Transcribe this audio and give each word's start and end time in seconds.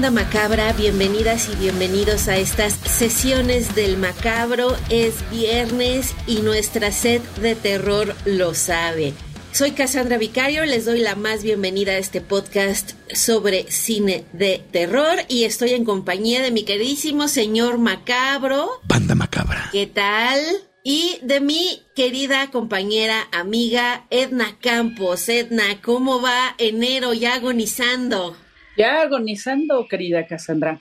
Banda 0.00 0.22
macabra, 0.22 0.72
bienvenidas 0.72 1.50
y 1.52 1.56
bienvenidos 1.56 2.28
a 2.28 2.38
estas 2.38 2.72
sesiones 2.72 3.74
del 3.74 3.98
macabro. 3.98 4.74
Es 4.88 5.16
viernes 5.30 6.14
y 6.26 6.36
nuestra 6.36 6.90
sed 6.90 7.20
de 7.42 7.54
terror 7.54 8.14
lo 8.24 8.54
sabe. 8.54 9.12
Soy 9.52 9.72
Cassandra 9.72 10.16
Vicario, 10.16 10.64
les 10.64 10.86
doy 10.86 11.00
la 11.00 11.16
más 11.16 11.42
bienvenida 11.42 11.92
a 11.92 11.98
este 11.98 12.22
podcast 12.22 12.92
sobre 13.12 13.70
cine 13.70 14.24
de 14.32 14.64
terror 14.72 15.18
y 15.28 15.44
estoy 15.44 15.72
en 15.72 15.84
compañía 15.84 16.40
de 16.40 16.50
mi 16.50 16.62
queridísimo 16.62 17.28
señor 17.28 17.76
macabro. 17.76 18.70
Banda 18.84 19.14
macabra. 19.14 19.68
¿Qué 19.70 19.86
tal? 19.86 20.40
Y 20.82 21.18
de 21.20 21.40
mi 21.42 21.82
querida 21.94 22.50
compañera, 22.50 23.28
amiga 23.32 24.06
Edna 24.08 24.56
Campos. 24.62 25.28
Edna, 25.28 25.82
¿cómo 25.82 26.22
va 26.22 26.54
enero 26.56 27.12
ya 27.12 27.34
agonizando? 27.34 28.34
Ya 28.76 29.02
agonizando, 29.02 29.86
querida 29.88 30.26
Cassandra. 30.26 30.80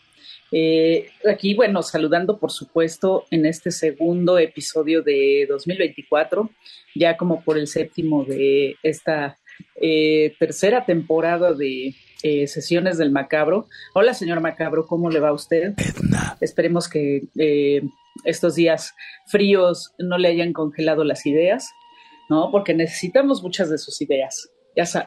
Eh, 0.52 1.10
aquí, 1.30 1.54
bueno, 1.54 1.84
saludando 1.84 2.40
por 2.40 2.52
supuesto 2.52 3.26
en 3.30 3.46
este 3.46 3.72
segundo 3.72 4.38
episodio 4.40 5.02
de 5.02 5.46
2024, 5.48 6.50
ya 6.96 7.18
como 7.18 7.44
por 7.44 7.58
el 7.58 7.68
séptimo 7.68 8.26
de 8.26 8.76
esta 8.84 9.38
eh, 9.76 10.34
tercera 10.40 10.86
temporada 10.86 11.54
de 11.54 11.96
eh, 12.24 12.48
sesiones 12.48 12.98
del 12.98 13.12
Macabro. 13.12 13.68
Hola, 13.94 14.14
señor 14.14 14.40
Macabro, 14.40 14.86
¿cómo 14.86 15.10
le 15.10 15.20
va 15.20 15.30
a 15.30 15.34
usted? 15.34 15.74
Edna. 15.78 16.38
Esperemos 16.42 16.88
que 16.88 17.24
estos 18.24 18.56
días 18.56 18.94
fríos 19.28 19.94
no 19.98 20.18
le 20.18 20.30
hayan 20.30 20.54
congelado 20.54 21.04
las 21.04 21.26
ideas, 21.26 21.70
¿no? 22.30 22.50
Porque 22.52 22.74
necesitamos 22.74 23.44
muchas 23.44 23.70
de 23.70 23.78
sus 23.78 24.02
ideas 24.02 24.50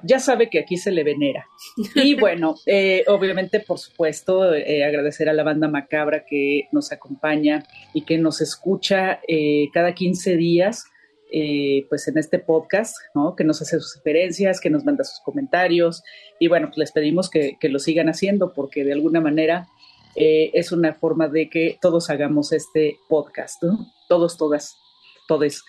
ya, 0.03 0.19
sabe 0.19 0.51
que 0.51 0.59
aquí 0.59 0.77
se 0.77 0.91
le 0.91 1.05
venera. 1.05 1.47
Y 1.95 2.15
bueno, 2.21 2.57
eh, 2.67 3.05
obviamente, 3.09 3.61
por 3.61 3.79
supuesto, 3.79 4.55
eh, 4.55 4.85
agradecer 4.85 5.29
a 5.29 5.33
la 5.33 5.43
banda 5.43 5.69
Macabra 5.69 6.25
que 6.25 6.69
nos 6.73 6.93
acompaña 6.93 7.65
y 7.95 8.03
que 8.03 8.19
nos 8.19 8.41
escucha 8.41 9.21
eh, 9.29 9.69
cada 9.73 9.95
15 9.95 10.37
días. 10.37 10.85
pues 11.89 12.09
en 12.09 12.19
este 12.19 12.39
podcast, 12.39 12.95
¿no? 13.15 13.35
Que 13.35 13.45
nos 13.45 13.63
hace 13.63 13.81
sus 13.81 13.93
sugerencias, 13.93 14.61
que 14.61 14.69
nos 14.69 14.85
manda 14.85 15.03
sus 15.03 15.21
comentarios 15.25 16.03
y 16.39 16.49
bueno, 16.49 16.67
pues 16.67 16.77
les 16.77 16.93
pedimos 16.93 17.31
que, 17.31 17.57
lo 17.71 17.79
sigan 17.79 18.11
haciendo 18.11 18.53
porque 18.53 18.85
de 18.85 18.93
alguna 18.93 19.23
manera 19.23 19.67
es 20.15 20.73
una 20.73 20.93
forma 20.93 21.29
de 21.29 21.49
que 21.49 21.79
todos 21.81 22.11
hagamos 22.11 22.53
este 22.53 22.99
podcast, 23.09 23.63
¿no? 23.63 23.79
Todos, 24.11 24.37
todas, 24.37 24.77
todes, 25.27 25.65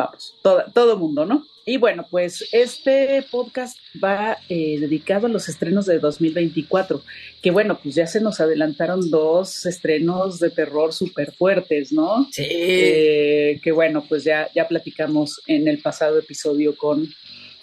vamos, 0.00 0.34
todo, 0.42 0.64
todo 0.72 0.96
mundo, 0.96 1.26
¿no? 1.26 1.44
Y 1.66 1.76
bueno, 1.76 2.06
pues 2.10 2.48
este 2.52 3.22
podcast 3.30 3.78
va 4.02 4.38
eh, 4.48 4.78
dedicado 4.80 5.26
a 5.26 5.30
los 5.30 5.48
estrenos 5.48 5.86
de 5.86 5.98
2024, 5.98 7.02
que 7.42 7.50
bueno, 7.50 7.78
pues 7.80 7.94
ya 7.94 8.06
se 8.06 8.20
nos 8.20 8.40
adelantaron 8.40 9.10
dos 9.10 9.66
estrenos 9.66 10.40
de 10.40 10.50
terror 10.50 10.92
súper 10.92 11.32
fuertes, 11.32 11.92
¿no? 11.92 12.26
Sí. 12.32 12.46
Eh, 12.48 13.60
que 13.62 13.72
bueno, 13.72 14.04
pues 14.08 14.24
ya, 14.24 14.48
ya 14.54 14.66
platicamos 14.66 15.42
en 15.46 15.68
el 15.68 15.78
pasado 15.78 16.18
episodio 16.18 16.76
con 16.76 17.06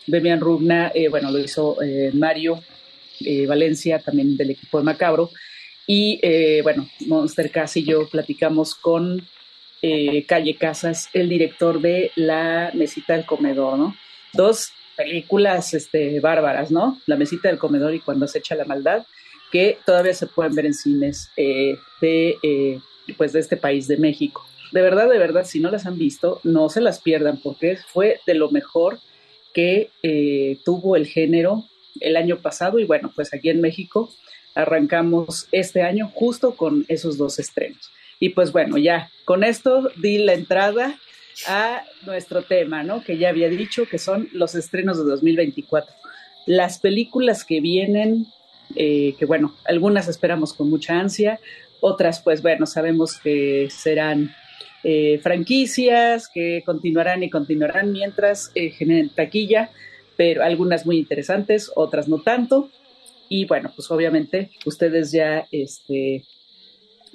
Demian 0.05 0.39
Rugna, 0.39 0.91
eh, 0.93 1.09
bueno, 1.09 1.31
lo 1.31 1.39
hizo 1.39 1.77
Mario 2.13 2.63
Valencia, 3.47 3.99
también 3.99 4.37
del 4.37 4.51
equipo 4.51 4.77
de 4.77 4.83
Macabro, 4.83 5.31
y 5.87 6.21
bueno, 6.61 6.87
Monster 7.07 7.49
Cass 7.49 7.77
y 7.77 7.83
yo 7.83 8.07
platicamos 8.07 8.75
con 8.75 9.27
eh, 9.81 10.25
Calle 10.25 10.55
Casas, 10.55 11.09
el 11.13 11.29
director 11.29 11.81
de 11.81 12.11
La 12.15 12.71
Mesita 12.73 13.13
del 13.13 13.25
Comedor, 13.25 13.77
¿no? 13.77 13.95
Dos 14.33 14.71
películas 14.95 15.73
este, 15.73 16.19
bárbaras, 16.19 16.71
¿no? 16.71 16.99
La 17.05 17.15
Mesita 17.15 17.49
del 17.49 17.57
Comedor 17.57 17.93
y 17.93 17.99
Cuando 17.99 18.27
se 18.27 18.39
echa 18.39 18.55
la 18.55 18.65
maldad, 18.65 19.05
que 19.51 19.77
todavía 19.85 20.13
se 20.13 20.27
pueden 20.27 20.55
ver 20.55 20.65
en 20.65 20.73
cines 20.73 21.29
eh, 21.37 21.77
de, 22.01 22.37
eh, 22.43 22.79
pues 23.17 23.33
de 23.33 23.39
este 23.39 23.57
país, 23.57 23.87
de 23.87 23.97
México. 23.97 24.45
De 24.71 24.81
verdad, 24.81 25.09
de 25.09 25.17
verdad, 25.17 25.45
si 25.45 25.59
no 25.59 25.71
las 25.71 25.85
han 25.85 25.97
visto, 25.97 26.41
no 26.43 26.69
se 26.69 26.81
las 26.81 26.99
pierdan, 26.99 27.39
porque 27.41 27.77
fue 27.77 28.19
de 28.27 28.33
lo 28.33 28.49
mejor 28.51 28.99
que 29.53 29.89
tuvo 30.65 30.95
el 30.95 31.07
género 31.07 31.63
el 31.99 32.15
año 32.15 32.37
pasado 32.37 32.79
y 32.79 32.85
bueno, 32.85 33.11
pues 33.15 33.33
aquí 33.33 33.49
en 33.49 33.61
México 33.61 34.11
arrancamos 34.55 35.47
este 35.51 35.83
año 35.83 36.11
justo 36.13 36.55
con 36.55 36.85
esos 36.87 37.17
dos 37.17 37.39
estrenos. 37.39 37.91
Y 38.19 38.29
pues 38.29 38.51
bueno, 38.51 38.77
ya 38.77 39.09
con 39.25 39.43
esto 39.43 39.89
di 39.97 40.19
la 40.19 40.33
entrada 40.33 40.97
a 41.45 41.83
nuestro 42.05 42.41
tema, 42.41 42.83
¿no? 42.83 43.03
Que 43.03 43.17
ya 43.17 43.29
había 43.29 43.49
dicho 43.49 43.85
que 43.85 43.99
son 43.99 44.29
los 44.31 44.55
estrenos 44.55 44.97
de 44.97 45.03
2024. 45.03 45.93
Las 46.45 46.79
películas 46.79 47.43
que 47.43 47.61
vienen, 47.61 48.27
eh, 48.75 49.15
que 49.19 49.25
bueno, 49.25 49.55
algunas 49.65 50.07
esperamos 50.07 50.53
con 50.53 50.69
mucha 50.69 50.99
ansia, 50.99 51.39
otras 51.79 52.21
pues 52.21 52.41
bueno, 52.41 52.65
sabemos 52.65 53.19
que 53.19 53.69
serán 53.69 54.33
eh, 54.83 55.19
franquicias 55.21 56.29
que 56.29 56.63
continuarán 56.65 57.23
y 57.23 57.29
continuarán 57.29 57.91
mientras 57.91 58.51
eh, 58.55 58.69
generen 58.69 59.09
taquilla, 59.09 59.69
pero 60.15 60.43
algunas 60.43 60.85
muy 60.85 60.97
interesantes, 60.97 61.71
otras 61.75 62.07
no 62.07 62.21
tanto. 62.21 62.69
Y 63.29 63.45
bueno, 63.45 63.71
pues 63.75 63.91
obviamente 63.91 64.51
ustedes 64.65 65.11
ya 65.11 65.47
este, 65.51 66.23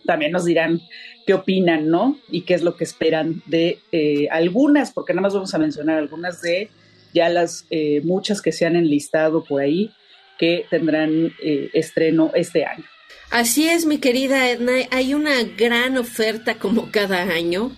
también 0.04 0.32
nos 0.32 0.44
dirán 0.44 0.80
qué 1.26 1.34
opinan, 1.34 1.88
¿no? 1.88 2.18
Y 2.30 2.42
qué 2.42 2.54
es 2.54 2.62
lo 2.62 2.76
que 2.76 2.84
esperan 2.84 3.42
de 3.46 3.78
eh, 3.92 4.28
algunas, 4.30 4.92
porque 4.92 5.12
nada 5.12 5.22
más 5.22 5.34
vamos 5.34 5.54
a 5.54 5.58
mencionar 5.58 5.98
algunas 5.98 6.42
de 6.42 6.70
ya 7.14 7.28
las 7.28 7.66
eh, 7.70 8.00
muchas 8.04 8.40
que 8.42 8.52
se 8.52 8.66
han 8.66 8.76
enlistado 8.76 9.44
por 9.44 9.60
ahí 9.60 9.90
que 10.38 10.66
tendrán 10.70 11.32
eh, 11.42 11.70
estreno 11.72 12.30
este 12.34 12.64
año. 12.64 12.84
Así 13.30 13.68
es, 13.68 13.86
mi 13.86 13.98
querida 13.98 14.50
Edna, 14.50 14.72
hay 14.90 15.14
una 15.14 15.42
gran 15.42 15.96
oferta 15.96 16.56
como 16.56 16.90
cada 16.90 17.22
año 17.22 17.72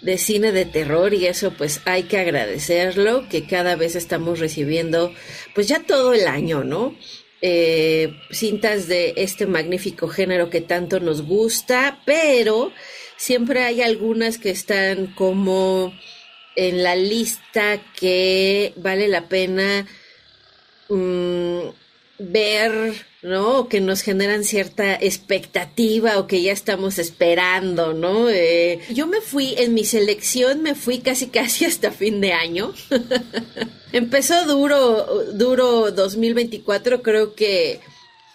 de 0.00 0.18
cine 0.18 0.52
de 0.52 0.64
terror 0.64 1.14
y 1.14 1.26
eso 1.26 1.52
pues 1.52 1.80
hay 1.84 2.04
que 2.04 2.18
agradecerlo, 2.18 3.28
que 3.28 3.46
cada 3.46 3.76
vez 3.76 3.96
estamos 3.96 4.40
recibiendo 4.40 5.12
pues 5.54 5.68
ya 5.68 5.80
todo 5.80 6.12
el 6.12 6.26
año, 6.26 6.64
¿no? 6.64 6.96
Eh, 7.42 8.18
cintas 8.30 8.88
de 8.88 9.12
este 9.18 9.46
magnífico 9.46 10.08
género 10.08 10.48
que 10.48 10.62
tanto 10.62 11.00
nos 11.00 11.20
gusta, 11.22 12.00
pero 12.06 12.72
siempre 13.16 13.62
hay 13.62 13.82
algunas 13.82 14.38
que 14.38 14.50
están 14.50 15.08
como 15.08 15.92
en 16.56 16.82
la 16.82 16.96
lista 16.96 17.82
que 17.94 18.72
vale 18.76 19.08
la 19.08 19.28
pena 19.28 19.86
mm, 20.88 21.68
ver, 22.18 22.94
¿no? 23.22 23.58
O 23.58 23.68
que 23.68 23.80
nos 23.80 24.02
generan 24.02 24.44
cierta 24.44 24.94
expectativa 24.94 26.18
o 26.18 26.26
que 26.26 26.42
ya 26.42 26.52
estamos 26.52 26.98
esperando, 26.98 27.92
¿no? 27.92 28.28
Eh, 28.28 28.80
yo 28.90 29.06
me 29.06 29.20
fui, 29.20 29.54
en 29.58 29.74
mi 29.74 29.84
selección 29.84 30.62
me 30.62 30.74
fui 30.74 30.98
casi 30.98 31.26
casi 31.30 31.64
hasta 31.64 31.90
fin 31.90 32.20
de 32.20 32.32
año. 32.32 32.72
Empezó 33.92 34.44
duro, 34.46 35.24
duro 35.32 35.90
2024, 35.90 37.02
creo 37.02 37.34
que 37.34 37.80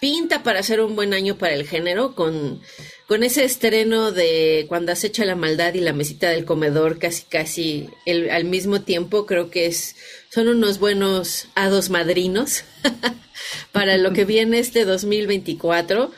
pinta 0.00 0.42
para 0.42 0.62
ser 0.64 0.80
un 0.80 0.96
buen 0.96 1.14
año 1.14 1.38
para 1.38 1.54
el 1.54 1.66
género, 1.66 2.16
con, 2.16 2.60
con 3.06 3.22
ese 3.22 3.44
estreno 3.44 4.10
de 4.10 4.66
Cuando 4.68 4.90
acecha 4.90 5.24
la 5.24 5.36
maldad 5.36 5.74
y 5.74 5.80
la 5.80 5.92
mesita 5.92 6.28
del 6.28 6.44
comedor 6.44 6.98
casi 6.98 7.22
casi 7.22 7.88
el, 8.04 8.30
al 8.30 8.44
mismo 8.44 8.80
tiempo, 8.80 9.26
creo 9.26 9.50
que 9.50 9.66
es, 9.66 9.94
son 10.32 10.48
unos 10.48 10.78
buenos 10.78 11.48
hados 11.54 11.90
madrinos 11.90 12.64
para 13.72 13.98
lo 13.98 14.12
que 14.12 14.24
viene 14.24 14.60
este 14.60 14.86
2024. 14.86 16.10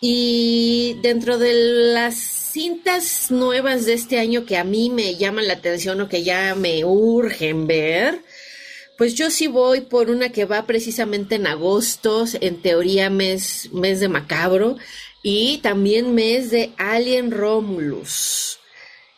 Y 0.00 0.96
dentro 1.02 1.38
de 1.38 1.54
las 1.92 2.14
cintas 2.14 3.32
nuevas 3.32 3.84
de 3.84 3.94
este 3.94 4.20
año 4.20 4.46
que 4.46 4.56
a 4.56 4.64
mí 4.64 4.90
me 4.90 5.16
llaman 5.16 5.48
la 5.48 5.54
atención 5.54 6.00
o 6.00 6.08
que 6.08 6.22
ya 6.22 6.54
me 6.54 6.84
urgen 6.84 7.66
ver, 7.66 8.22
pues 8.96 9.14
yo 9.14 9.28
sí 9.28 9.48
voy 9.48 9.80
por 9.80 10.08
una 10.10 10.28
que 10.30 10.44
va 10.44 10.64
precisamente 10.64 11.34
en 11.34 11.48
agosto, 11.48 12.26
en 12.40 12.62
teoría 12.62 13.10
mes, 13.10 13.70
mes 13.72 13.98
de 13.98 14.08
macabro, 14.08 14.76
y 15.20 15.58
también 15.58 16.14
mes 16.14 16.52
de 16.52 16.70
Alien 16.76 17.32
Romulus. 17.32 18.57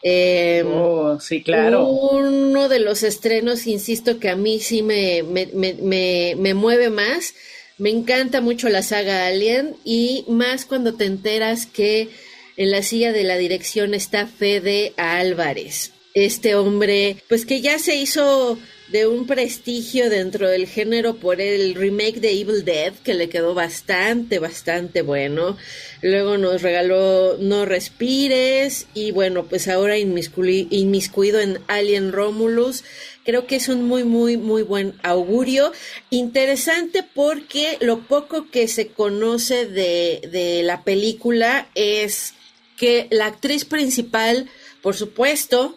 Em, 0.03 0.67
oh, 0.67 1.21
sí, 1.21 1.43
claro. 1.43 1.87
Uno 1.87 2.69
de 2.69 2.81
los 2.81 3.03
estrenos, 3.03 3.67
insisto, 3.67 4.19
que 4.19 4.31
a 4.31 4.37
mí 4.37 4.61
sí 4.61 4.83
me, 4.83 5.23
me, 5.23 5.47
me, 5.47 6.35
me, 6.37 6.55
mueve 6.55 6.91
más. 6.91 7.35
Me 7.79 7.91
encanta 7.91 8.41
mucho 8.41 8.69
la 8.69 8.83
saga 8.83 9.27
Alien 9.27 9.77
y 9.85 10.25
más 10.29 10.65
cuando 10.65 10.95
te 10.95 11.05
enteras 11.05 11.67
que 11.67 12.09
en 12.57 12.71
la 12.71 12.83
silla 12.83 13.13
de 13.13 13.25
la 13.25 13.37
dirección 13.37 13.95
está 13.95 14.27
Fede 14.27 14.93
Álvarez. 14.97 15.93
Este 16.15 16.55
hombre, 16.55 17.17
pues 17.29 17.47
que 17.47 17.61
ya 17.61 17.79
se 17.79 17.97
hizo 17.97 18.59
de 18.91 19.07
un 19.07 19.27
prestigio 19.27 20.11
dentro 20.11 20.49
del 20.49 20.67
género 20.67 21.17
por 21.17 21.41
el 21.41 21.75
remake 21.75 22.21
de 22.21 22.41
Evil 22.41 22.65
Dead, 22.65 22.93
que 23.05 23.15
le 23.15 23.29
quedó 23.29 23.55
bastante, 23.55 24.39
bastante 24.39 25.03
bueno. 25.03 25.57
Luego 26.03 26.39
nos 26.39 26.63
regaló 26.63 27.37
No 27.39 27.65
Respires 27.67 28.87
y 28.95 29.13
bueno, 29.13 29.47
pues 29.47 29.69
ahora 29.69 29.97
inmiscuido 29.99 31.41
en 31.41 31.61
Alien 31.69 32.13
Romulus. 32.13 32.83
Creo 33.25 33.47
que 33.47 33.57
es 33.57 33.69
un 33.69 33.85
muy, 33.85 34.03
muy, 34.03 34.37
muy 34.37 34.63
buen 34.63 34.95
augurio. 35.03 35.73
Interesante 36.11 37.05
porque 37.15 37.79
lo 37.81 38.01
poco 38.01 38.51
que 38.51 38.67
se 38.67 38.89
conoce 38.89 39.67
de, 39.67 40.29
de 40.33 40.63
la 40.65 40.83
película 40.83 41.69
es 41.75 42.35
que 42.77 43.07
la 43.11 43.27
actriz 43.27 43.65
principal, 43.65 44.49
por 44.83 44.97
supuesto, 44.97 45.77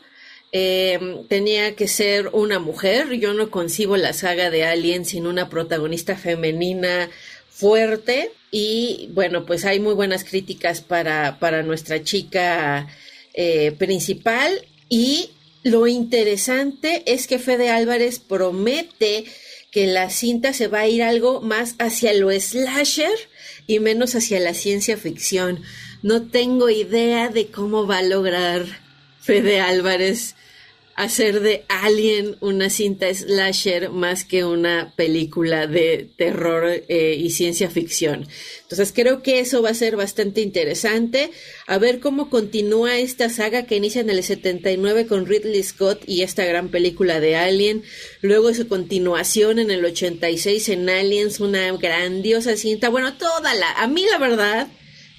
eh, 0.55 1.25
tenía 1.29 1.75
que 1.75 1.87
ser 1.87 2.27
una 2.27 2.59
mujer. 2.59 3.11
Yo 3.13 3.33
no 3.33 3.49
concibo 3.49 3.97
la 3.97 4.13
saga 4.13 4.51
de 4.51 4.63
Alien 4.63 5.03
sin 5.03 5.25
una 5.25 5.49
protagonista 5.49 6.15
femenina 6.15 7.09
fuerte. 7.49 8.31
Y 8.51 9.09
bueno, 9.13 9.47
pues 9.47 9.65
hay 9.65 9.79
muy 9.79 9.95
buenas 9.95 10.23
críticas 10.23 10.81
para, 10.81 11.39
para 11.39 11.63
nuestra 11.63 12.03
chica 12.03 12.87
eh, 13.33 13.71
principal. 13.71 14.67
Y 14.89 15.31
lo 15.63 15.87
interesante 15.87 17.01
es 17.07 17.25
que 17.25 17.39
Fede 17.39 17.71
Álvarez 17.71 18.19
promete 18.19 19.25
que 19.71 19.87
la 19.87 20.11
cinta 20.11 20.53
se 20.53 20.67
va 20.67 20.81
a 20.81 20.87
ir 20.87 21.01
algo 21.01 21.41
más 21.41 21.73
hacia 21.79 22.13
lo 22.13 22.29
slasher 22.29 23.09
y 23.65 23.79
menos 23.79 24.13
hacia 24.13 24.39
la 24.39 24.53
ciencia 24.53 24.97
ficción. 24.97 25.63
No 26.03 26.27
tengo 26.27 26.69
idea 26.69 27.29
de 27.29 27.47
cómo 27.47 27.87
va 27.87 27.97
a 27.97 28.03
lograr 28.03 28.82
Fede 29.23 29.61
Álvarez 29.61 30.35
hacer 30.95 31.39
de 31.39 31.65
Alien 31.69 32.37
una 32.39 32.69
cinta 32.69 33.11
slasher 33.13 33.89
más 33.89 34.25
que 34.25 34.45
una 34.45 34.93
película 34.95 35.65
de 35.65 36.09
terror 36.17 36.65
eh, 36.67 37.15
y 37.17 37.31
ciencia 37.31 37.69
ficción. 37.69 38.27
Entonces 38.63 38.91
creo 38.93 39.23
que 39.23 39.39
eso 39.39 39.61
va 39.61 39.69
a 39.69 39.75
ser 39.75 39.95
bastante 39.95 40.41
interesante. 40.41 41.31
A 41.67 41.77
ver 41.77 41.99
cómo 41.99 42.29
continúa 42.29 42.97
esta 42.97 43.29
saga 43.29 43.65
que 43.65 43.77
inicia 43.77 44.01
en 44.01 44.09
el 44.09 44.23
79 44.23 45.07
con 45.07 45.25
Ridley 45.25 45.63
Scott 45.63 46.03
y 46.05 46.21
esta 46.21 46.45
gran 46.45 46.69
película 46.69 47.19
de 47.19 47.35
Alien. 47.35 47.83
Luego 48.21 48.53
su 48.53 48.67
continuación 48.67 49.59
en 49.59 49.71
el 49.71 49.83
86 49.83 50.69
en 50.69 50.89
Aliens, 50.89 51.39
una 51.39 51.71
grandiosa 51.77 52.55
cinta. 52.55 52.89
Bueno, 52.89 53.15
toda 53.15 53.55
la... 53.55 53.71
A 53.71 53.87
mí 53.87 54.05
la 54.11 54.19
verdad, 54.19 54.67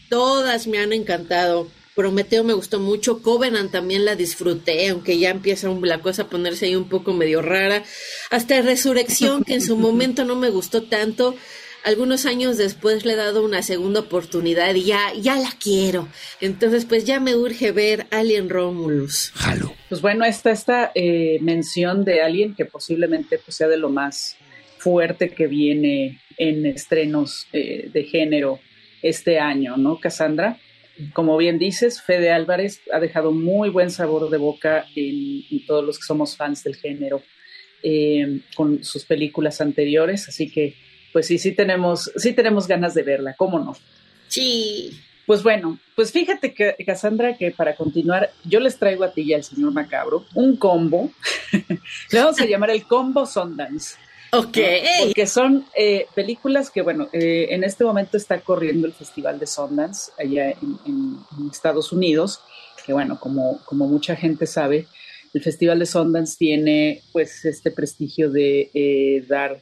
todas 0.09 0.67
me 0.69 0.79
han 0.79 0.93
encantado 0.93 1.69
Prometeo 1.95 2.43
me 2.45 2.55
gustó 2.55 2.81
mucho, 2.81 3.23
Covenant 3.23 3.71
también 3.71 4.05
la 4.05 4.17
disfruté, 4.17 4.89
aunque 4.89 5.19
ya 5.19 5.31
empieza 5.31 5.69
la 5.83 6.01
cosa 6.01 6.23
a 6.23 6.29
ponerse 6.29 6.67
ahí 6.67 6.77
un 6.77 6.89
poco 6.89 7.13
medio 7.13 7.41
rara. 7.41 7.85
Hasta 8.31 8.61
Resurrección, 8.63 9.45
que 9.45 9.55
en 9.55 9.63
su 9.63 9.77
momento 9.77 10.25
no 10.25 10.35
me 10.35 10.51
gustó 10.51 10.83
tanto, 10.83 11.37
algunos 11.85 12.25
años 12.25 12.57
después 12.57 13.05
le 13.05 13.13
he 13.13 13.17
dado 13.17 13.45
una 13.45 13.63
segunda 13.63 14.01
oportunidad 14.01 14.75
y 14.75 14.85
ya, 14.85 15.13
ya 15.21 15.37
la 15.37 15.53
quiero. 15.63 16.09
Entonces, 16.41 16.87
pues 16.87 17.05
ya 17.05 17.21
me 17.21 17.37
urge 17.37 17.73
ver 17.73 18.07
Alien 18.11 18.49
Romulus. 18.49 19.31
Jalo. 19.35 19.75
Pues 19.89 20.01
bueno, 20.01 20.25
está 20.25 20.51
esta 20.51 20.91
eh, 20.95 21.39
mención 21.43 22.05
de 22.05 22.23
Alien 22.23 22.55
que 22.55 22.65
posiblemente 22.65 23.39
pues, 23.39 23.57
sea 23.57 23.69
de 23.69 23.77
lo 23.77 23.91
más 23.91 24.37
fuerte 24.79 25.29
que 25.29 25.47
viene 25.47 26.21
en 26.39 26.67
estrenos 26.67 27.47
eh, 27.53 27.91
de 27.93 28.05
género 28.05 28.61
este 29.03 29.39
año, 29.39 29.77
¿no, 29.77 30.01
Cassandra? 30.01 30.59
Como 31.13 31.37
bien 31.37 31.59
dices, 31.59 32.01
Fede 32.01 32.31
Álvarez 32.31 32.81
ha 32.93 33.01
dejado 33.01 33.33
muy 33.33 33.69
buen 33.69 33.91
sabor 33.91 34.31
de 34.31 34.39
boca 34.39 34.87
en, 34.95 35.67
todos 35.67 35.85
los 35.85 35.99
que 35.99 36.05
somos 36.05 36.37
fans 36.37 36.63
del 36.63 36.77
género 36.77 37.23
eh, 37.83 38.41
con 38.55 38.85
sus 38.85 39.05
películas 39.05 39.61
anteriores, 39.61 40.29
así 40.29 40.51
que 40.51 40.75
pues 41.13 41.27
sí, 41.27 41.39
sí 41.39 41.53
tenemos, 41.53 42.11
sí 42.17 42.33
tenemos 42.33 42.67
ganas 42.67 42.95
de 42.95 43.03
verla, 43.03 43.35
¿cómo 43.35 43.59
no? 43.59 43.77
Sí. 44.29 45.01
Pues 45.27 45.43
bueno, 45.43 45.79
pues 45.95 46.13
fíjate 46.13 46.53
que, 46.53 46.77
Cassandra, 46.85 47.37
que 47.37 47.51
para 47.51 47.77
continuar, 47.77 48.31
yo 48.45 48.61
les 48.61 48.79
traigo 48.79 49.05
a 49.05 49.13
ti 49.13 49.23
y 49.23 49.33
al 49.33 49.43
señor 49.43 49.73
Macabro 49.73 50.27
un 50.35 50.57
combo, 50.57 51.11
le 52.11 52.19
vamos 52.19 52.39
a 52.41 52.45
llamar 52.45 52.71
el 52.71 52.85
combo 52.85 53.25
Sundance. 53.25 53.97
Ok. 54.39 54.59
Porque 55.05 55.27
son 55.27 55.65
eh, 55.77 56.07
películas 56.15 56.71
que, 56.71 56.83
bueno, 56.83 57.09
eh, 57.13 57.49
en 57.51 57.65
este 57.65 57.85
momento 57.85 58.17
está 58.17 58.41
corriendo 58.41 58.87
el 58.87 58.93
Festival 58.93 59.39
de 59.39 59.47
Sundance 59.47 60.13
allá 60.19 60.51
en, 60.51 61.19
Estados 61.51 61.93
Unidos, 61.93 62.41
que 62.85 62.93
bueno, 62.93 63.19
como, 63.21 63.61
como 63.65 63.87
mucha 63.87 64.17
gente 64.17 64.47
sabe, 64.47 64.87
el 65.33 65.43
Festival 65.43 65.79
de 65.79 65.87
Sundance 65.87 66.37
tiene 66.37 67.03
pues 67.13 67.45
este 67.45 67.71
prestigio 67.71 68.31
de 68.31 68.71
eh, 68.75 69.25
dar 69.29 69.61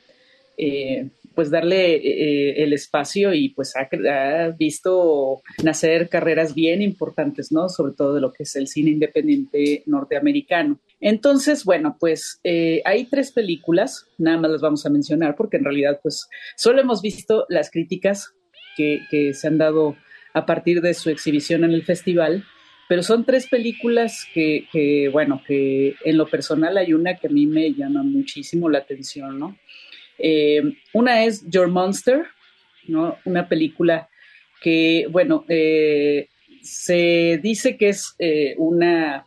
pues 1.34 1.50
darle 1.50 1.94
eh, 1.94 2.62
el 2.62 2.72
espacio 2.72 3.34
y 3.34 3.50
pues 3.50 3.74
ha, 3.76 3.88
visto 4.58 5.42
nacer 5.62 6.08
carreras 6.08 6.54
bien 6.54 6.82
importantes, 6.82 7.52
¿no? 7.52 7.68
Sobre 7.68 7.92
todo 7.92 8.14
de 8.14 8.20
lo 8.20 8.32
que 8.32 8.44
es 8.44 8.56
el 8.56 8.68
cine 8.68 8.90
independiente 8.90 9.82
norteamericano. 9.86 10.80
Entonces, 11.00 11.64
bueno, 11.64 11.96
pues 11.98 12.40
eh, 12.44 12.80
hay 12.84 13.06
tres 13.06 13.32
películas, 13.32 14.06
nada 14.18 14.38
más 14.38 14.50
las 14.50 14.60
vamos 14.60 14.86
a 14.86 14.90
mencionar 14.90 15.34
porque 15.36 15.56
en 15.56 15.64
realidad 15.64 16.00
pues 16.02 16.28
solo 16.56 16.80
hemos 16.80 17.02
visto 17.02 17.46
las 17.48 17.70
críticas 17.70 18.34
que, 18.76 19.32
se 19.34 19.46
han 19.46 19.58
dado 19.58 19.96
a 20.34 20.46
partir 20.46 20.80
de 20.80 20.94
su 20.94 21.10
exhibición 21.10 21.64
en 21.64 21.72
el 21.72 21.84
festival, 21.84 22.44
pero 22.88 23.02
son 23.02 23.24
tres 23.24 23.46
películas 23.48 24.26
que, 24.32 24.66
que, 24.72 25.08
bueno, 25.08 25.42
que 25.46 25.94
en 26.04 26.16
lo 26.16 26.26
personal 26.26 26.76
hay 26.78 26.94
una 26.94 27.16
que 27.16 27.26
a 27.26 27.30
mí 27.30 27.46
me 27.46 27.72
llama 27.72 28.02
muchísimo 28.02 28.68
la 28.68 28.78
atención, 28.78 29.38
¿no? 29.38 29.56
Eh, 30.22 30.62
una 30.94 31.24
es 31.24 31.44
Your 31.50 31.68
Monster, 31.68 32.24
¿no? 32.86 33.18
Una 33.24 33.48
película 33.48 34.08
que, 34.62 35.06
bueno, 35.10 35.44
eh, 35.48 36.28
se 36.62 37.40
dice 37.42 37.76
que 37.76 37.88
es 37.88 38.14
eh, 38.20 38.54
una 38.56 39.26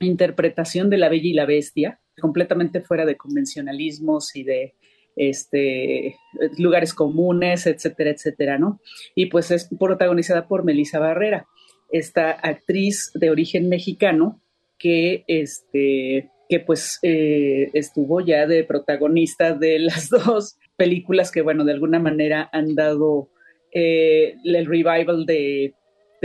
interpretación 0.00 0.90
de 0.90 0.98
La 0.98 1.08
Bella 1.08 1.28
y 1.28 1.32
la 1.32 1.46
Bestia, 1.46 2.00
completamente 2.20 2.82
fuera 2.82 3.06
de 3.06 3.16
convencionalismos 3.16 4.36
y 4.36 4.44
de 4.44 4.74
este, 5.16 6.16
lugares 6.58 6.92
comunes, 6.92 7.66
etcétera, 7.66 8.10
etcétera, 8.10 8.58
¿no? 8.58 8.80
Y 9.14 9.26
pues 9.26 9.50
es 9.50 9.68
protagonizada 9.78 10.46
por 10.46 10.64
Melissa 10.64 10.98
Barrera, 10.98 11.46
esta 11.90 12.30
actriz 12.30 13.10
de 13.14 13.30
origen 13.30 13.70
mexicano 13.70 14.42
que 14.78 15.24
este, 15.28 16.30
que 16.48 16.60
pues 16.60 16.98
eh, 17.02 17.70
estuvo 17.74 18.20
ya 18.20 18.46
de 18.46 18.64
protagonista 18.64 19.54
de 19.54 19.78
las 19.80 20.08
dos 20.08 20.58
películas 20.76 21.30
que, 21.30 21.42
bueno, 21.42 21.64
de 21.64 21.72
alguna 21.72 21.98
manera 21.98 22.48
han 22.52 22.74
dado 22.74 23.30
eh, 23.72 24.36
el 24.44 24.66
revival 24.66 25.26
de, 25.26 25.74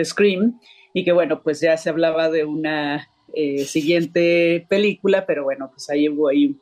Scream 0.01 0.57
y 0.93 1.03
que, 1.03 1.11
bueno, 1.11 1.41
pues 1.43 1.59
ya 1.59 1.75
se 1.75 1.89
hablaba 1.89 2.29
de 2.29 2.45
una 2.45 3.09
eh, 3.33 3.65
siguiente 3.65 4.65
película, 4.69 5.25
pero 5.25 5.43
bueno, 5.43 5.69
pues 5.73 5.89
ahí 5.89 6.07
hubo 6.07 6.29
ahí 6.29 6.55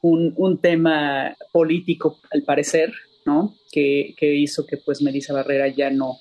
un, 0.00 0.58
tema 0.60 1.36
político, 1.52 2.18
al 2.32 2.42
parecer, 2.42 2.92
¿no? 3.24 3.54
Que, 3.70 4.16
hizo 4.20 4.66
que 4.66 4.78
pues 4.78 5.00
Melissa 5.00 5.32
Barrera 5.32 5.68
ya 5.68 5.90
no 5.90 6.16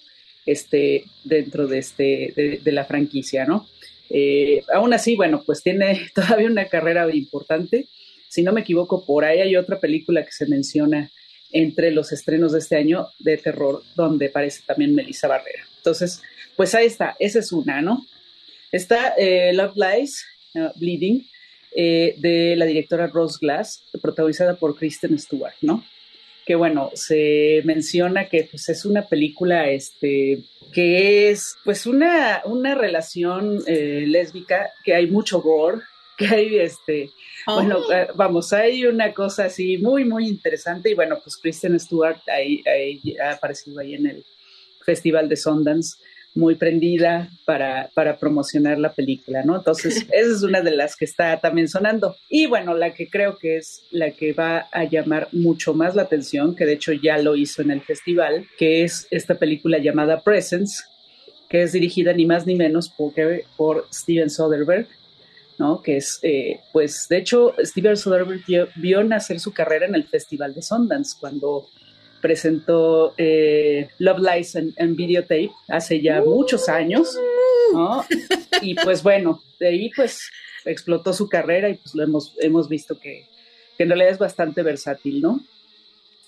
esté 0.45 1.03
dentro 1.25 1.65
de, 1.65 1.79
este, 1.79 2.61
de 2.63 2.71
la 2.71 2.85
franquicia, 2.85 3.45
¿no? 3.45 3.65
Eh, 4.13 4.63
aún 4.73 4.93
así, 4.93 5.15
bueno, 5.15 5.43
pues 5.45 5.63
tiene 5.63 6.09
todavía 6.15 6.47
una 6.47 6.65
carrera 6.65 7.13
importante. 7.13 7.87
Si 8.29 8.41
no 8.41 8.53
me 8.53 8.61
equivoco, 8.61 9.05
por 9.05 9.25
ahí 9.25 9.39
hay 9.39 9.55
otra 9.55 9.79
película 9.79 10.23
que 10.23 10.31
se 10.31 10.45
menciona 10.45 11.11
entre 11.51 11.91
los 11.91 12.11
estrenos 12.11 12.53
de 12.53 12.59
este 12.59 12.77
año 12.77 13.07
de 13.19 13.37
terror, 13.37 13.83
donde 13.95 14.27
aparece 14.27 14.61
también 14.65 14.95
Melissa 14.95 15.27
Barrera. 15.27 15.63
Entonces, 15.77 16.21
pues 16.55 16.73
ahí 16.75 16.85
está, 16.85 17.15
esa 17.19 17.39
es 17.39 17.51
una, 17.51 17.81
¿no? 17.81 18.05
Está 18.71 19.15
eh, 19.17 19.51
Love 19.53 19.75
Lies, 19.75 20.25
uh, 20.55 20.69
Bleeding, 20.79 21.27
eh, 21.75 22.15
de 22.17 22.55
la 22.55 22.65
directora 22.65 23.07
Rose 23.07 23.37
Glass, 23.41 23.83
protagonizada 24.01 24.55
por 24.55 24.77
Kristen 24.77 25.17
Stewart, 25.17 25.55
¿no? 25.61 25.83
Que 26.51 26.55
bueno, 26.55 26.91
se 26.95 27.61
menciona 27.63 28.27
que 28.27 28.43
pues, 28.43 28.67
es 28.67 28.83
una 28.83 29.07
película 29.07 29.69
este, 29.69 30.43
que 30.73 31.29
es 31.29 31.55
pues 31.63 31.85
una, 31.85 32.41
una 32.43 32.75
relación 32.75 33.63
eh, 33.67 34.03
lésbica, 34.05 34.69
que 34.83 34.93
hay 34.93 35.07
mucho 35.07 35.41
gore, 35.41 35.77
que 36.17 36.27
hay 36.27 36.59
este, 36.59 37.09
bueno, 37.45 37.77
oh. 37.77 37.93
eh, 37.93 38.09
vamos, 38.15 38.51
hay 38.51 38.85
una 38.85 39.13
cosa 39.13 39.45
así 39.45 39.77
muy, 39.77 40.03
muy 40.03 40.27
interesante 40.27 40.89
y 40.89 40.93
bueno, 40.93 41.19
pues 41.23 41.37
Kristen 41.37 41.79
Stewart 41.79 42.19
ahí, 42.27 42.61
ha 43.23 43.31
aparecido 43.31 43.79
ahí 43.79 43.93
en 43.93 44.07
el 44.07 44.25
Festival 44.85 45.29
de 45.29 45.37
Sundance 45.37 45.99
muy 46.33 46.55
prendida 46.55 47.29
para, 47.45 47.89
para 47.93 48.17
promocionar 48.17 48.79
la 48.79 48.93
película, 48.93 49.43
¿no? 49.43 49.57
Entonces, 49.57 50.05
esa 50.11 50.31
es 50.31 50.43
una 50.43 50.61
de 50.61 50.71
las 50.71 50.95
que 50.95 51.05
está 51.05 51.39
también 51.39 51.67
sonando. 51.67 52.15
Y 52.29 52.45
bueno, 52.45 52.73
la 52.73 52.93
que 52.93 53.09
creo 53.09 53.37
que 53.37 53.57
es 53.57 53.83
la 53.91 54.11
que 54.11 54.33
va 54.33 54.67
a 54.71 54.85
llamar 54.85 55.27
mucho 55.31 55.73
más 55.73 55.95
la 55.95 56.03
atención, 56.03 56.55
que 56.55 56.65
de 56.65 56.73
hecho 56.73 56.93
ya 56.93 57.17
lo 57.17 57.35
hizo 57.35 57.61
en 57.61 57.71
el 57.71 57.81
festival, 57.81 58.47
que 58.57 58.83
es 58.83 59.07
esta 59.11 59.35
película 59.35 59.77
llamada 59.79 60.21
Presence, 60.21 60.83
que 61.49 61.63
es 61.63 61.73
dirigida 61.73 62.13
ni 62.13 62.25
más 62.25 62.47
ni 62.47 62.55
menos 62.55 62.87
por, 62.87 63.13
por 63.57 63.87
Steven 63.91 64.29
Soderbergh, 64.29 64.87
¿no? 65.59 65.81
Que 65.81 65.97
es, 65.97 66.19
eh, 66.23 66.61
pues, 66.71 67.07
de 67.09 67.17
hecho, 67.17 67.53
Steven 67.61 67.97
Soderbergh 67.97 68.41
vio, 68.75 69.03
nacer 69.03 69.39
su 69.39 69.51
carrera 69.51 69.85
en 69.85 69.95
el 69.95 70.05
Festival 70.05 70.53
de 70.53 70.61
Sundance, 70.61 71.15
cuando 71.19 71.67
presentó 72.21 73.13
eh, 73.17 73.89
Love 73.97 74.19
Lies 74.19 74.55
en, 74.55 74.95
videotape 74.95 75.51
hace 75.67 76.01
ya 76.01 76.21
muchos 76.21 76.69
años, 76.69 77.17
¿no? 77.73 78.05
Y 78.61 78.75
pues 78.75 79.01
bueno, 79.01 79.41
de 79.59 79.69
ahí 79.69 79.91
pues 79.95 80.29
explotó 80.65 81.13
su 81.13 81.27
carrera 81.27 81.69
y 81.69 81.75
pues 81.75 81.95
lo 81.95 82.03
hemos, 82.03 82.35
hemos 82.39 82.69
visto 82.69 82.99
que, 82.99 83.25
que 83.77 83.83
en 83.83 83.89
realidad 83.89 84.11
es 84.11 84.19
bastante 84.19 84.61
versátil, 84.61 85.21
¿no? 85.21 85.41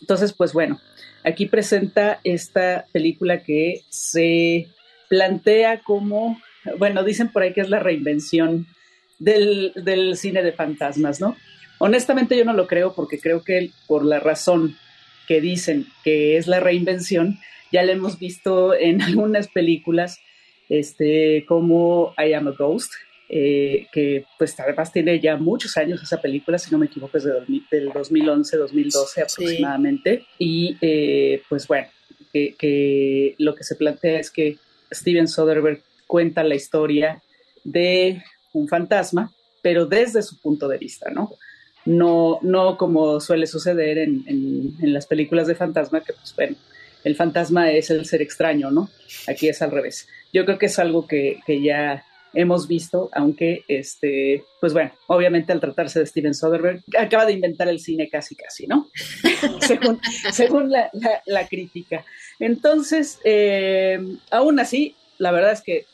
Entonces, 0.02 0.34
pues 0.34 0.52
bueno, 0.52 0.82
aquí 1.24 1.46
presenta 1.46 2.20
esta 2.24 2.86
película 2.92 3.44
que 3.44 3.84
se 3.90 4.68
plantea 5.08 5.82
como, 5.82 6.42
bueno, 6.78 7.04
dicen 7.04 7.32
por 7.32 7.44
ahí 7.44 7.54
que 7.54 7.62
es 7.62 7.70
la 7.70 7.80
reinvención 7.80 8.68
del, 9.20 9.72
del, 9.76 10.18
cine 10.18 10.44
de 10.44 10.52
fantasmas, 10.52 11.22
¿no? 11.22 11.38
Honestamente 11.78 12.38
yo 12.38 12.46
no 12.46 12.54
lo 12.54 12.68
creo 12.68 12.94
porque 12.94 13.20
creo 13.20 13.44
que 13.44 13.72
por 13.88 14.04
la 14.04 14.20
razón 14.20 14.76
que 15.28 15.42
dicen 15.42 15.88
que 16.04 16.38
es 16.38 16.48
la 16.48 16.60
reinvención, 16.60 17.40
ya 17.72 17.84
la 17.84 17.94
hemos 17.94 18.20
visto 18.20 18.74
en 18.74 19.02
algunas 19.02 19.48
películas, 19.48 20.20
este, 20.70 21.46
como 21.48 22.14
I 22.18 22.34
Am 22.34 22.48
a 22.48 22.52
Ghost, 22.52 22.94
eh, 23.30 23.88
que 23.92 24.26
pues 24.38 24.60
además 24.60 24.92
tiene 24.92 25.20
ya 25.20 25.38
muchos 25.38 25.76
años 25.78 26.04
esa 26.04 26.22
película, 26.22 26.60
si 26.60 26.72
no 26.72 26.78
me 26.78 26.86
equivoco 26.86 27.18
es 27.18 27.24
de 27.24 27.34
del 27.72 27.90
2011, 27.92 28.58
2012 28.58 29.22
aproximadamente, 29.22 30.26
y 30.38 30.78
eh, 30.82 31.42
pues 31.50 31.68
bueno, 31.68 31.88
que, 32.32 33.36
lo 33.38 33.56
que 33.56 33.64
se 33.64 33.76
plantea 33.76 34.20
es 34.20 34.30
que 34.30 34.58
Steven 34.92 35.28
Soderbergh 35.28 35.82
cuenta 36.08 36.44
la 36.44 36.56
historia 36.56 37.22
de 37.64 38.22
un 38.52 38.68
fantasma, 38.68 39.32
pero 39.62 39.86
desde 39.86 40.22
su 40.22 40.40
punto 40.40 40.68
de 40.68 40.78
vista, 40.78 41.10
¿no? 41.10 41.32
No, 41.86 42.40
no 42.42 42.78
como 42.78 43.20
suele 43.20 43.46
suceder 43.46 43.98
en, 43.98 44.24
en, 44.28 44.94
las 44.94 45.06
películas 45.06 45.48
de 45.48 45.56
fantasma, 45.56 46.02
que 46.02 46.14
pues 46.14 46.34
bueno, 46.36 46.56
el 47.04 47.16
fantasma 47.16 47.72
es 47.72 47.90
el 47.90 48.06
ser 48.06 48.22
extraño, 48.22 48.72
¿no? 48.72 48.90
Aquí 49.28 49.50
es 49.50 49.62
al 49.62 49.72
revés. 49.72 50.08
Yo 50.32 50.46
creo 50.46 50.58
que 50.58 50.68
es 50.68 50.80
algo 50.80 51.08
que, 51.08 51.40
que 51.46 51.62
ya 51.62 52.06
hemos 52.34 52.68
visto, 52.68 53.10
aunque, 53.14 53.64
este, 53.68 54.44
pues 54.60 54.74
bueno, 54.74 54.92
obviamente 55.08 55.52
al 55.52 55.60
tratarse 55.60 56.00
de 56.00 56.06
Steven 56.06 56.34
Soderbergh, 56.34 56.82
acaba 56.98 57.26
de 57.26 57.34
inventar 57.34 57.68
el 57.68 57.80
cine 57.80 58.10
casi, 58.10 58.36
casi, 58.36 58.66
¿no? 58.66 58.90
según, 59.62 60.00
según 60.32 60.72
la, 60.72 60.90
la, 61.26 61.48
crítica. 61.48 62.04
Entonces, 62.40 63.20
eh, 63.24 64.00
aún 64.32 64.60
así, 64.60 64.96
la 65.18 65.32
verdad 65.32 65.52
es 65.52 65.62
que 65.62 65.86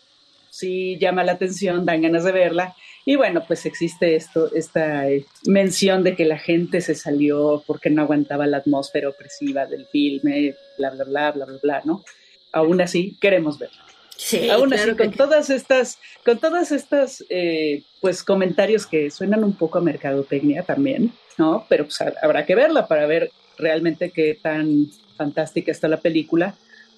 sí 0.50 0.98
llama 1.00 1.24
la 1.24 1.34
atención, 1.34 1.86
dan 1.86 2.02
ganas 2.02 2.24
de 2.24 2.32
verla. 2.32 2.76
Y 3.10 3.16
bueno, 3.16 3.44
pues 3.48 3.66
existe 3.66 4.16
esto, 4.16 4.54
esta 4.54 5.10
eh, 5.10 5.26
mención 5.48 6.04
de 6.04 6.16
que 6.16 6.26
la 6.26 6.38
gente 6.38 6.80
se 6.80 6.94
salió 6.94 7.64
porque 7.66 7.90
no 7.90 8.04
aguantaba 8.04 8.46
la 8.46 8.58
atmósfera 8.58 9.10
opresiva 9.10 9.66
del 9.66 9.88
filme, 9.88 10.54
bla, 10.78 10.92
bla, 10.92 11.06
bla, 11.06 11.32
bla, 11.32 11.46
bla, 11.46 11.58
bla, 11.60 11.82
¿no? 11.86 12.04
Aún 12.52 12.82
así, 12.82 13.18
queremos 13.20 13.58
verlo. 13.58 13.80
Sí, 14.16 14.48
Aún 14.52 14.72
así, 14.76 14.92
con 14.96 15.10
todas 15.12 15.50
estas, 15.50 15.98
con 16.24 16.38
todas 16.38 16.72
estas, 16.72 17.26
eh, 17.30 17.82
pues 18.00 18.22
comentarios 18.22 18.86
que 18.86 19.10
suenan 19.10 19.44
un 19.44 19.54
poco 19.54 19.80
a 19.80 19.82
mercadotecnia 19.82 20.62
también, 20.62 21.12
¿no? 21.36 21.66
Pero 21.68 21.86
pues 21.86 22.00
habrá 22.22 22.46
que 22.46 22.54
verla 22.54 22.88
para 22.88 23.08
ver 23.08 23.32
realmente 23.58 24.12
qué 24.12 24.38
tan 24.40 24.86
fantástica 25.18 25.72
está 25.72 25.88
la 25.88 26.00
película 26.00 26.54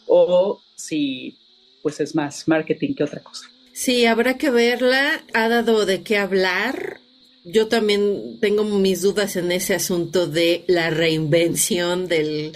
o 0.08 0.60
si 0.76 1.38
pues 1.82 2.02
es 2.02 2.14
más 2.16 2.50
marketing 2.50 2.96
que 2.96 3.06
otra 3.06 3.22
cosa. 3.22 3.48
Sí, 3.74 4.06
habrá 4.06 4.38
que 4.38 4.50
verla, 4.50 5.24
ha 5.34 5.50
dado 5.50 5.86
de 5.86 6.04
qué 6.04 6.18
hablar. 6.18 7.00
Yo 7.44 7.68
también 7.68 8.38
tengo 8.40 8.64
mis 8.64 9.02
dudas 9.02 9.36
en 9.36 9.52
ese 9.52 9.74
asunto 9.74 10.28
de 10.28 10.64
la 10.68 10.92
reinvención 10.92 12.08
del, 12.08 12.52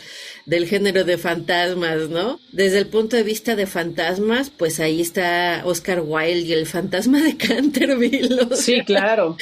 del 0.46 0.68
género 0.68 1.04
de 1.04 1.18
fantasmas, 1.18 2.10
¿no? 2.10 2.40
Desde 2.52 2.78
el 2.80 2.88
punto 2.88 3.16
de 3.16 3.24
vista 3.24 3.56
de 3.56 3.66
fantasmas, 3.66 4.52
pues 4.52 4.80
ahí 4.80 5.02
está 5.02 5.64
Oscar 5.66 6.02
Wilde 6.06 6.50
y 6.50 6.54
el 6.54 6.68
fantasma 6.68 7.22
de 7.24 7.36
Canterville. 7.36 8.56
Sí, 8.56 8.82
claro, 8.86 9.38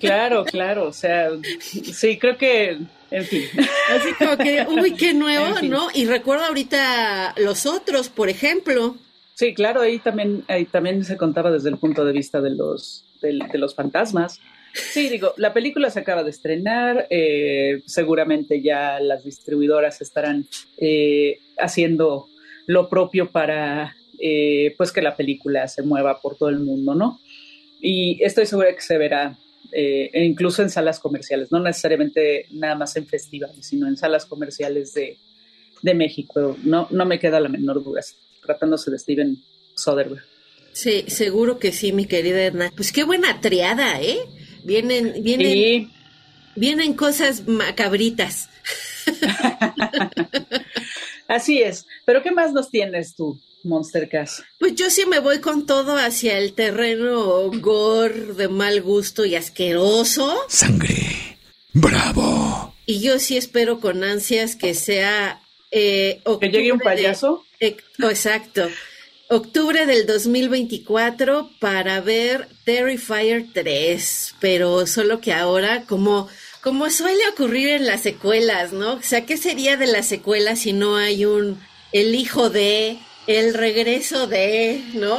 claro, 0.00 0.44
claro, 0.46 0.88
o 0.88 0.92
sea, 0.92 1.28
sí, 1.60 2.18
creo 2.18 2.38
que 2.38 2.78
en 3.12 3.26
fin. 3.26 3.44
Así 3.90 4.14
como 4.18 4.38
que, 4.38 4.66
uy, 4.68 4.94
qué 4.94 5.12
nuevo, 5.12 5.60
¿no? 5.62 5.88
Y 5.92 6.06
recuerdo 6.06 6.46
ahorita 6.46 7.34
los 7.36 7.66
otros, 7.66 8.08
por 8.08 8.30
ejemplo. 8.30 8.96
Sí, 9.34 9.54
claro, 9.54 9.80
ahí 9.80 9.98
también, 9.98 10.44
ahí 10.48 10.64
también 10.64 11.04
se 11.04 11.16
contaba 11.16 11.50
desde 11.50 11.70
el 11.70 11.78
punto 11.78 12.04
de 12.04 12.12
vista 12.12 12.40
de 12.40 12.50
los, 12.50 13.04
de, 13.20 13.58
los 13.58 13.74
fantasmas. 13.74 14.40
Sí, 14.74 15.08
digo, 15.08 15.34
la 15.36 15.52
película 15.52 15.90
se 15.90 16.00
acaba 16.00 16.22
de 16.22 16.30
estrenar, 16.30 17.06
eh, 17.10 17.82
seguramente 17.86 18.62
ya 18.62 19.00
las 19.00 19.24
distribuidoras 19.24 20.00
estarán 20.00 20.46
eh, 20.78 21.40
haciendo 21.58 22.28
lo 22.66 22.88
propio 22.88 23.30
para 23.30 23.94
eh, 24.18 24.74
pues 24.76 24.92
que 24.92 25.02
la 25.02 25.16
película 25.16 25.66
se 25.68 25.82
mueva 25.82 26.20
por 26.20 26.36
todo 26.36 26.48
el 26.48 26.60
mundo, 26.60 26.94
¿no? 26.94 27.20
Y 27.80 28.22
estoy 28.22 28.46
segura 28.46 28.72
que 28.74 28.80
se 28.80 28.96
verá 28.96 29.36
eh, 29.72 30.10
incluso 30.14 30.62
en 30.62 30.70
salas 30.70 31.00
comerciales, 31.00 31.50
no 31.50 31.58
necesariamente 31.58 32.46
nada 32.50 32.74
más 32.74 32.94
en 32.96 33.06
festivales, 33.06 33.66
sino 33.66 33.88
en 33.88 33.96
salas 33.96 34.26
comerciales 34.26 34.92
de, 34.92 35.18
de 35.80 35.94
México. 35.94 36.56
No, 36.62 36.86
no 36.90 37.06
me 37.06 37.18
queda 37.18 37.40
la 37.40 37.48
menor 37.48 37.82
duda, 37.82 38.00
tratándose 38.42 38.90
de 38.90 38.98
Steven 38.98 39.42
Soderbergh. 39.74 40.24
Sí, 40.72 41.04
seguro 41.08 41.58
que 41.58 41.72
sí, 41.72 41.92
mi 41.92 42.06
querida 42.06 42.44
Edna. 42.44 42.72
Pues 42.74 42.92
qué 42.92 43.04
buena 43.04 43.40
triada, 43.40 44.00
¿eh? 44.00 44.18
Vienen, 44.64 45.22
vienen, 45.22 45.90
vienen 46.56 46.94
cosas 46.94 47.46
macabritas. 47.46 48.48
Así 51.28 51.62
es. 51.62 51.86
Pero 52.04 52.22
¿qué 52.22 52.30
más 52.30 52.52
nos 52.52 52.70
tienes 52.70 53.14
tú? 53.14 53.38
Monster 53.64 54.08
Cast. 54.08 54.40
Pues 54.58 54.74
yo 54.74 54.90
sí 54.90 55.06
me 55.06 55.20
voy 55.20 55.40
con 55.40 55.66
todo 55.66 55.96
hacia 55.96 56.38
el 56.38 56.54
terreno 56.54 57.50
gore 57.60 58.34
de 58.34 58.48
mal 58.48 58.82
gusto 58.82 59.24
y 59.24 59.36
asqueroso. 59.36 60.36
Sangre. 60.48 61.38
Bravo. 61.72 62.74
Y 62.86 63.00
yo 63.00 63.18
sí 63.18 63.36
espero 63.36 63.80
con 63.80 64.04
ansias 64.04 64.56
que 64.56 64.74
sea... 64.74 65.40
Eh, 65.70 66.20
que 66.40 66.48
llegue 66.48 66.72
un 66.72 66.80
payaso. 66.80 67.44
Exacto. 67.62 68.68
Octubre 69.28 69.86
del 69.86 70.04
2024 70.04 71.48
para 71.60 72.00
ver 72.00 72.48
Terrifier 72.64 73.46
3, 73.52 74.34
pero 74.40 74.86
solo 74.86 75.20
que 75.20 75.32
ahora 75.32 75.84
como 75.84 76.28
como 76.60 76.90
suele 76.90 77.26
ocurrir 77.28 77.70
en 77.70 77.86
las 77.86 78.02
secuelas, 78.02 78.72
¿no? 78.72 78.94
O 78.94 79.02
sea, 79.02 79.26
¿qué 79.26 79.36
sería 79.36 79.76
de 79.76 79.86
las 79.86 80.06
secuelas 80.06 80.60
si 80.60 80.72
no 80.72 80.96
hay 80.96 81.24
un 81.24 81.60
el 81.92 82.14
hijo 82.14 82.50
de 82.50 82.98
el 83.26 83.54
regreso 83.54 84.26
de, 84.26 84.82
¿no? 84.94 85.18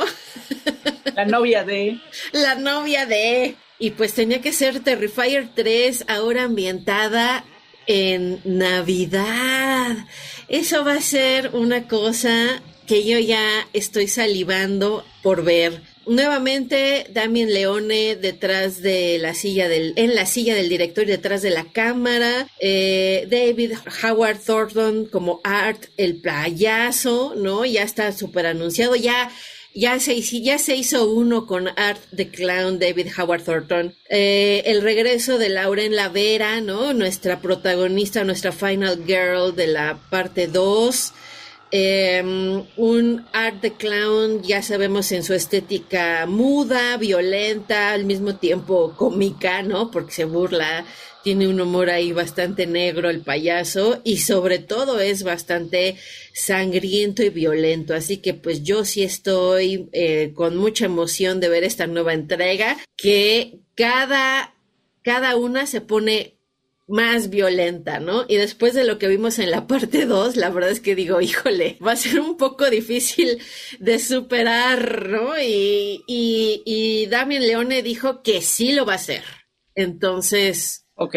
La 1.15 1.25
novia 1.25 1.63
de. 1.63 1.99
La 2.33 2.55
novia 2.55 3.05
de. 3.05 3.55
Y 3.79 3.91
pues 3.91 4.13
tenía 4.13 4.41
que 4.41 4.53
ser 4.53 4.81
Terrifier 4.81 5.49
3, 5.55 6.05
ahora 6.07 6.43
ambientada 6.43 7.45
en 7.87 8.39
Navidad. 8.43 9.95
Eso 10.47 10.83
va 10.83 10.93
a 10.93 11.01
ser 11.01 11.51
una 11.53 11.87
cosa 11.87 12.61
que 12.87 13.05
yo 13.05 13.17
ya 13.19 13.67
estoy 13.73 14.07
salivando 14.07 15.05
por 15.21 15.43
ver. 15.43 15.81
Nuevamente, 16.05 17.05
Damien 17.11 17.53
Leone 17.53 18.17
detrás 18.17 18.81
de 18.81 19.17
la 19.19 19.33
silla 19.33 19.69
del, 19.69 19.93
en 19.95 20.15
la 20.15 20.25
silla 20.25 20.53
del 20.53 20.67
director 20.67 21.05
y 21.05 21.11
detrás 21.11 21.41
de 21.41 21.49
la 21.49 21.71
cámara. 21.71 22.49
Eh, 22.59 23.25
David 23.29 23.73
Howard 24.03 24.39
Thornton 24.39 25.05
como 25.05 25.39
Art, 25.45 25.85
el 25.95 26.17
payaso, 26.17 27.35
¿no? 27.37 27.63
Ya 27.63 27.83
está 27.83 28.11
súper 28.11 28.47
anunciado. 28.47 28.97
Ya, 28.97 29.31
ya 29.73 29.99
se, 29.99 30.75
hizo 30.75 31.09
uno 31.09 31.45
con 31.45 31.67
Art 31.67 32.01
the 32.15 32.29
Clown, 32.29 32.79
David 32.79 33.07
Howard 33.17 33.43
Thornton. 33.43 33.95
Eh, 34.09 34.63
el 34.65 34.81
regreso 34.81 35.37
de 35.37 35.49
Lauren 35.49 35.95
Lavera, 35.95 36.61
¿no? 36.61 36.93
Nuestra 36.93 37.41
protagonista, 37.41 38.23
nuestra 38.23 38.51
final 38.51 39.03
girl 39.05 39.55
de 39.55 39.67
la 39.67 39.97
parte 40.09 40.47
2. 40.47 41.13
Em, 41.75 42.63
un 42.77 43.25
Art 43.33 43.61
the 43.61 43.73
Clown, 43.73 44.43
ya 44.43 44.61
sabemos, 44.61 45.11
en 45.11 45.23
su 45.23 45.33
estética 45.33 46.27
muda, 46.27 46.97
violenta, 46.97 47.93
al 47.93 48.05
mismo 48.05 48.35
tiempo 48.35 48.93
cómica, 48.95 49.63
¿no? 49.63 49.89
Porque 49.89 50.11
se 50.11 50.25
burla, 50.25 50.85
tiene 51.23 51.47
un 51.47 51.59
humor 51.59 51.89
ahí 51.89 52.11
bastante 52.11 52.67
negro 52.67 53.09
el 53.09 53.21
payaso 53.21 54.01
y 54.03 54.17
sobre 54.17 54.59
todo 54.59 54.99
es 54.99 55.23
bastante 55.23 55.95
sangriento 56.33 57.23
y 57.23 57.29
violento. 57.29 57.93
Así 57.93 58.17
que 58.17 58.33
pues 58.33 58.63
yo 58.63 58.85
sí 58.85 59.03
estoy 59.03 59.89
eh, 59.93 60.33
con 60.35 60.57
mucha 60.57 60.85
emoción 60.85 61.39
de 61.39 61.49
ver 61.49 61.63
esta 61.63 61.87
nueva 61.87 62.13
entrega, 62.13 62.77
que 62.97 63.59
cada, 63.75 64.53
cada 65.01 65.35
una 65.35 65.65
se 65.65 65.81
pone 65.81 66.37
más 66.87 67.29
violenta, 67.29 67.99
¿no? 67.99 68.25
Y 68.27 68.35
después 68.35 68.73
de 68.73 68.83
lo 68.83 68.99
que 68.99 69.07
vimos 69.07 69.39
en 69.39 69.51
la 69.51 69.67
parte 69.67 70.05
2, 70.05 70.35
la 70.35 70.49
verdad 70.49 70.71
es 70.71 70.81
que 70.81 70.95
digo, 70.95 71.21
híjole, 71.21 71.77
va 71.85 71.93
a 71.93 71.95
ser 71.95 72.19
un 72.19 72.37
poco 72.37 72.69
difícil 72.69 73.39
de 73.79 73.99
superar, 73.99 75.07
¿no? 75.09 75.39
Y, 75.39 76.03
y, 76.07 76.61
y 76.65 77.05
Damien 77.07 77.47
Leone 77.47 77.81
dijo 77.81 78.21
que 78.21 78.41
sí 78.41 78.73
lo 78.73 78.85
va 78.85 78.93
a 78.93 78.97
hacer. 78.97 79.23
Entonces, 79.75 80.82
ok. 80.95 81.15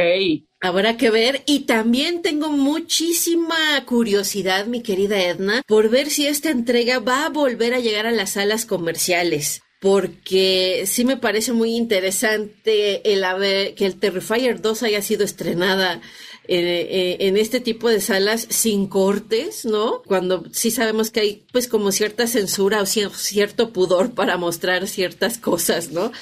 Habrá 0.61 0.97
que 0.97 1.11
ver. 1.11 1.43
Y 1.47 1.61
también 1.61 2.23
tengo 2.23 2.49
muchísima 2.49 3.85
curiosidad, 3.87 4.67
mi 4.67 4.83
querida 4.83 5.23
Edna, 5.23 5.63
por 5.67 5.91
ver 5.91 6.11
si 6.11 6.27
esta 6.27 6.51
entrega 6.51 6.99
va 6.99 7.27
a 7.27 7.31
volver 7.31 7.75
a 7.75 7.81
llegar 7.81 8.07
a 8.07 8.13
las 8.13 8.31
salas 8.31 8.67
comerciales 8.67 9.63
porque 9.81 10.85
sí 10.87 11.05
me 11.05 11.17
parece 11.17 11.53
muy 11.53 11.77
interesante 11.77 13.13
el 13.13 13.23
haber, 13.25 13.75
que 13.75 13.87
el 13.87 14.01
Terrifier 14.01 14.61
2 14.61 14.83
haya 14.83 15.03
sido 15.03 15.25
estrenada 15.25 16.01
eh, 16.49 17.17
en 17.21 17.37
este 17.37 17.61
tipo 17.61 17.89
de 17.89 18.01
salas 18.01 18.47
sin 18.51 18.87
cortes, 18.87 19.65
¿no? 19.65 20.03
Cuando 20.07 20.45
sí 20.53 20.71
sabemos 20.71 21.11
que 21.11 21.21
hay 21.21 21.47
pues 21.53 21.67
como 21.67 21.91
cierta 21.93 22.27
censura 22.27 22.81
o 22.83 22.87
cierto 22.87 23.73
pudor 23.73 24.15
para 24.15 24.37
mostrar 24.37 24.87
ciertas 24.87 25.39
cosas, 25.39 25.91
¿no? 25.91 26.13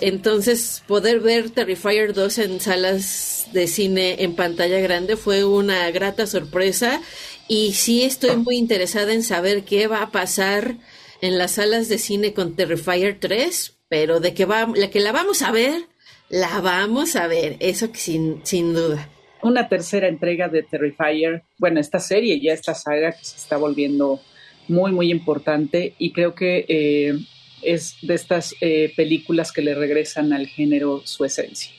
Entonces, 0.00 0.82
poder 0.86 1.20
ver 1.20 1.50
Terrifier 1.50 2.14
2 2.14 2.38
en 2.38 2.60
salas 2.60 3.46
de 3.52 3.66
cine 3.66 4.22
en 4.22 4.34
pantalla 4.34 4.80
grande 4.80 5.16
fue 5.16 5.44
una 5.44 5.90
grata 5.90 6.26
sorpresa 6.26 7.00
y 7.48 7.72
sí 7.72 8.02
estoy 8.02 8.36
muy 8.36 8.56
interesada 8.56 9.12
en 9.12 9.22
saber 9.22 9.64
qué 9.64 9.86
va 9.86 10.02
a 10.02 10.10
pasar 10.10 10.76
en 11.20 11.38
las 11.38 11.52
salas 11.52 11.88
de 11.88 11.98
cine 11.98 12.34
con 12.34 12.54
Terrifier 12.54 13.18
3, 13.20 13.74
pero 13.88 14.20
de 14.20 14.34
que, 14.34 14.44
va, 14.44 14.68
la 14.74 14.90
que 14.90 15.00
la 15.00 15.12
vamos 15.12 15.42
a 15.42 15.50
ver, 15.50 15.88
la 16.28 16.60
vamos 16.60 17.16
a 17.16 17.26
ver, 17.26 17.56
eso 17.60 17.88
sin, 17.94 18.40
sin 18.44 18.74
duda. 18.74 19.08
Una 19.44 19.68
tercera 19.68 20.08
entrega 20.08 20.48
de 20.48 20.62
Terrifier, 20.62 21.42
bueno, 21.58 21.80
esta 21.80 22.00
serie, 22.00 22.40
ya 22.40 22.52
esta 22.52 22.74
saga 22.74 23.12
que 23.12 23.24
se 23.24 23.36
está 23.36 23.56
volviendo 23.56 24.20
muy, 24.68 24.92
muy 24.92 25.10
importante 25.10 25.94
y 25.98 26.12
creo 26.12 26.34
que 26.34 26.64
eh, 26.68 27.18
es 27.62 27.96
de 28.02 28.14
estas 28.14 28.54
eh, 28.60 28.92
películas 28.96 29.52
que 29.52 29.62
le 29.62 29.74
regresan 29.74 30.32
al 30.32 30.46
género 30.46 31.02
su 31.04 31.24
esencia. 31.24 31.72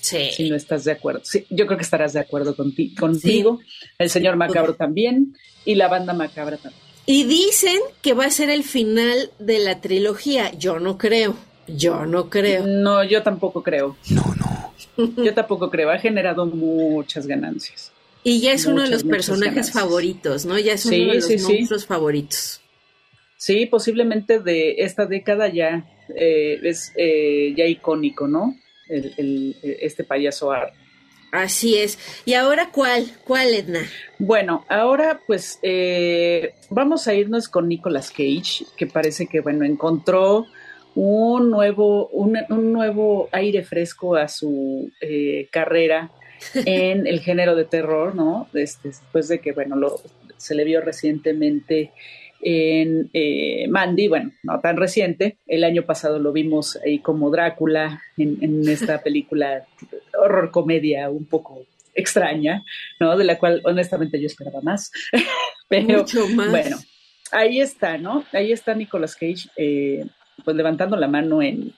Sí. 0.00 0.30
Si 0.32 0.50
no 0.50 0.56
estás 0.56 0.84
de 0.84 0.92
acuerdo. 0.92 1.20
Sí, 1.22 1.46
yo 1.48 1.66
creo 1.66 1.78
que 1.78 1.84
estarás 1.84 2.12
de 2.12 2.20
acuerdo 2.20 2.56
contigo. 2.56 3.60
El 3.98 4.10
señor 4.10 4.36
Macabro 4.36 4.74
también 4.74 5.36
y 5.64 5.76
la 5.76 5.86
banda 5.86 6.12
Macabra 6.12 6.56
también. 6.56 6.82
Y 7.06 7.24
dicen 7.24 7.78
que 8.00 8.14
va 8.14 8.26
a 8.26 8.30
ser 8.30 8.50
el 8.50 8.64
final 8.64 9.30
de 9.38 9.58
la 9.60 9.80
trilogía. 9.80 10.52
Yo 10.52 10.80
no 10.80 10.98
creo. 10.98 11.36
Yo 11.68 12.04
no 12.06 12.28
creo. 12.30 12.66
No, 12.66 13.04
yo 13.04 13.22
tampoco 13.22 13.62
creo. 13.62 13.96
No, 14.10 14.22
no. 14.36 14.41
Yo 14.96 15.34
tampoco 15.34 15.70
creo. 15.70 15.90
Ha 15.90 15.98
generado 15.98 16.46
muchas 16.46 17.26
ganancias. 17.26 17.92
Y 18.24 18.40
ya 18.40 18.52
es 18.52 18.66
uno 18.66 18.82
de 18.82 18.88
los 18.88 19.02
personajes 19.02 19.72
favoritos, 19.72 20.46
¿no? 20.46 20.58
Ya 20.58 20.74
es 20.74 20.86
uno 20.86 21.12
de 21.12 21.14
los 21.14 21.42
monstruos 21.42 21.86
favoritos. 21.86 22.60
Sí, 23.36 23.66
posiblemente 23.66 24.38
de 24.38 24.76
esta 24.78 25.06
década 25.06 25.48
ya 25.48 25.84
eh, 26.14 26.60
es 26.62 26.92
eh, 26.96 27.52
ya 27.56 27.66
icónico, 27.66 28.28
¿no? 28.28 28.54
El, 28.88 29.56
este 29.62 30.04
payaso 30.04 30.52
art. 30.52 30.74
Así 31.32 31.76
es. 31.76 31.98
¿Y 32.24 32.34
ahora 32.34 32.70
cuál? 32.70 33.10
¿Cuál, 33.24 33.54
Edna? 33.54 33.80
Bueno, 34.18 34.64
ahora 34.68 35.20
pues 35.26 35.58
eh, 35.62 36.54
vamos 36.68 37.08
a 37.08 37.14
irnos 37.14 37.48
con 37.48 37.68
Nicolas 37.68 38.10
Cage, 38.10 38.66
que 38.76 38.86
parece 38.86 39.26
que, 39.26 39.40
bueno, 39.40 39.64
encontró 39.64 40.46
un 40.94 41.50
nuevo, 41.50 42.08
un, 42.08 42.38
nuevo 42.48 43.28
aire 43.32 43.62
fresco 43.62 44.16
a 44.16 44.28
su 44.28 44.90
eh, 45.00 45.48
carrera 45.50 46.10
en 46.54 47.06
el 47.06 47.20
género 47.20 47.54
de 47.54 47.64
terror, 47.64 48.14
¿no? 48.14 48.48
Este, 48.54 48.88
después 48.88 49.28
de 49.28 49.40
que, 49.40 49.52
bueno, 49.52 49.76
lo, 49.76 50.00
se 50.36 50.54
le 50.54 50.64
vio 50.64 50.80
recientemente 50.80 51.92
en 52.42 53.08
eh, 53.12 53.66
Mandy, 53.68 54.08
bueno, 54.08 54.32
no 54.42 54.58
tan 54.60 54.76
reciente, 54.76 55.38
el 55.46 55.62
año 55.62 55.84
pasado 55.84 56.18
lo 56.18 56.32
vimos 56.32 56.76
ahí 56.84 56.98
como 56.98 57.30
Drácula 57.30 58.02
en, 58.16 58.68
esta 58.68 59.00
película 59.02 59.64
horror 60.18 60.50
comedia 60.50 61.08
un 61.08 61.24
poco 61.24 61.64
extraña, 61.94 62.64
¿no? 62.98 63.16
De 63.16 63.24
la 63.24 63.38
cual 63.38 63.60
honestamente 63.64 64.20
yo 64.20 64.26
esperaba 64.26 64.60
más, 64.60 64.90
pero 65.68 65.98
Mucho 65.98 66.26
más. 66.28 66.50
bueno, 66.50 66.78
ahí 67.30 67.60
está, 67.60 67.96
¿no? 67.96 68.24
Ahí 68.32 68.50
está 68.50 68.74
Nicolas 68.74 69.14
Cage, 69.14 69.48
eh, 69.56 70.04
pues 70.44 70.56
levantando 70.56 70.96
la 70.96 71.08
mano 71.08 71.42
en, 71.42 71.72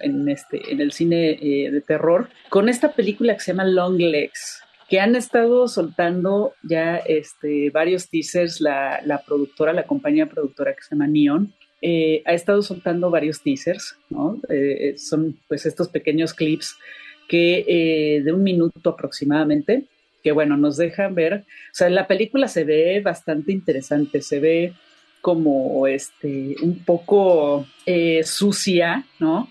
en, 0.00 0.28
este, 0.28 0.72
en 0.72 0.80
el 0.80 0.92
cine 0.92 1.38
eh, 1.40 1.70
de 1.70 1.80
terror, 1.80 2.28
con 2.48 2.68
esta 2.68 2.92
película 2.92 3.34
que 3.34 3.40
se 3.40 3.52
llama 3.52 3.64
Long 3.64 3.98
Legs, 3.98 4.62
que 4.88 5.00
han 5.00 5.16
estado 5.16 5.68
soltando 5.68 6.54
ya 6.62 6.96
este, 6.98 7.70
varios 7.70 8.08
teasers, 8.08 8.60
la, 8.60 9.00
la 9.04 9.22
productora, 9.22 9.72
la 9.72 9.86
compañía 9.86 10.26
productora 10.26 10.74
que 10.74 10.82
se 10.82 10.94
llama 10.94 11.08
Neon, 11.08 11.52
eh, 11.82 12.22
ha 12.24 12.32
estado 12.32 12.62
soltando 12.62 13.10
varios 13.10 13.42
teasers, 13.42 13.96
¿no? 14.08 14.40
Eh, 14.48 14.94
son 14.96 15.38
pues 15.46 15.66
estos 15.66 15.88
pequeños 15.88 16.32
clips 16.32 16.76
que 17.28 17.64
eh, 17.68 18.22
de 18.22 18.32
un 18.32 18.42
minuto 18.42 18.90
aproximadamente, 18.90 19.84
que 20.22 20.32
bueno, 20.32 20.56
nos 20.56 20.76
dejan 20.76 21.14
ver, 21.14 21.34
o 21.34 21.74
sea, 21.74 21.90
la 21.90 22.06
película 22.06 22.48
se 22.48 22.64
ve 22.64 23.00
bastante 23.00 23.52
interesante, 23.52 24.22
se 24.22 24.40
ve 24.40 24.72
como 25.26 25.88
este, 25.88 26.54
un 26.62 26.84
poco 26.84 27.66
sucia, 28.22 29.04
¿no? 29.18 29.50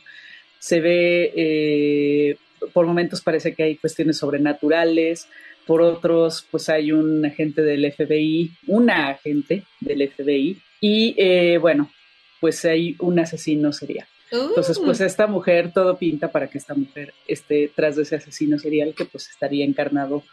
Se 0.58 0.80
ve 0.80 2.38
por 2.72 2.86
momentos 2.86 3.20
parece 3.20 3.54
que 3.54 3.64
hay 3.64 3.76
cuestiones 3.76 4.18
sobrenaturales, 4.18 5.28
por 5.68 5.82
otros, 5.82 6.48
pues 6.50 6.70
hay 6.70 6.94
un 6.94 7.26
agente 7.26 7.62
del 7.62 7.92
FBI, 7.92 8.52
una 8.68 9.10
agente 9.10 9.64
del 9.82 10.10
FBI, 10.10 10.62
y 10.80 11.14
eh, 11.18 11.58
bueno, 11.58 11.92
pues 12.40 12.64
hay 12.64 12.96
un 13.00 13.20
asesino 13.20 13.74
serial. 13.74 14.08
Entonces, 14.32 14.80
pues 14.80 15.02
uh. 15.02 15.04
esta 15.04 15.28
mujer, 15.28 15.74
todo 15.74 15.98
pinta 15.98 16.32
para 16.32 16.48
que 16.48 16.58
esta 16.58 16.74
mujer 16.74 17.14
esté 17.28 17.70
tras 17.76 17.98
de 17.98 18.04
ese 18.04 18.16
asesino 18.16 18.58
serial 18.58 18.94
que 18.96 19.04
pues 19.04 19.30
estaría 19.30 19.66
encarnado 19.66 20.24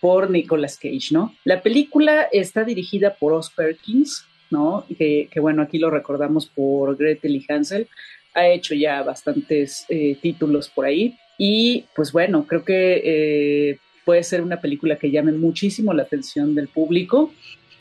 por 0.00 0.28
Nicolas 0.28 0.76
Cage, 0.76 1.12
¿no? 1.12 1.36
La 1.44 1.62
película 1.62 2.28
está 2.32 2.64
dirigida 2.64 3.14
por 3.14 3.32
Os 3.32 3.50
Perkins, 3.50 4.26
¿no? 4.50 4.84
Que, 4.96 5.28
bueno, 5.40 5.62
aquí 5.62 5.78
lo 5.78 5.90
recordamos 5.90 6.46
por 6.46 6.96
Gretel 6.96 7.36
y 7.36 7.46
Hansel. 7.48 7.88
Ha 8.34 8.48
hecho 8.48 8.74
ya 8.74 9.02
bastantes 9.02 9.84
eh, 9.88 10.16
títulos 10.20 10.68
por 10.68 10.86
ahí. 10.86 11.16
Y 11.38 11.84
pues 11.94 12.12
bueno, 12.12 12.46
creo 12.46 12.64
que 12.64 13.02
eh, 13.04 13.78
puede 14.04 14.22
ser 14.22 14.42
una 14.42 14.60
película 14.60 14.96
que 14.96 15.10
llame 15.10 15.32
muchísimo 15.32 15.92
la 15.92 16.02
atención 16.02 16.54
del 16.54 16.68
público. 16.68 17.32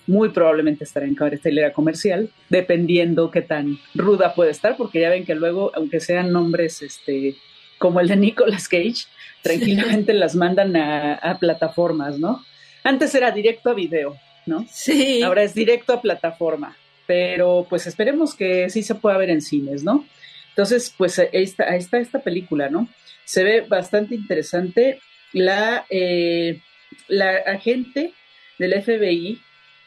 Muy 0.06 0.30
probablemente 0.30 0.84
estará 0.84 1.06
en 1.06 1.15
cartelera 1.15 1.73
comercial, 1.73 2.30
dependiendo 2.49 3.32
qué 3.32 3.41
tan 3.41 3.77
ruda 3.93 4.34
puede 4.34 4.51
estar, 4.51 4.77
porque 4.77 5.01
ya 5.01 5.10
ven 5.10 5.25
que 5.25 5.36
luego, 5.36 5.71
aunque 5.75 5.99
sean 5.99 6.32
nombres 6.32 6.82
este, 6.82 7.36
como 7.77 7.99
el 7.99 8.08
de 8.08 8.15
Nicolas 8.15 8.67
Cage, 8.67 9.06
tranquilamente 9.41 10.13
las 10.13 10.36
mandan 10.36 10.75
a, 10.75 11.38
plataformas, 11.39 12.19
¿no? 12.19 12.43
Antes 12.84 13.13
era 13.15 13.32
directo 13.32 13.69
a 13.69 13.73
video, 13.73 14.17
¿no? 14.48 14.66
Sí. 14.72 15.22
Ahora 15.22 15.44
es 15.44 15.54
directo 15.54 15.94
a 15.94 16.02
plataforma, 16.02 16.78
pero 17.06 17.66
pues 17.70 17.88
esperemos 17.88 18.34
que 18.36 18.70
sí 18.70 18.84
se 18.84 18.96
pueda 18.96 19.18
ver 19.18 19.30
en 19.30 19.42
cines, 19.42 19.84
¿no? 19.84 20.06
Entonces, 20.50 20.94
pues 20.98 21.20
ahí 21.20 21.28
está, 21.34 21.70
ahí 21.70 21.78
está 21.78 22.00
esta 22.00 22.20
película, 22.20 22.70
¿no? 22.70 22.88
se 23.28 23.44
ve 23.44 23.62
bastante 23.62 24.16
interesante. 24.16 25.02
La, 25.34 25.86
eh, 25.90 26.62
la 27.10 27.36
agente 27.46 28.14
del 28.58 28.82
FBI 28.82 29.42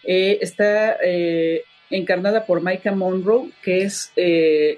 eh, 0.04 0.38
está 0.42 0.98
eh, 1.02 1.64
encarnada 1.88 2.44
por 2.44 2.62
Micah 2.62 2.92
Monroe, 2.92 3.50
que 3.62 3.82
es 3.82 4.12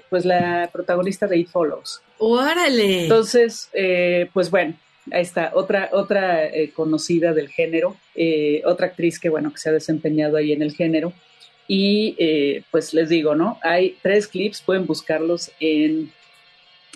pues 0.09 0.23
la 0.23 0.69
protagonista 0.71 1.27
de 1.27 1.39
It 1.39 1.49
Follows. 1.49 2.01
¡Órale! 2.19 3.03
Entonces, 3.03 3.69
pues 4.31 4.49
bueno, 4.49 4.75
ahí 5.11 5.21
está, 5.21 5.51
otra, 5.53 5.89
otra 5.91 6.49
conocida 6.73 7.33
del 7.33 7.49
género, 7.49 7.97
otra 8.65 8.87
actriz 8.87 9.19
que 9.19 9.29
bueno, 9.29 9.51
que 9.51 9.57
se 9.57 9.69
ha 9.69 9.73
desempeñado 9.73 10.37
ahí 10.37 10.51
en 10.51 10.61
el 10.61 10.73
género. 10.73 11.13
Y 11.67 12.63
pues 12.71 12.93
les 12.93 13.09
digo, 13.09 13.35
¿no? 13.35 13.59
Hay 13.61 13.97
tres 14.01 14.27
clips, 14.27 14.61
pueden 14.61 14.85
buscarlos 14.85 15.51
en 15.59 16.11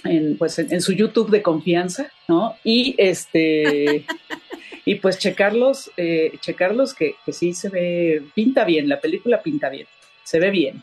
en, 0.03 0.37
pues, 0.37 0.59
en, 0.59 0.81
su 0.81 0.93
YouTube 0.93 1.29
de 1.29 1.41
confianza, 1.41 2.11
¿no? 2.27 2.55
Y 2.63 2.95
este... 2.97 4.05
y 4.85 4.95
pues 4.95 5.17
checarlos, 5.17 5.91
eh, 5.97 6.33
checarlos 6.39 6.93
que, 6.93 7.15
que 7.25 7.33
sí 7.33 7.53
se 7.53 7.69
ve, 7.69 8.23
pinta 8.33 8.63
bien, 8.63 8.87
la 8.87 9.01
película 9.01 9.41
pinta 9.41 9.69
bien, 9.69 9.87
se 10.23 10.39
ve 10.39 10.49
bien. 10.49 10.81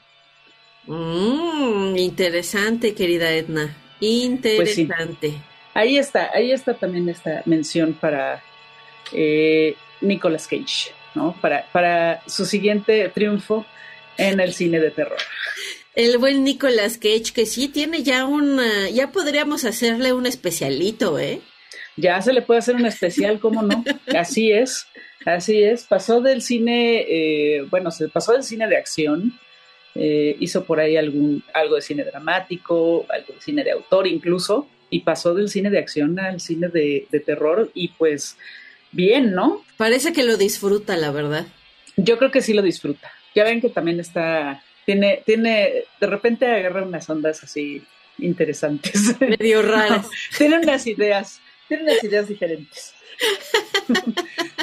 Mm, 0.86 1.96
interesante, 1.96 2.94
querida 2.94 3.32
Edna. 3.32 3.74
Pues 3.98 4.12
interesante. 4.76 5.32
Ahí 5.74 5.98
está, 5.98 6.30
ahí 6.32 6.52
está 6.52 6.74
también 6.74 7.08
esta 7.08 7.42
mención 7.46 7.94
para 7.94 8.42
eh, 9.12 9.76
Nicolas 10.00 10.46
Cage, 10.46 10.92
¿no? 11.14 11.36
Para, 11.40 11.66
para 11.72 12.22
su 12.26 12.46
siguiente 12.46 13.08
triunfo 13.08 13.66
en 14.16 14.40
el 14.40 14.54
cine 14.54 14.80
de 14.80 14.90
terror. 14.90 15.18
El 15.94 16.18
buen 16.18 16.44
Nicolas 16.44 16.96
Cage, 16.96 17.32
que 17.34 17.46
sí 17.46 17.68
tiene 17.68 18.02
ya 18.02 18.24
un, 18.24 18.60
ya 18.92 19.12
podríamos 19.12 19.64
hacerle 19.64 20.12
un 20.12 20.26
especialito, 20.26 21.18
¿eh? 21.18 21.40
Ya 21.96 22.20
se 22.22 22.32
le 22.32 22.42
puede 22.42 22.58
hacer 22.58 22.76
un 22.76 22.86
especial, 22.86 23.38
¿cómo 23.38 23.62
no? 23.62 23.84
Así 24.18 24.50
es, 24.50 24.86
así 25.24 25.62
es. 25.62 25.84
Pasó 25.84 26.20
del 26.20 26.42
cine, 26.42 27.04
eh, 27.08 27.62
bueno, 27.70 27.90
se 27.92 28.08
pasó 28.08 28.32
del 28.32 28.42
cine 28.42 28.66
de 28.66 28.76
acción 28.76 29.38
eh, 29.96 30.36
hizo 30.40 30.64
por 30.64 30.80
ahí 30.80 30.96
algún, 30.96 31.44
algo 31.52 31.76
de 31.76 31.82
cine 31.82 32.02
dramático, 32.02 33.06
algo 33.08 33.34
de 33.34 33.40
cine 33.40 33.62
de 33.62 33.70
autor 33.70 34.08
incluso, 34.08 34.66
y 34.90 35.00
pasó 35.00 35.34
del 35.34 35.48
cine 35.48 35.70
de 35.70 35.78
acción 35.78 36.18
al 36.18 36.40
cine 36.40 36.68
de, 36.68 37.06
terror 37.24 37.70
y 37.74 37.88
pues 37.88 38.36
bien, 38.92 39.32
¿no? 39.32 39.64
Parece 39.76 40.12
que 40.12 40.24
lo 40.24 40.36
disfruta, 40.36 40.96
la 40.96 41.10
verdad. 41.10 41.46
Yo 41.96 42.18
creo 42.18 42.30
que 42.30 42.42
sí 42.42 42.52
lo 42.52 42.62
disfruta. 42.62 43.12
Ya 43.34 43.44
ven 43.44 43.60
que 43.60 43.68
también 43.68 44.00
está, 44.00 44.62
tiene, 44.86 45.22
tiene, 45.24 45.84
de 46.00 46.06
repente 46.06 46.46
agarra 46.46 46.82
unas 46.82 47.08
ondas 47.10 47.42
así 47.42 47.82
interesantes. 48.18 49.20
Medio 49.20 49.62
raras. 49.62 50.08
tiene 50.36 50.58
unas 50.58 50.86
ideas, 50.86 51.40
tiene 51.68 51.84
unas 51.84 52.04
ideas 52.04 52.28
diferentes. 52.28 52.94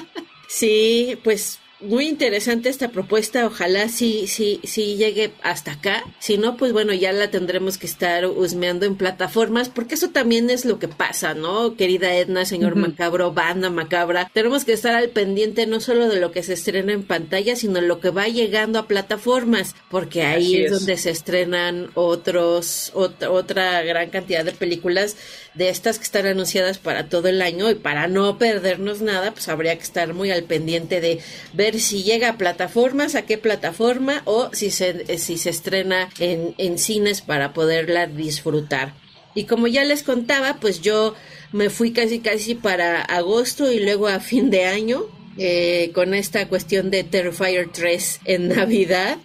Sí, 0.51 1.17
pues 1.23 1.59
muy 1.81 2.07
interesante 2.07 2.69
esta 2.69 2.89
propuesta. 2.89 3.45
Ojalá 3.45 3.89
sí, 3.89 4.27
sí, 4.27 4.59
sí 4.63 4.95
llegue 4.95 5.31
hasta 5.43 5.73
acá. 5.73 6.03
Si 6.19 6.37
no, 6.37 6.57
pues 6.57 6.73
bueno, 6.73 6.93
ya 6.93 7.11
la 7.11 7.31
tendremos 7.31 7.77
que 7.77 7.87
estar 7.87 8.25
husmeando 8.25 8.85
en 8.85 8.95
plataformas, 8.95 9.69
porque 9.69 9.95
eso 9.95 10.09
también 10.09 10.49
es 10.49 10.65
lo 10.65 10.79
que 10.79 10.87
pasa, 10.87 11.33
¿no? 11.33 11.75
Querida 11.75 12.15
Edna, 12.15 12.45
señor 12.45 12.75
Macabro, 12.75 13.31
banda 13.31 13.69
macabra. 13.69 14.29
Tenemos 14.33 14.65
que 14.65 14.73
estar 14.73 14.95
al 14.95 15.09
pendiente 15.09 15.67
no 15.67 15.79
solo 15.79 16.07
de 16.07 16.19
lo 16.19 16.31
que 16.31 16.43
se 16.43 16.53
estrena 16.53 16.93
en 16.93 17.03
pantalla, 17.03 17.55
sino 17.55 17.81
lo 17.81 17.99
que 17.99 18.09
va 18.09 18.27
llegando 18.27 18.79
a 18.79 18.87
plataformas, 18.87 19.75
porque 19.89 20.23
ahí 20.23 20.57
es, 20.57 20.71
donde 20.71 20.97
se 20.97 21.11
estrenan 21.11 21.89
otros, 21.95 22.91
otra, 22.93 23.31
otra 23.31 23.81
gran 23.83 24.09
cantidad 24.09 24.45
de 24.45 24.51
películas 24.51 25.17
de 25.53 25.69
estas 25.69 25.97
que 25.97 26.05
están 26.05 26.25
anunciadas 26.25 26.77
para 26.77 27.09
todo 27.09 27.27
el 27.27 27.41
año 27.41 27.69
y 27.69 27.75
para 27.75 28.07
no 28.07 28.37
perdernos 28.37 29.01
nada, 29.01 29.31
pues 29.31 29.49
habría 29.49 29.75
que 29.77 29.83
estar 29.83 30.13
muy 30.13 30.31
al 30.31 30.43
pendiente 30.43 31.01
de 31.01 31.19
ver 31.53 31.79
si 31.79 32.03
llega 32.03 32.29
a 32.29 32.37
plataformas, 32.37 33.15
a 33.15 33.23
qué 33.23 33.37
plataforma 33.37 34.21
o 34.25 34.49
si 34.53 34.71
se, 34.71 35.17
si 35.17 35.37
se 35.37 35.49
estrena 35.49 36.09
en, 36.19 36.55
en 36.57 36.77
cines 36.77 37.21
para 37.21 37.53
poderla 37.53 38.07
disfrutar. 38.07 38.93
Y 39.33 39.45
como 39.45 39.67
ya 39.67 39.83
les 39.83 40.03
contaba, 40.03 40.57
pues 40.59 40.81
yo 40.81 41.15
me 41.51 41.69
fui 41.69 41.91
casi 41.91 42.19
casi 42.19 42.55
para 42.55 43.01
agosto 43.01 43.71
y 43.71 43.79
luego 43.79 44.07
a 44.07 44.19
fin 44.19 44.49
de 44.49 44.65
año 44.65 45.05
eh, 45.37 45.91
con 45.93 46.13
esta 46.13 46.47
cuestión 46.47 46.91
de 46.91 47.03
Terrifier 47.03 47.69
3 47.71 48.21
en 48.25 48.47
Navidad. 48.55 49.17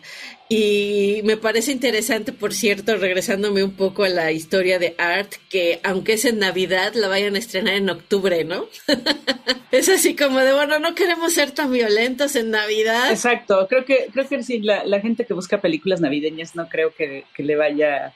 Y 0.48 1.22
me 1.24 1.36
parece 1.36 1.72
interesante, 1.72 2.32
por 2.32 2.54
cierto, 2.54 2.96
regresándome 2.96 3.64
un 3.64 3.72
poco 3.72 4.04
a 4.04 4.08
la 4.08 4.30
historia 4.30 4.78
de 4.78 4.94
Art, 4.96 5.32
que 5.50 5.80
aunque 5.82 6.12
es 6.12 6.24
en 6.24 6.38
Navidad, 6.38 6.94
la 6.94 7.08
vayan 7.08 7.34
a 7.34 7.38
estrenar 7.38 7.74
en 7.74 7.90
octubre, 7.90 8.44
¿no? 8.44 8.66
es 9.72 9.88
así 9.88 10.14
como 10.14 10.38
de, 10.38 10.52
bueno, 10.52 10.78
no 10.78 10.94
queremos 10.94 11.34
ser 11.34 11.50
tan 11.50 11.72
violentos 11.72 12.36
en 12.36 12.52
Navidad. 12.52 13.10
Exacto, 13.10 13.66
creo 13.68 13.84
que, 13.84 14.06
creo 14.12 14.28
que 14.28 14.42
sí, 14.44 14.60
la, 14.60 14.84
la 14.84 15.00
gente 15.00 15.24
que 15.24 15.34
busca 15.34 15.60
películas 15.60 16.00
navideñas 16.00 16.54
no 16.54 16.68
creo 16.68 16.94
que, 16.94 17.24
que 17.34 17.42
le 17.42 17.56
vaya 17.56 18.14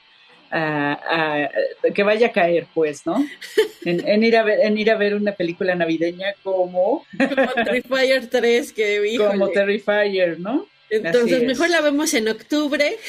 a, 0.51 1.49
que 1.93 2.03
vaya 2.03 2.27
a 2.27 2.31
caer, 2.31 2.67
pues, 2.73 3.05
¿no? 3.05 3.25
En, 3.83 4.23
ir 4.23 4.37
a 4.37 4.43
ver, 4.43 4.59
en 4.61 4.77
ir 4.77 4.91
a 4.91 4.95
ver 4.95 5.15
una 5.15 5.31
película 5.31 5.73
navideña 5.73 6.35
como... 6.43 7.03
Como 7.17 7.53
Terrifier 7.65 8.27
3, 8.29 8.73
que 8.73 9.17
Como 9.17 9.49
Terrifier, 9.49 10.39
¿no? 10.39 10.67
Entonces, 10.91 11.43
mejor 11.43 11.69
la 11.69 11.81
vemos 11.81 12.13
en 12.13 12.27
octubre. 12.27 12.97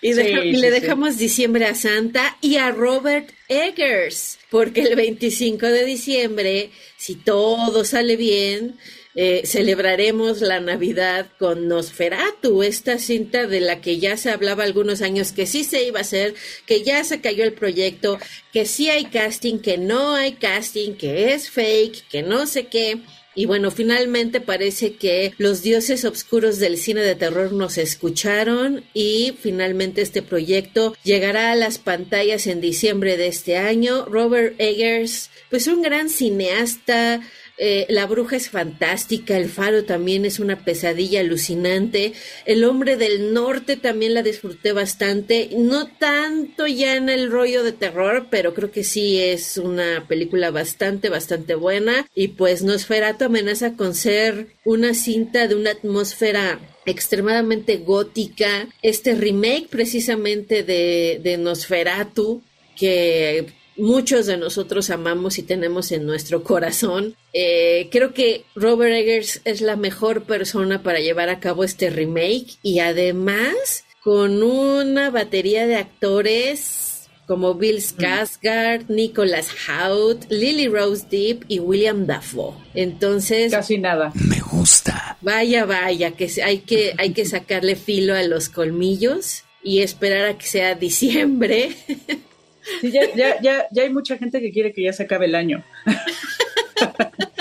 Y, 0.00 0.12
le 0.14 0.70
dejamos 0.70 1.16
diciembre 1.16 1.64
a 1.64 1.74
Santa 1.74 2.36
y 2.40 2.56
a 2.56 2.70
Robert 2.72 3.30
Eggers, 3.48 4.38
porque 4.50 4.82
el 4.82 4.96
25 4.96 5.66
de 5.66 5.84
diciembre, 5.84 6.70
si 6.96 7.14
todo 7.14 7.84
sale 7.84 8.16
bien, 8.16 8.76
eh, 9.14 9.42
celebraremos 9.44 10.40
la 10.40 10.58
Navidad 10.58 11.26
con 11.38 11.68
Nosferatu, 11.68 12.62
esta 12.62 12.98
cinta 12.98 13.46
de 13.46 13.60
la 13.60 13.80
que 13.80 13.98
ya 13.98 14.16
se 14.16 14.30
hablaba 14.30 14.64
algunos 14.64 15.02
años 15.02 15.32
que 15.32 15.46
sí 15.46 15.64
se 15.64 15.84
iba 15.84 15.98
a 15.98 16.02
hacer, 16.02 16.34
que 16.66 16.82
ya 16.82 17.04
se 17.04 17.20
cayó 17.20 17.44
el 17.44 17.52
proyecto, 17.52 18.18
que 18.52 18.64
sí 18.64 18.88
hay 18.88 19.04
casting, 19.04 19.58
que 19.58 19.78
no 19.78 20.14
hay 20.14 20.32
casting, 20.32 20.94
que 20.94 21.34
es 21.34 21.50
fake, 21.50 22.08
que 22.08 22.22
no 22.22 22.46
sé 22.46 22.66
qué. 22.66 23.00
Y 23.34 23.46
bueno, 23.46 23.70
finalmente 23.70 24.40
parece 24.40 24.94
que 24.94 25.32
los 25.38 25.62
dioses 25.62 26.04
oscuros 26.04 26.58
del 26.58 26.76
cine 26.76 27.00
de 27.00 27.14
terror 27.14 27.52
nos 27.52 27.78
escucharon 27.78 28.84
y 28.92 29.34
finalmente 29.40 30.02
este 30.02 30.20
proyecto 30.20 30.94
llegará 31.02 31.52
a 31.52 31.56
las 31.56 31.78
pantallas 31.78 32.46
en 32.46 32.60
diciembre 32.60 33.16
de 33.16 33.28
este 33.28 33.56
año. 33.56 34.04
Robert 34.04 34.54
Eggers, 34.58 35.30
pues 35.48 35.66
un 35.66 35.80
gran 35.80 36.10
cineasta, 36.10 37.20
eh, 37.64 37.86
la 37.88 38.06
bruja 38.06 38.34
es 38.34 38.50
fantástica, 38.50 39.36
El 39.36 39.48
Faro 39.48 39.84
también 39.84 40.24
es 40.24 40.40
una 40.40 40.64
pesadilla 40.64 41.20
alucinante, 41.20 42.12
El 42.44 42.64
Hombre 42.64 42.96
del 42.96 43.32
Norte 43.32 43.76
también 43.76 44.14
la 44.14 44.24
disfruté 44.24 44.72
bastante, 44.72 45.48
no 45.56 45.86
tanto 45.86 46.66
ya 46.66 46.96
en 46.96 47.08
el 47.08 47.30
rollo 47.30 47.62
de 47.62 47.70
terror, 47.70 48.26
pero 48.32 48.52
creo 48.52 48.72
que 48.72 48.82
sí 48.82 49.20
es 49.20 49.58
una 49.58 50.08
película 50.08 50.50
bastante, 50.50 51.08
bastante 51.08 51.54
buena 51.54 52.04
y 52.16 52.28
pues 52.28 52.64
Nosferatu 52.64 53.26
amenaza 53.26 53.76
con 53.76 53.94
ser 53.94 54.48
una 54.64 54.92
cinta 54.92 55.46
de 55.46 55.54
una 55.54 55.70
atmósfera 55.70 56.58
extremadamente 56.84 57.76
gótica, 57.76 58.66
este 58.82 59.14
remake 59.14 59.68
precisamente 59.70 60.64
de, 60.64 61.20
de 61.22 61.38
Nosferatu 61.38 62.42
que 62.76 63.61
muchos 63.76 64.26
de 64.26 64.36
nosotros 64.36 64.90
amamos 64.90 65.38
y 65.38 65.42
tenemos 65.42 65.92
en 65.92 66.06
nuestro 66.06 66.42
corazón. 66.42 67.16
Eh, 67.32 67.88
creo 67.90 68.12
que 68.12 68.44
Robert 68.54 68.94
Eggers 68.94 69.40
es 69.44 69.60
la 69.60 69.76
mejor 69.76 70.24
persona 70.24 70.82
para 70.82 71.00
llevar 71.00 71.28
a 71.28 71.40
cabo 71.40 71.64
este 71.64 71.90
remake 71.90 72.56
y 72.62 72.80
además 72.80 73.84
con 74.02 74.42
una 74.42 75.10
batería 75.10 75.66
de 75.66 75.76
actores 75.76 77.08
como 77.26 77.54
Bill 77.54 77.78
Skarsgård, 77.78 78.88
Nicholas 78.88 79.48
Hout, 79.68 80.26
Lily 80.28 80.68
Rose 80.68 81.06
Deep 81.08 81.44
y 81.48 81.60
William 81.60 82.06
Dafoe. 82.06 82.54
Entonces, 82.74 83.52
casi 83.52 83.78
nada. 83.78 84.12
Me 84.14 84.40
gusta. 84.40 85.16
Vaya, 85.20 85.64
vaya, 85.64 86.10
que 86.10 86.30
hay 86.44 86.58
que 86.58 86.94
hay 86.98 87.12
que 87.12 87.24
sacarle 87.24 87.76
filo 87.76 88.14
a 88.14 88.22
los 88.24 88.48
colmillos 88.48 89.44
y 89.62 89.80
esperar 89.80 90.26
a 90.26 90.36
que 90.36 90.46
sea 90.46 90.74
diciembre 90.74 91.76
Sí, 92.80 92.90
ya, 92.90 93.02
ya, 93.14 93.40
ya, 93.40 93.66
ya 93.70 93.82
hay 93.82 93.90
mucha 93.90 94.18
gente 94.18 94.40
que 94.40 94.52
quiere 94.52 94.72
que 94.72 94.82
ya 94.82 94.92
se 94.92 95.04
acabe 95.04 95.26
el 95.26 95.34
año. 95.34 95.64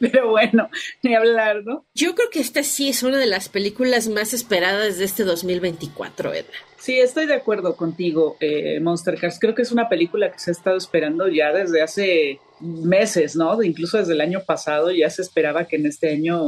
Pero 0.00 0.30
bueno, 0.30 0.70
ni 1.02 1.14
hablar, 1.14 1.64
¿no? 1.64 1.84
Yo 1.94 2.14
creo 2.14 2.30
que 2.30 2.40
esta 2.40 2.62
sí 2.62 2.88
es 2.88 3.02
una 3.02 3.18
de 3.18 3.26
las 3.26 3.48
películas 3.48 4.08
más 4.08 4.32
esperadas 4.32 4.98
de 4.98 5.04
este 5.04 5.24
2024, 5.24 6.34
Edna. 6.34 6.48
Sí, 6.78 7.00
estoy 7.00 7.26
de 7.26 7.34
acuerdo 7.34 7.74
contigo, 7.74 8.36
eh, 8.40 8.78
Monster 8.80 9.18
Cars. 9.18 9.38
Creo 9.40 9.54
que 9.54 9.62
es 9.62 9.72
una 9.72 9.88
película 9.88 10.30
que 10.30 10.38
se 10.38 10.50
ha 10.50 10.52
estado 10.52 10.76
esperando 10.76 11.28
ya 11.28 11.52
desde 11.52 11.82
hace 11.82 12.40
meses, 12.60 13.34
¿no? 13.34 13.60
Incluso 13.62 13.98
desde 13.98 14.12
el 14.12 14.20
año 14.20 14.40
pasado 14.46 14.92
ya 14.92 15.10
se 15.10 15.22
esperaba 15.22 15.66
que 15.66 15.76
en 15.76 15.86
este 15.86 16.10
año 16.10 16.40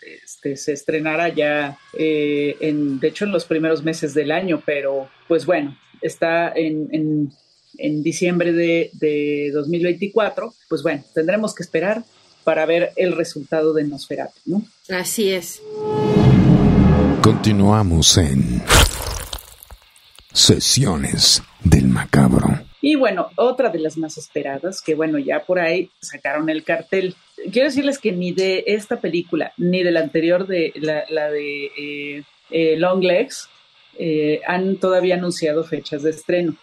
este, 0.00 0.56
se 0.56 0.72
estrenara 0.72 1.28
ya, 1.28 1.78
eh, 1.98 2.56
en, 2.60 3.00
de 3.00 3.08
hecho, 3.08 3.24
en 3.24 3.32
los 3.32 3.44
primeros 3.44 3.82
meses 3.82 4.14
del 4.14 4.30
año, 4.30 4.62
pero 4.64 5.08
pues 5.26 5.44
bueno, 5.44 5.76
está 6.02 6.52
en, 6.54 7.32
en, 7.76 8.02
diciembre 8.02 8.52
de, 8.52 8.90
de, 8.94 9.50
2024, 9.52 10.52
pues 10.68 10.82
bueno, 10.82 11.04
tendremos 11.14 11.54
que 11.54 11.62
esperar 11.62 12.04
para 12.44 12.66
ver 12.66 12.92
el 12.96 13.12
resultado 13.12 13.72
de 13.74 13.84
Nosferatu, 13.84 14.40
¿no? 14.46 14.62
Así 14.88 15.30
es. 15.30 15.62
Continuamos 17.22 18.16
en 18.16 18.62
Sesiones 20.32 21.42
del 21.64 21.88
Macabro. 21.88 22.68
Y 22.80 22.94
bueno, 22.94 23.28
otra 23.36 23.70
de 23.70 23.80
las 23.80 23.96
más 23.96 24.18
esperadas, 24.18 24.80
que 24.80 24.94
bueno, 24.94 25.18
ya 25.18 25.44
por 25.44 25.58
ahí 25.58 25.90
sacaron 26.00 26.48
el 26.48 26.64
cartel. 26.64 27.16
Quiero 27.52 27.68
decirles 27.68 27.98
que 27.98 28.12
ni 28.12 28.32
de 28.32 28.64
esta 28.68 29.00
película, 29.00 29.52
ni 29.56 29.82
de 29.82 29.90
la 29.90 30.00
anterior 30.00 30.46
de 30.46 30.72
la, 30.76 31.28
de 31.28 31.64
eh, 31.76 32.22
eh, 32.50 32.76
Long 32.78 33.02
Legs, 33.02 33.48
eh, 33.98 34.40
han 34.46 34.76
todavía 34.76 35.16
anunciado 35.16 35.64
fechas 35.64 36.04
de 36.04 36.10
estreno. 36.10 36.56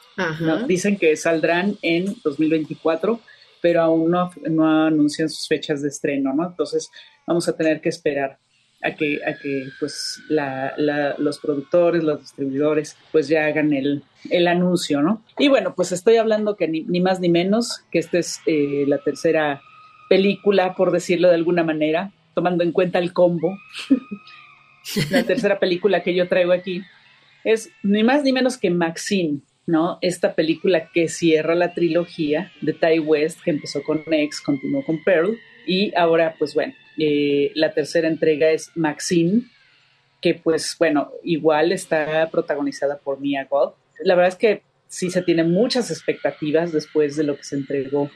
Dicen 0.68 0.98
que 0.98 1.16
saldrán 1.18 1.78
en 1.82 2.16
2024, 2.24 3.20
pero 3.62 3.82
aún 3.82 4.10
no, 4.10 4.32
no 4.50 4.86
anuncian 4.86 5.30
sus 5.30 5.48
fechas 5.48 5.82
de 5.82 5.90
estreno, 5.90 6.34
¿no? 6.34 6.48
Entonces 6.48 6.90
vamos 7.28 7.50
a 7.50 7.58
tener 7.58 7.82
que 7.82 7.90
esperar 7.90 8.38
a 8.82 8.96
que, 8.96 9.20
a 9.26 9.34
que 9.38 9.68
pues 9.80 10.22
los 10.30 11.40
productores, 11.40 12.04
los 12.04 12.22
distribuidores, 12.22 12.96
pues 13.12 13.28
ya 13.28 13.46
hagan 13.46 13.74
el, 13.74 14.04
el, 14.30 14.48
anuncio, 14.48 15.02
¿no? 15.02 15.22
Y 15.38 15.50
bueno, 15.50 15.74
pues 15.76 15.92
estoy 15.92 16.16
hablando 16.18 16.56
que 16.56 16.68
ni, 16.70 17.02
más 17.02 17.20
ni 17.20 17.28
menos 17.28 17.84
que 17.92 18.00
esta 18.00 18.18
es 18.18 18.40
eh, 18.46 18.86
la 18.88 19.00
tercera 19.00 19.62
película, 20.08 20.76
por 20.76 20.92
decirlo 20.92 21.28
de 21.28 21.36
alguna 21.36 21.64
manera, 21.64 22.12
tomando 22.34 22.64
en 22.64 22.72
cuenta 22.72 23.00
el 23.00 23.12
combo. 23.12 23.58
la 25.10 25.24
tercera 25.24 25.60
película 25.60 26.04
que 26.04 26.14
yo 26.14 26.30
traigo 26.30 26.54
aquí 26.54 26.84
es 27.46 27.70
ni 27.84 28.04
más 28.04 28.24
ni 28.24 28.34
menos 28.34 28.58
que 28.58 28.70
Maxine, 28.70 29.40
¿no? 29.68 30.00
Esta 30.02 30.34
película 30.36 30.90
que 30.92 31.08
cierra 31.08 31.56
la 31.56 31.74
trilogía 31.74 32.52
de 32.62 32.74
Ty 32.74 33.00
West, 33.00 33.40
que 33.44 33.52
empezó 33.52 33.82
con 33.84 34.04
X, 34.06 34.42
continuó 34.42 34.84
con 34.84 35.02
Pearl, 35.04 35.38
y 35.66 35.96
ahora, 35.96 36.36
pues 36.38 36.54
bueno, 36.54 36.74
eh, 36.98 37.52
la 37.56 37.74
tercera 37.74 38.08
entrega 38.08 38.50
es 38.50 38.72
Maxine, 38.76 39.44
que 40.22 40.34
pues 40.34 40.76
bueno, 40.80 41.12
igual 41.24 41.72
está 41.72 42.30
protagonizada 42.32 42.98
por 42.98 43.20
Mia 43.20 43.46
God. 43.50 43.74
La 44.04 44.16
verdad 44.16 44.34
es 44.34 44.38
que 44.38 44.62
sí 44.88 45.12
se 45.12 45.22
tienen 45.22 45.52
muchas 45.52 45.92
expectativas 45.92 46.72
después 46.72 47.16
de 47.16 47.24
lo 47.24 47.38
que 47.38 47.44
se 47.44 47.56
entregó 47.56 48.10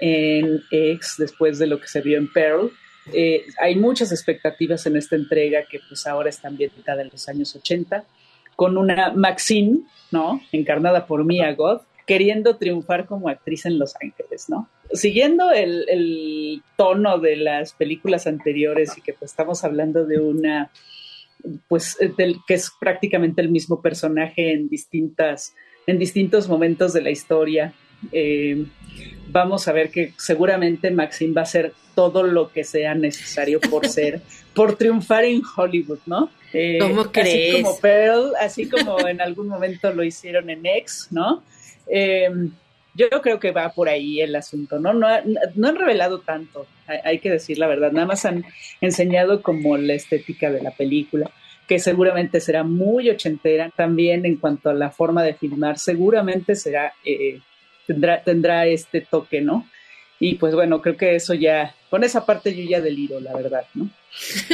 en 0.00 0.62
X, 0.70 1.16
después 1.18 1.58
de 1.58 1.66
lo 1.66 1.80
que 1.80 1.88
se 1.88 2.02
vio 2.02 2.18
en 2.18 2.32
Pearl. 2.32 2.70
Eh, 3.12 3.44
hay 3.58 3.76
muchas 3.76 4.12
expectativas 4.12 4.84
en 4.86 4.96
esta 4.96 5.16
entrega 5.16 5.64
que 5.68 5.80
pues 5.88 6.06
ahora 6.06 6.28
está 6.28 6.48
ambientada 6.48 7.02
en 7.02 7.08
los 7.10 7.28
años 7.28 7.54
80, 7.54 8.04
con 8.56 8.78
una 8.78 9.12
Maxine, 9.12 9.80
¿no? 10.10 10.40
Encarnada 10.50 11.06
por 11.06 11.24
Mia 11.24 11.54
God, 11.54 11.82
queriendo 12.06 12.56
triunfar 12.56 13.06
como 13.06 13.28
actriz 13.28 13.66
en 13.66 13.78
Los 13.78 13.94
Ángeles, 14.00 14.48
¿no? 14.48 14.68
Siguiendo 14.92 15.50
el, 15.50 16.62
tono 16.76 17.18
de 17.18 17.36
las 17.36 17.72
películas 17.72 18.26
anteriores 18.26 18.96
y 18.96 19.00
que 19.00 19.12
pues 19.12 19.30
estamos 19.30 19.64
hablando 19.64 20.06
de 20.06 20.20
una, 20.20 20.70
pues, 21.68 21.96
del, 22.16 22.36
que 22.46 22.54
es 22.54 22.70
prácticamente 22.78 23.40
el 23.40 23.48
mismo 23.50 23.82
personaje 23.82 24.52
en 24.52 24.68
distintas, 24.68 25.54
en 25.86 25.98
distintos 25.98 26.48
momentos 26.48 26.92
de 26.92 27.02
la 27.02 27.10
historia. 27.10 27.74
Eh, 28.12 28.66
vamos 29.28 29.68
a 29.68 29.72
ver 29.72 29.90
que 29.90 30.12
seguramente 30.16 30.90
Maxine 30.90 31.34
va 31.34 31.42
a 31.42 31.44
hacer 31.44 31.72
todo 31.94 32.22
lo 32.22 32.52
que 32.52 32.64
sea 32.64 32.94
necesario 32.94 33.60
por 33.60 33.88
ser, 33.88 34.20
por 34.54 34.76
triunfar 34.76 35.24
en 35.24 35.42
Hollywood, 35.56 36.00
¿no? 36.06 36.30
Eh, 36.52 36.78
¿Cómo 36.80 37.10
crees? 37.10 37.54
Así 37.54 37.62
como 37.62 37.80
Pearl, 37.80 38.32
así 38.40 38.68
como 38.68 39.08
en 39.08 39.20
algún 39.20 39.48
momento 39.48 39.92
lo 39.92 40.04
hicieron 40.04 40.48
en 40.50 40.64
X, 40.64 41.08
¿no? 41.10 41.42
Eh, 41.86 42.30
yo 42.96 43.10
creo 43.20 43.38
que 43.38 43.52
va 43.52 43.72
por 43.72 43.88
ahí 43.88 44.20
el 44.20 44.34
asunto, 44.34 44.78
¿no? 44.78 44.94
No, 44.94 45.08
no 45.54 45.68
han 45.68 45.76
revelado 45.76 46.20
tanto, 46.20 46.66
hay, 46.86 47.18
que 47.18 47.30
decir 47.30 47.58
la 47.58 47.66
verdad, 47.66 47.92
nada 47.92 48.06
más 48.06 48.24
han 48.24 48.44
enseñado 48.80 49.42
como 49.42 49.76
la 49.76 49.92
estética 49.92 50.50
de 50.50 50.62
la 50.62 50.70
película, 50.70 51.30
que 51.68 51.78
seguramente 51.78 52.40
será 52.40 52.62
muy 52.62 53.10
ochentera, 53.10 53.70
también 53.76 54.24
en 54.24 54.36
cuanto 54.36 54.70
a 54.70 54.74
la 54.74 54.90
forma 54.90 55.22
de 55.22 55.34
filmar, 55.34 55.78
seguramente 55.78 56.54
será, 56.54 56.94
eh, 57.04 57.40
tendrá, 57.86 58.22
tendrá 58.22 58.66
este 58.66 59.00
toque, 59.00 59.40
¿no? 59.40 59.66
Y 60.18 60.36
pues 60.36 60.54
bueno, 60.54 60.80
creo 60.80 60.96
que 60.96 61.14
eso 61.14 61.34
ya, 61.34 61.74
con 61.90 62.02
esa 62.02 62.24
parte 62.24 62.54
yo 62.54 62.68
ya 62.68 62.80
deliro, 62.80 63.20
la 63.20 63.34
verdad, 63.34 63.64
¿no? 63.74 63.90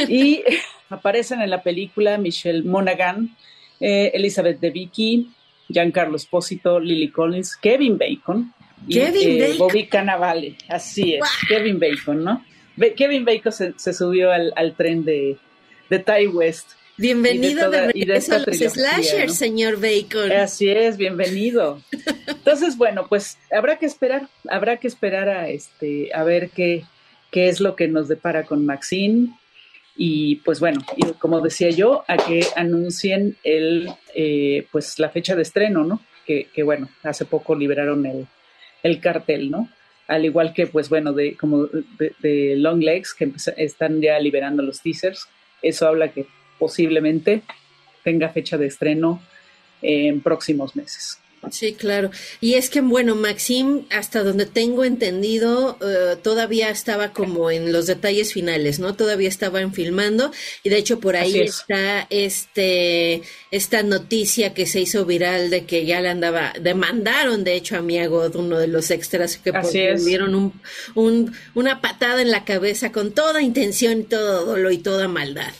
Y 0.07 0.43
aparecen 0.89 1.41
en 1.41 1.49
la 1.49 1.63
película 1.63 2.17
Michelle 2.17 2.63
Monaghan, 2.63 3.35
eh, 3.79 4.11
Elizabeth 4.13 4.59
de 4.59 4.71
Vicky, 4.71 5.29
Giancarlo 5.69 6.17
Espósito, 6.17 6.79
Lily 6.79 7.09
Collins, 7.09 7.55
Kevin 7.55 7.97
Bacon 7.97 8.53
y 8.87 8.99
eh, 8.99 9.55
Bobby 9.57 9.87
Cannavale. 9.87 10.57
Así 10.67 11.15
es, 11.15 11.23
Kevin 11.47 11.79
Bacon, 11.79 12.23
¿no? 12.23 12.45
Kevin 12.97 13.23
Bacon 13.23 13.51
se, 13.51 13.93
subió 13.93 14.31
al, 14.31 14.75
tren 14.75 15.05
de, 15.05 15.37
de 15.89 15.99
Ty 15.99 16.27
West. 16.27 16.71
Bienvenido 16.95 17.71
de, 17.71 17.91
regreso 17.91 18.35
a 18.35 18.39
los 18.39 18.57
slashers, 18.57 19.35
señor 19.35 19.79
Bacon. 19.81 20.31
Así 20.31 20.69
es, 20.69 20.95
bienvenido. 20.95 21.81
Entonces, 22.27 22.77
bueno, 22.77 23.07
pues 23.09 23.39
habrá 23.51 23.79
que 23.79 23.87
esperar, 23.87 24.29
habrá 24.47 24.77
que 24.77 24.87
esperar 24.87 25.27
a 25.27 25.49
este, 25.49 26.11
a 26.13 26.23
ver 26.23 26.51
qué, 26.51 26.83
qué 27.31 27.49
es 27.49 27.59
lo 27.59 27.75
que 27.75 27.87
nos 27.87 28.07
depara 28.07 28.43
con 28.43 28.63
Maxine. 28.65 29.29
Y 29.95 30.37
pues 30.37 30.59
bueno, 30.59 30.85
y 30.95 31.13
como 31.13 31.41
decía 31.41 31.71
yo, 31.71 32.03
a 32.07 32.17
que 32.17 32.45
anuncien 32.55 33.37
el, 33.43 33.89
eh, 34.13 34.67
pues 34.71 34.99
la 34.99 35.09
fecha 35.09 35.35
de 35.35 35.41
estreno, 35.41 35.83
¿no? 35.83 35.99
Que, 36.27 36.47
bueno, 36.63 36.89
hace 37.01 37.25
poco 37.25 37.55
liberaron 37.55 38.05
el, 38.05 38.27
el, 38.83 39.01
cartel, 39.01 39.49
¿no? 39.49 39.67
Al 40.07 40.25
igual 40.25 40.53
que, 40.53 40.67
pues 40.67 40.89
bueno, 40.89 41.11
de 41.11 41.35
como 41.35 41.67
de, 41.67 42.55
Long 42.55 42.81
Legs, 42.81 43.13
que 43.13 43.31
están 43.57 43.99
ya 43.99 44.19
liberando 44.19 44.61
los 44.63 44.81
teasers, 44.81 45.27
eso 45.61 45.87
habla 45.87 46.09
que 46.09 46.27
posiblemente 46.63 47.41
tenga 48.05 48.29
fecha 48.29 48.57
de 48.57 48.67
estreno 48.67 49.21
en 49.81 50.21
próximos 50.21 50.77
meses. 50.77 51.19
Sí, 51.51 51.73
claro. 51.73 52.09
Y 52.39 52.53
es 52.53 52.69
que, 52.69 52.79
bueno, 52.79 53.15
Maxim, 53.15 53.81
hasta 53.89 54.23
donde 54.23 54.45
tengo 54.45 54.85
entendido, 54.85 55.77
eh, 55.81 56.15
todavía 56.23 56.69
estaba 56.69 57.11
como 57.11 57.51
en 57.51 57.73
los 57.73 57.85
detalles 57.85 58.31
finales, 58.31 58.79
¿no? 58.79 58.95
Todavía 58.95 59.27
estaban 59.27 59.73
filmando 59.73 60.31
y 60.63 60.69
de 60.69 60.77
hecho 60.77 61.01
por 61.01 61.17
ahí 61.17 61.41
está 61.41 62.07
este 62.09 63.23
esta 63.51 63.83
noticia 63.83 64.53
que 64.53 64.65
se 64.65 64.79
hizo 64.79 65.05
viral 65.05 65.49
de 65.49 65.65
que 65.65 65.85
ya 65.85 65.99
le 65.99 66.07
andaba, 66.07 66.53
demandaron 66.61 67.43
de 67.43 67.55
hecho 67.55 67.75
a 67.75 67.81
Miago, 67.81 68.31
uno 68.35 68.57
de 68.57 68.67
los 68.67 68.89
extras 68.89 69.37
que 69.37 69.51
dieron 70.05 70.33
un, 70.35 70.61
un, 70.95 71.35
una 71.55 71.81
patada 71.81 72.21
en 72.21 72.31
la 72.31 72.45
cabeza 72.45 72.93
con 72.93 73.11
toda 73.11 73.41
intención 73.41 73.99
y 73.99 74.03
todo 74.03 74.45
dolor 74.45 74.71
y 74.71 74.77
toda 74.77 75.09
maldad. 75.09 75.51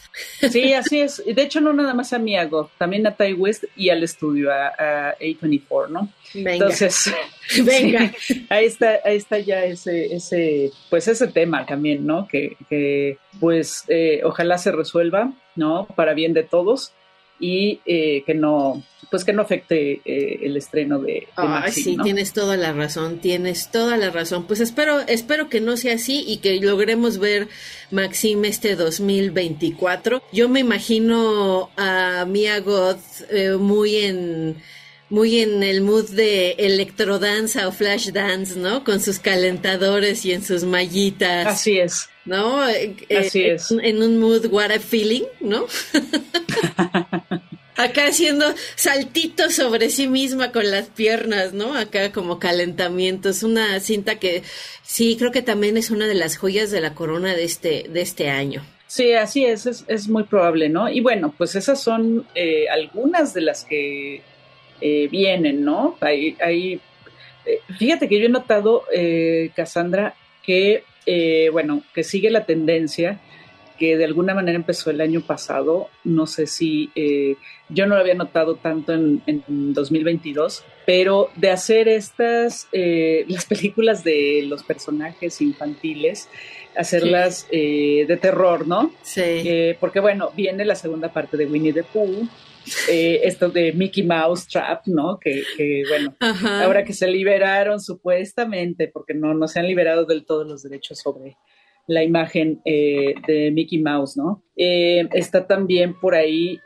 Sí, 0.51 0.73
así 0.73 1.01
es. 1.01 1.23
De 1.25 1.41
hecho, 1.41 1.59
no 1.59 1.73
nada 1.73 1.93
más 1.93 2.13
a 2.13 2.19
Miago, 2.19 2.69
también 2.77 3.05
a 3.07 3.15
Ty 3.15 3.33
West 3.33 3.63
y 3.75 3.89
al 3.89 4.03
estudio, 4.03 4.51
a, 4.51 4.67
a 4.67 5.17
A24, 5.17 5.89
¿no? 5.89 6.09
Venga. 6.33 6.53
Entonces, 6.53 7.11
Venga. 7.63 8.11
ahí 8.49 8.65
está, 8.65 8.99
ahí 9.03 9.17
está 9.17 9.39
ya 9.39 9.63
ese, 9.65 10.13
ese, 10.13 10.71
pues 10.89 11.07
ese 11.07 11.27
tema 11.27 11.65
también, 11.65 12.05
¿no? 12.05 12.27
Que, 12.27 12.57
que 12.69 13.17
pues 13.39 13.85
eh, 13.87 14.21
ojalá 14.23 14.57
se 14.57 14.71
resuelva, 14.71 15.33
¿no? 15.55 15.87
Para 15.95 16.13
bien 16.13 16.33
de 16.33 16.43
todos 16.43 16.93
y 17.39 17.81
eh, 17.85 18.23
que 18.25 18.35
no 18.35 18.83
pues 19.13 19.25
que 19.25 19.31
no 19.31 19.43
afecte 19.43 20.01
eh, 20.05 20.39
el 20.41 20.57
estreno 20.57 20.97
de, 20.97 21.27
de 21.37 21.71
sí, 21.71 21.97
tienes 22.01 22.33
toda 22.33 22.57
la 22.57 22.73
razón, 22.73 23.19
tienes 23.19 23.69
toda 23.69 23.95
la 23.95 24.09
razón. 24.09 24.47
Pues 24.47 24.59
espero 24.59 25.01
espero 25.01 25.49
que 25.49 25.61
no 25.61 25.77
sea 25.77 25.93
así 25.93 26.25
y 26.27 26.37
que 26.37 26.59
logremos 26.59 27.19
ver 27.19 27.47
Maxime 27.91 28.47
este 28.47 28.75
2024. 28.75 30.23
Yo 30.31 30.49
me 30.49 30.61
imagino 30.61 31.69
a 31.77 32.25
Mia 32.27 32.59
Goth 32.61 32.97
eh, 33.29 33.51
muy 33.51 33.97
en 33.97 34.55
muy 35.11 35.41
en 35.41 35.61
el 35.61 35.81
mood 35.81 36.09
de 36.09 36.53
electrodanza 36.53 37.67
o 37.67 37.71
flash 37.71 38.09
dance, 38.09 38.57
¿no? 38.57 38.83
Con 38.83 38.99
sus 38.99 39.19
calentadores 39.19 40.25
y 40.25 40.31
en 40.31 40.43
sus 40.43 40.63
mallitas. 40.63 41.45
Así 41.45 41.77
es. 41.77 42.09
¿No? 42.25 42.67
Eh, 42.67 42.95
Así 43.15 43.43
es. 43.43 43.69
En 43.69 44.01
un 44.01 44.17
mood 44.17 44.47
what 44.47 44.71
a 44.71 44.79
feeling, 44.79 45.25
¿no? 45.39 45.67
Acá 47.75 48.05
haciendo 48.07 48.45
saltitos 48.75 49.55
sobre 49.55 49.89
sí 49.89 50.07
misma 50.07 50.51
con 50.51 50.69
las 50.69 50.89
piernas, 50.89 51.53
¿no? 51.53 51.73
Acá 51.73 52.11
como 52.11 52.37
calentamiento. 52.37 53.29
Es 53.29 53.41
una 53.41 53.79
cinta 53.79 54.19
que 54.19 54.43
sí, 54.83 55.15
creo 55.17 55.31
que 55.31 55.41
también 55.41 55.77
es 55.77 55.89
una 55.89 56.07
de 56.07 56.13
las 56.13 56.37
joyas 56.37 56.69
de 56.69 56.81
la 56.81 56.93
corona 56.93 57.35
de 57.35 57.43
este, 57.43 57.85
de 57.89 58.01
este 58.01 58.29
año. 58.29 58.63
Sí, 58.85 59.13
así 59.13 59.43
es, 59.43 59.65
es, 59.87 60.07
muy 60.07 60.23
probable, 60.23 60.69
¿no? 60.69 60.87
Y 60.87 61.01
bueno, 61.01 61.33
pues 61.35 61.55
esas 61.55 61.81
son 61.81 62.27
eh, 62.35 62.67
algunas 62.69 63.33
de 63.33 63.41
las 63.41 63.65
que 63.65 64.21
eh, 64.81 65.07
vienen, 65.09 65.63
¿no? 65.63 65.97
Hay, 66.01 66.35
hay, 66.39 66.79
eh, 67.45 67.59
fíjate 67.79 68.07
que 68.07 68.19
yo 68.19 68.25
he 68.25 68.29
notado, 68.29 68.83
eh, 68.93 69.49
Cassandra, 69.55 70.13
que, 70.43 70.83
bueno, 71.51 71.81
que 71.93 72.03
sigue 72.03 72.29
la 72.29 72.45
tendencia 72.45 73.19
que 73.83 73.97
de 73.97 74.05
alguna 74.05 74.33
manera 74.33 74.55
empezó 74.55 74.91
el 74.91 75.01
año 75.01 75.19
pasado, 75.19 75.89
no 76.05 76.25
sé 76.25 76.47
si 76.47 76.89
yo 77.67 77.85
no 77.85 77.95
lo 77.95 77.99
había 78.01 78.13
notado 78.13 78.55
tanto 78.55 78.93
en, 78.93 79.21
en 79.27 79.73
2022, 79.73 80.63
pero 80.85 81.29
de 81.35 81.49
hacer 81.49 81.89
estas, 81.89 82.69
las 82.71 83.45
películas 83.45 84.05
de 84.05 84.45
los 84.47 84.63
personajes 84.63 85.41
infantiles, 85.41 86.29
hacerlas 86.77 87.45
de 87.51 88.17
terror, 88.21 88.65
¿no? 88.65 88.93
Sí. 89.01 89.75
porque 89.81 89.99
bueno, 89.99 90.31
viene 90.33 90.63
la 90.63 90.75
segunda 90.75 91.11
parte 91.11 91.35
de 91.35 91.45
Winnie 91.45 91.73
the 91.73 91.83
Pooh, 91.83 92.29
eh, 92.89 93.21
esto 93.23 93.49
de 93.49 93.73
Mickey 93.73 94.03
Mouse 94.03 94.47
Trap, 94.47 94.87
¿no? 94.87 95.19
Que, 95.19 95.43
bueno, 95.89 96.15
ahora 96.63 96.85
que 96.85 96.93
se 96.93 97.07
liberaron 97.07 97.81
supuestamente, 97.81 98.87
porque 98.87 99.13
no, 99.13 99.33
no 99.33 99.47
se 99.47 99.59
han 99.59 99.67
liberado 99.67 100.05
del 100.05 100.25
todo 100.25 100.45
los 100.45 100.63
derechos 100.63 100.99
sobre 100.99 101.37
la 101.87 102.03
imagen 102.03 102.61
eh, 102.65 103.15
de 103.27 103.51
Mickey 103.51 103.79
Mouse, 103.79 104.17
¿no? 104.17 104.43
Eh, 104.55 105.07
está 105.13 105.45
también 105.47 105.99
por 105.99 106.15
ahí 106.15 106.59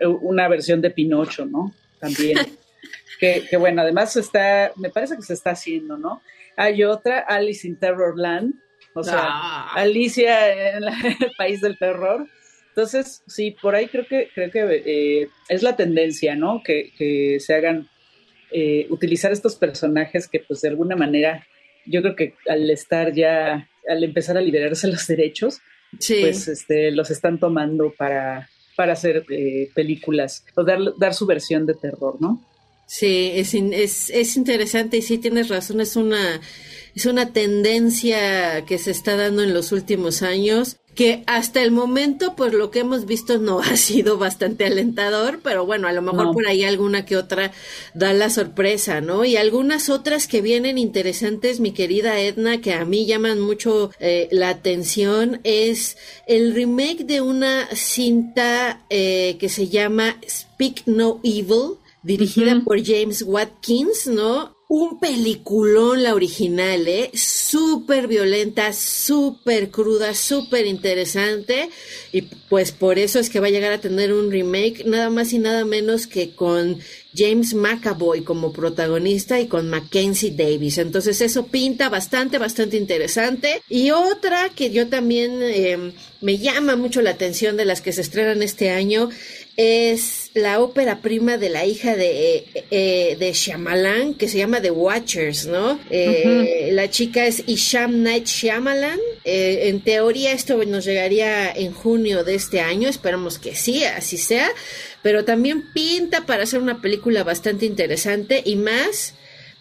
una 0.00 0.48
versión 0.48 0.80
de 0.80 0.90
Pinocho, 0.90 1.46
¿no? 1.46 1.72
También. 2.00 2.38
que, 3.20 3.56
bueno, 3.56 3.82
además 3.82 4.16
está, 4.16 4.72
me 4.76 4.90
parece 4.90 5.16
que 5.16 5.22
se 5.22 5.34
está 5.34 5.50
haciendo, 5.50 5.96
¿no? 5.96 6.22
Hay 6.56 6.82
otra, 6.82 7.20
Alice 7.20 7.66
in 7.66 7.78
Terrorland, 7.78 8.54
o 8.94 9.02
sea, 9.02 9.20
ah. 9.22 9.72
Alicia 9.74 10.74
en, 10.76 10.84
el 10.84 11.32
país 11.36 11.60
del 11.60 11.78
terror. 11.78 12.26
Entonces, 12.68 13.22
sí, 13.26 13.54
por 13.62 13.74
ahí 13.74 13.86
creo 13.86 14.06
que 14.06 14.30
creo 14.34 14.50
que 14.50 14.82
eh, 14.86 15.28
es 15.48 15.62
la 15.62 15.76
tendencia, 15.76 16.34
¿no? 16.34 16.62
Que, 16.64 16.90
que 16.96 17.38
se 17.38 17.54
hagan 17.54 17.88
eh, 18.50 18.86
utilizar 18.90 19.30
estos 19.32 19.56
personajes 19.56 20.26
que, 20.28 20.40
pues, 20.40 20.60
de 20.62 20.68
alguna 20.68 20.96
manera, 20.96 21.46
yo 21.86 22.02
creo 22.02 22.16
que 22.16 22.34
al 22.48 22.68
estar 22.70 23.12
ya, 23.12 23.68
al 23.88 24.04
empezar 24.04 24.36
a 24.36 24.40
liberarse 24.40 24.88
los 24.92 25.06
derechos, 25.06 25.60
pues, 25.92 26.48
este, 26.48 26.90
los 26.90 27.10
están 27.10 27.38
tomando 27.38 27.92
para 27.96 28.48
para 28.76 28.94
hacer 28.94 29.24
eh, 29.30 29.70
películas 29.74 30.44
o 30.54 30.64
dar, 30.64 30.78
dar 30.98 31.14
su 31.14 31.26
versión 31.26 31.66
de 31.66 31.74
terror, 31.74 32.16
¿no? 32.20 32.42
Sí, 32.86 33.32
es, 33.34 33.54
es, 33.54 34.10
es 34.10 34.36
interesante 34.36 34.98
y 34.98 35.02
sí 35.02 35.18
tienes 35.18 35.48
razón, 35.48 35.80
es 35.80 35.96
una, 35.96 36.40
es 36.94 37.06
una 37.06 37.32
tendencia 37.32 38.64
que 38.66 38.78
se 38.78 38.90
está 38.90 39.16
dando 39.16 39.42
en 39.42 39.54
los 39.54 39.72
últimos 39.72 40.22
años 40.22 40.76
que 40.94 41.22
hasta 41.26 41.62
el 41.62 41.70
momento, 41.70 42.34
pues 42.36 42.52
lo 42.52 42.70
que 42.70 42.80
hemos 42.80 43.06
visto 43.06 43.38
no 43.38 43.60
ha 43.62 43.76
sido 43.76 44.18
bastante 44.18 44.66
alentador, 44.66 45.40
pero 45.42 45.64
bueno, 45.66 45.88
a 45.88 45.92
lo 45.92 46.02
mejor 46.02 46.32
por 46.32 46.46
ahí 46.46 46.64
alguna 46.64 47.04
que 47.04 47.16
otra 47.16 47.52
da 47.94 48.12
la 48.12 48.30
sorpresa, 48.30 49.00
¿no? 49.00 49.24
Y 49.24 49.36
algunas 49.36 49.88
otras 49.88 50.26
que 50.26 50.40
vienen 50.42 50.78
interesantes, 50.78 51.60
mi 51.60 51.72
querida 51.72 52.20
Edna, 52.20 52.60
que 52.60 52.74
a 52.74 52.84
mí 52.84 53.06
llaman 53.06 53.40
mucho 53.40 53.90
eh, 54.00 54.28
la 54.30 54.50
atención, 54.50 55.40
es 55.44 55.96
el 56.26 56.54
remake 56.54 57.04
de 57.04 57.20
una 57.20 57.68
cinta 57.74 58.84
eh, 58.90 59.36
que 59.38 59.48
se 59.48 59.68
llama 59.68 60.16
Speak 60.28 60.82
No 60.86 61.20
Evil, 61.22 61.78
dirigida 62.02 62.60
por 62.64 62.84
James 62.84 63.22
Watkins, 63.22 64.06
¿no? 64.06 64.56
Un 64.74 64.98
peliculón 64.98 66.02
la 66.02 66.14
original, 66.14 66.88
¿eh? 66.88 67.10
Súper 67.12 68.06
violenta, 68.06 68.72
súper 68.72 69.70
cruda, 69.70 70.14
súper 70.14 70.64
interesante. 70.64 71.68
Y 72.10 72.22
pues 72.22 72.72
por 72.72 72.98
eso 72.98 73.18
es 73.18 73.28
que 73.28 73.38
va 73.38 73.48
a 73.48 73.50
llegar 73.50 73.74
a 73.74 73.82
tener 73.82 74.14
un 74.14 74.30
remake, 74.30 74.86
nada 74.86 75.10
más 75.10 75.34
y 75.34 75.38
nada 75.40 75.66
menos 75.66 76.06
que 76.06 76.34
con 76.34 76.78
James 77.14 77.52
McAvoy 77.52 78.22
como 78.22 78.54
protagonista 78.54 79.38
y 79.38 79.46
con 79.46 79.68
Mackenzie 79.68 80.30
Davis. 80.30 80.78
Entonces 80.78 81.20
eso 81.20 81.48
pinta 81.48 81.90
bastante, 81.90 82.38
bastante 82.38 82.78
interesante. 82.78 83.60
Y 83.68 83.90
otra 83.90 84.48
que 84.56 84.70
yo 84.70 84.88
también 84.88 85.40
eh, 85.42 85.92
me 86.22 86.38
llama 86.38 86.76
mucho 86.76 87.02
la 87.02 87.10
atención 87.10 87.58
de 87.58 87.66
las 87.66 87.82
que 87.82 87.92
se 87.92 88.00
estrenan 88.00 88.42
este 88.42 88.70
año 88.70 89.10
es 89.56 90.30
la 90.34 90.60
ópera 90.60 91.00
prima 91.00 91.36
de 91.36 91.50
la 91.50 91.66
hija 91.66 91.94
de, 91.94 92.46
eh, 92.70 93.16
de 93.18 93.32
Shyamalan, 93.32 94.14
que 94.14 94.28
se 94.28 94.38
llama 94.38 94.62
The 94.62 94.70
Watchers, 94.70 95.46
¿no? 95.46 95.78
Eh, 95.90 96.70
la 96.72 96.88
chica 96.88 97.26
es 97.26 97.44
Isham 97.46 98.02
Night 98.02 98.26
Shyamalan. 98.26 98.98
Eh, 99.24 99.68
en 99.68 99.80
teoría 99.80 100.32
esto 100.32 100.62
nos 100.64 100.84
llegaría 100.84 101.50
en 101.52 101.72
junio 101.72 102.24
de 102.24 102.34
este 102.34 102.60
año, 102.60 102.88
esperamos 102.88 103.38
que 103.38 103.54
sí, 103.54 103.84
así 103.84 104.16
sea, 104.16 104.48
pero 105.02 105.24
también 105.24 105.72
pinta 105.74 106.24
para 106.24 106.44
hacer 106.44 106.60
una 106.60 106.80
película 106.80 107.22
bastante 107.22 107.66
interesante 107.66 108.42
y 108.44 108.56
más, 108.56 109.14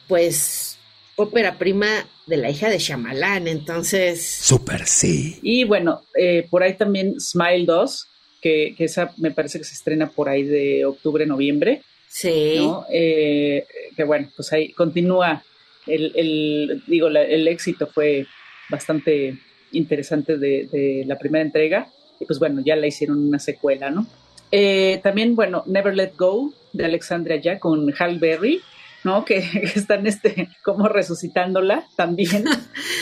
pues, 0.07 0.77
ópera 1.17 1.57
prima 1.57 2.07
de 2.27 2.37
la 2.37 2.49
hija 2.49 2.69
de 2.69 2.79
Shyamalan, 2.79 3.47
entonces... 3.47 4.25
Super, 4.25 4.87
sí. 4.87 5.37
Y 5.41 5.65
bueno, 5.65 6.01
por 6.49 6.63
ahí 6.63 6.75
también 6.75 7.19
Smile 7.19 7.65
2 7.65 8.07
que, 8.41 8.75
esa 8.79 9.13
me 9.17 9.31
parece 9.31 9.59
que 9.59 9.65
se 9.65 9.75
estrena 9.75 10.09
por 10.09 10.27
ahí 10.27 10.43
de 10.43 10.85
octubre, 10.85 11.25
noviembre. 11.25 11.81
Sí. 12.07 12.59
Eh, 12.91 13.65
que 13.95 14.03
bueno, 14.03 14.29
pues 14.35 14.51
ahí 14.51 14.71
continúa 14.73 15.43
el, 15.87 16.83
digo, 16.87 17.07
el 17.07 17.47
éxito 17.47 17.87
fue 17.87 18.25
bastante 18.69 19.37
interesante 19.71 20.37
de, 20.37 21.03
la 21.05 21.17
primera 21.17 21.43
entrega 21.43 21.87
y 22.19 22.25
pues 22.25 22.39
bueno, 22.39 22.61
ya 22.63 22.75
la 22.75 22.87
hicieron 22.87 23.27
una 23.27 23.39
secuela, 23.39 23.89
¿no? 23.89 24.05
Eh, 24.51 24.99
también, 25.01 25.35
bueno, 25.35 25.63
Never 25.65 25.95
Let 25.95 26.13
Go 26.17 26.53
de 26.73 26.85
Alexandria 26.85 27.37
ya 27.37 27.59
con 27.59 27.93
Hal 27.97 28.19
Berry, 28.19 28.61
¿no? 29.03 29.25
Que, 29.25 29.41
que, 29.51 29.79
están 29.79 30.07
este, 30.07 30.49
como 30.63 30.87
resucitándola 30.87 31.85
también, 31.95 32.45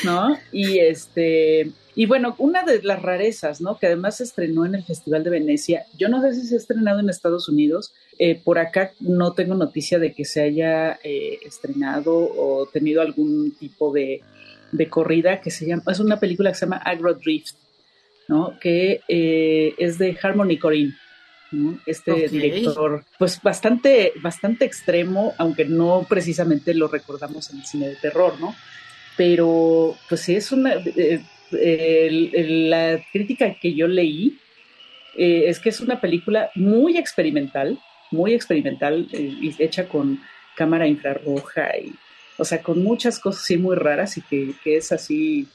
¿no? 0.04 0.38
Y 0.52 0.80
este, 0.80 1.72
y 2.00 2.06
bueno, 2.06 2.34
una 2.38 2.64
de 2.64 2.82
las 2.82 3.02
rarezas, 3.02 3.60
¿no? 3.60 3.78
Que 3.78 3.88
además 3.88 4.16
se 4.16 4.24
estrenó 4.24 4.66
en 4.66 4.74
el 4.74 4.86
Festival 4.86 5.22
de 5.26 5.32
Venecia. 5.32 5.86
Yo 5.98 6.08
no 6.08 6.22
sé 6.22 6.34
si 6.34 6.48
se 6.48 6.56
ha 6.56 6.58
estrenado 6.58 7.02
en 7.02 7.10
Estados 7.10 7.50
Unidos. 7.50 7.94
Eh, 8.18 8.40
por 8.42 8.58
acá 8.58 8.94
no 9.02 9.34
tengo 9.34 9.54
noticia 9.54 10.00
de 10.00 10.14
que 10.14 10.24
se 10.24 10.42
haya 10.42 10.98
eh, 11.04 11.40
estrenado 11.46 12.14
o 12.16 12.70
tenido 12.72 13.02
algún 13.02 13.52
tipo 13.52 13.92
de, 13.92 14.22
corrida 14.90 15.42
que 15.42 15.52
se 15.52 15.68
llama, 15.68 15.84
es 15.92 16.00
una 16.00 16.22
película 16.22 16.52
que 16.52 16.56
se 16.56 16.68
llama 16.68 16.78
Agro 16.78 17.16
Drift, 17.16 17.56
¿no? 18.30 18.58
Que 18.62 19.02
eh, 19.10 19.74
es 19.78 19.98
de 19.98 20.18
Harmony 20.24 20.58
Corinne. 20.58 20.94
¿No? 21.52 21.80
Este 21.86 22.28
director, 22.28 23.04
pues 23.18 23.42
bastante, 23.42 24.14
bastante 24.22 24.66
extremo, 24.66 25.34
aunque 25.38 25.66
no 25.66 26.06
precisamente 26.08 26.74
lo 26.74 26.88
recordamos 26.88 27.50
en 27.52 27.60
el 27.60 27.66
cine 27.66 27.90
de 27.90 27.96
terror, 27.96 28.40
¿no? 28.40 28.56
Pero, 29.18 29.98
pues 30.08 30.22
sí, 30.22 30.36
es 30.36 30.52
una, 30.52 30.76
la 31.52 33.00
crítica 33.12 33.54
que 33.60 33.74
yo 33.74 33.88
leí 33.88 34.38
eh, 35.18 35.50
es 35.50 35.60
que 35.60 35.70
es 35.70 35.82
una 35.82 36.00
película 36.00 36.50
muy 36.56 36.98
experimental, 36.98 37.80
muy 38.12 38.34
experimental, 38.34 39.08
eh, 39.12 39.54
hecha 39.60 39.88
con 39.88 40.20
cámara 40.56 40.88
infrarroja 40.88 41.78
y, 41.78 41.94
o 42.38 42.46
sea, 42.46 42.62
con 42.62 42.84
muchas 42.84 43.20
cosas 43.20 43.44
así 43.44 43.58
muy 43.58 43.76
raras 43.76 44.18
y 44.18 44.22
que, 44.22 44.56
es 44.78 44.92
así 44.92 45.48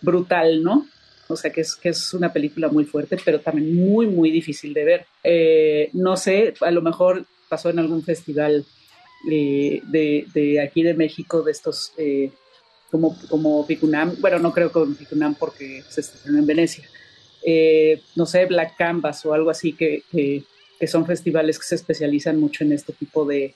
brutal, 0.00 0.62
¿no? 0.62 0.86
O 1.30 1.36
sea, 1.36 1.50
que 1.50 1.62
es, 1.62 1.76
que 1.76 1.90
es 1.90 2.14
una 2.14 2.32
película 2.32 2.68
muy 2.68 2.84
fuerte, 2.84 3.16
pero 3.24 3.40
también 3.40 3.74
muy, 3.74 4.06
muy 4.06 4.30
difícil 4.30 4.74
de 4.74 4.84
ver. 4.84 5.06
Eh, 5.22 5.90
no 5.92 6.16
sé, 6.16 6.54
a 6.60 6.70
lo 6.70 6.82
mejor 6.82 7.24
pasó 7.48 7.70
en 7.70 7.78
algún 7.78 8.02
festival 8.02 8.64
de, 9.24 10.24
de, 10.32 10.60
aquí 10.60 10.82
de 10.82 10.94
México, 10.94 11.42
de 11.42 11.52
estos 11.52 11.92
como, 12.90 13.16
como 13.28 13.66
Picunam, 13.66 14.16
bueno, 14.20 14.38
no 14.38 14.52
creo 14.52 14.72
con 14.72 14.94
Picunam 14.94 15.34
porque 15.34 15.82
se 15.88 16.00
estrenó 16.00 16.38
en 16.38 16.46
Venecia, 16.46 16.88
eh, 17.42 18.02
no 18.16 18.26
sé, 18.26 18.46
Black 18.46 18.76
Canvas 18.76 19.24
o 19.24 19.32
algo 19.32 19.50
así, 19.50 19.72
que, 19.72 20.02
que, 20.10 20.44
son 20.86 21.06
festivales 21.06 21.58
que 21.58 21.64
se 21.64 21.74
especializan 21.74 22.40
mucho 22.40 22.64
en 22.64 22.72
este 22.72 22.92
tipo 22.92 23.24
de, 23.24 23.54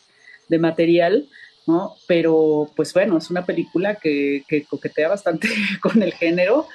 de, 0.49 0.59
material, 0.59 1.27
¿no? 1.67 1.97
Pero, 2.07 2.71
pues 2.77 2.93
bueno, 2.93 3.19
es 3.19 3.31
una 3.31 3.45
película 3.45 3.97
que, 3.97 4.45
que 4.47 4.65
coquetea 4.65 5.09
bastante 5.09 5.49
con 5.81 6.03
el 6.03 6.13
género 6.13 6.67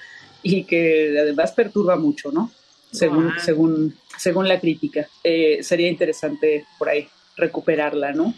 y 0.44 0.64
que 0.64 1.18
además 1.20 1.52
perturba 1.52 1.96
mucho, 1.96 2.32
¿no? 2.32 2.52
Según, 2.92 3.34
según, 3.44 3.96
según 4.18 4.48
la 4.48 4.60
crítica. 4.60 5.08
Eh, 5.24 5.60
sería 5.62 5.88
interesante 5.88 6.66
por 6.78 6.90
ahí 6.90 7.08
recuperarla, 7.36 8.14
¿no? 8.14 8.34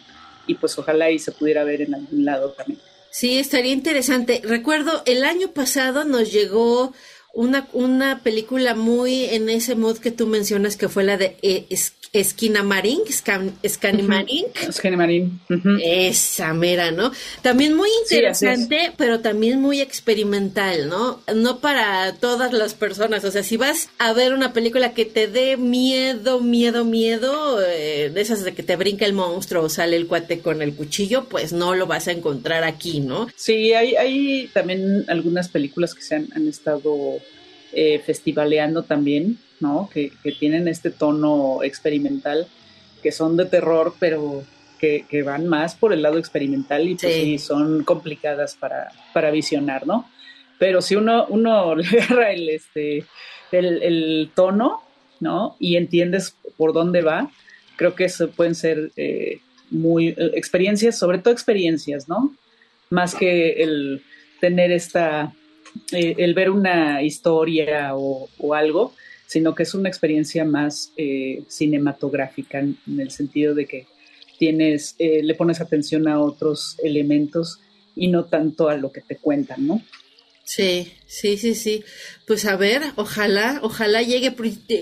Y 0.47 0.55
pues 0.55 0.77
ojalá 0.77 1.09
y 1.09 1.19
se 1.19 1.31
pudiera 1.31 1.63
ver 1.63 1.81
en 1.81 1.95
algún 1.95 2.25
lado 2.25 2.51
también. 2.51 2.79
Sí, 3.11 3.37
estaría 3.37 3.73
interesante. 3.73 4.41
Recuerdo, 4.43 5.03
el 5.05 5.23
año 5.23 5.51
pasado 5.51 6.05
nos 6.05 6.31
llegó 6.31 6.93
una, 7.33 7.67
una 7.73 8.19
película 8.19 8.75
muy 8.75 9.25
en 9.25 9.49
ese 9.49 9.75
mod 9.75 9.97
que 9.97 10.11
tú 10.11 10.27
mencionas, 10.27 10.75
que 10.75 10.89
fue 10.89 11.03
la 11.03 11.17
de 11.17 11.37
eh, 11.41 11.65
Esquina 12.13 12.61
Marín, 12.61 12.99
Marín. 14.05 14.45
Marín. 14.97 15.39
Esa 15.81 16.53
mera, 16.53 16.91
¿no? 16.91 17.13
También 17.41 17.73
muy 17.73 17.89
interesante, 18.03 18.91
pero 18.97 19.21
también 19.21 19.61
muy 19.61 19.79
experimental, 19.79 20.89
¿no? 20.89 21.21
No 21.33 21.59
para 21.59 22.13
todas 22.15 22.51
las 22.51 22.73
personas. 22.73 23.23
O 23.23 23.31
sea, 23.31 23.43
si 23.43 23.55
vas 23.55 23.87
a 23.97 24.11
ver 24.11 24.33
una 24.33 24.51
película 24.51 24.93
que 24.93 25.05
te 25.05 25.27
dé 25.27 25.55
miedo, 25.55 26.41
miedo, 26.41 26.83
miedo, 26.83 27.61
eh, 27.65 28.11
de 28.13 28.21
esas 28.21 28.43
de 28.43 28.53
que 28.53 28.63
te 28.63 28.75
brinca 28.75 29.05
el 29.05 29.13
monstruo 29.13 29.63
o 29.63 29.69
sale 29.69 29.95
el 29.95 30.07
cuate 30.07 30.39
con 30.39 30.61
el 30.61 30.75
cuchillo, 30.75 31.29
pues 31.29 31.53
no 31.53 31.75
lo 31.75 31.87
vas 31.87 32.09
a 32.09 32.11
encontrar 32.11 32.65
aquí, 32.65 32.99
¿no? 32.99 33.27
Sí, 33.37 33.71
hay, 33.71 33.95
hay 33.95 34.49
también 34.53 35.05
algunas 35.07 35.47
películas 35.47 35.95
que 35.95 36.01
se 36.01 36.15
han, 36.15 36.27
han 36.35 36.45
estado 36.49 37.20
eh, 37.73 38.01
festivaleando 38.05 38.83
también, 38.83 39.37
¿no? 39.59 39.89
Que, 39.93 40.11
tienen 40.39 40.67
este 40.67 40.91
tono 40.91 41.63
experimental, 41.63 42.47
que 43.01 43.11
son 43.11 43.37
de 43.37 43.45
terror, 43.45 43.93
pero 43.99 44.43
que, 44.79 45.23
van 45.23 45.47
más 45.47 45.75
por 45.75 45.93
el 45.93 46.01
lado 46.01 46.17
experimental 46.17 46.87
y 46.87 46.95
pues 46.95 47.13
sí, 47.13 47.37
son 47.37 47.83
complicadas 47.83 48.55
para, 48.55 48.89
para 49.13 49.29
visionar, 49.29 49.85
¿no? 49.85 50.09
Pero 50.57 50.81
si 50.81 50.95
uno, 50.95 51.25
uno 51.29 51.75
le 51.75 51.87
agarra 51.87 52.31
el, 52.31 52.49
este, 52.49 53.05
el, 53.51 54.31
tono, 54.35 54.81
¿no? 55.19 55.55
Y 55.59 55.77
entiendes 55.77 56.35
por 56.57 56.73
dónde 56.73 57.01
va, 57.01 57.31
creo 57.77 57.95
que 57.95 58.05
eso 58.05 58.29
pueden 58.31 58.55
ser 58.55 58.91
eh, 58.97 59.39
muy 59.69 60.09
eh, 60.09 60.31
experiencias, 60.33 60.97
sobre 60.97 61.19
todo 61.19 61.33
experiencias, 61.33 62.09
¿no? 62.09 62.35
Más 62.89 63.15
que 63.15 63.63
el 63.63 64.03
tener 64.39 64.71
esta 64.71 65.33
eh, 65.91 66.15
el 66.17 66.33
ver 66.33 66.49
una 66.49 67.01
historia 67.03 67.95
o, 67.95 68.53
algo, 68.53 68.93
sino 69.27 69.55
que 69.55 69.63
es 69.63 69.73
una 69.73 69.89
experiencia 69.89 70.45
más 70.45 70.91
eh, 70.97 71.43
cinematográfica 71.47 72.59
en, 72.59 72.77
el 72.97 73.11
sentido 73.11 73.55
de 73.55 73.65
que 73.65 73.87
tienes, 74.37 74.95
eh, 74.99 75.21
le 75.23 75.35
pones 75.35 75.61
atención 75.61 76.07
a 76.07 76.19
otros 76.19 76.77
elementos 76.83 77.59
y 77.95 78.07
no 78.07 78.25
tanto 78.25 78.69
a 78.69 78.75
lo 78.75 78.91
que 78.91 79.01
te 79.01 79.17
cuentan, 79.17 79.67
¿no? 79.67 79.81
Sí, 80.43 80.93
sí, 81.05 81.37
sí, 81.37 81.55
sí. 81.55 81.83
Pues 82.27 82.45
a 82.45 82.55
ver, 82.55 82.81
ojalá, 82.95 83.59
ojalá 83.61 84.01
llegue, 84.01 84.33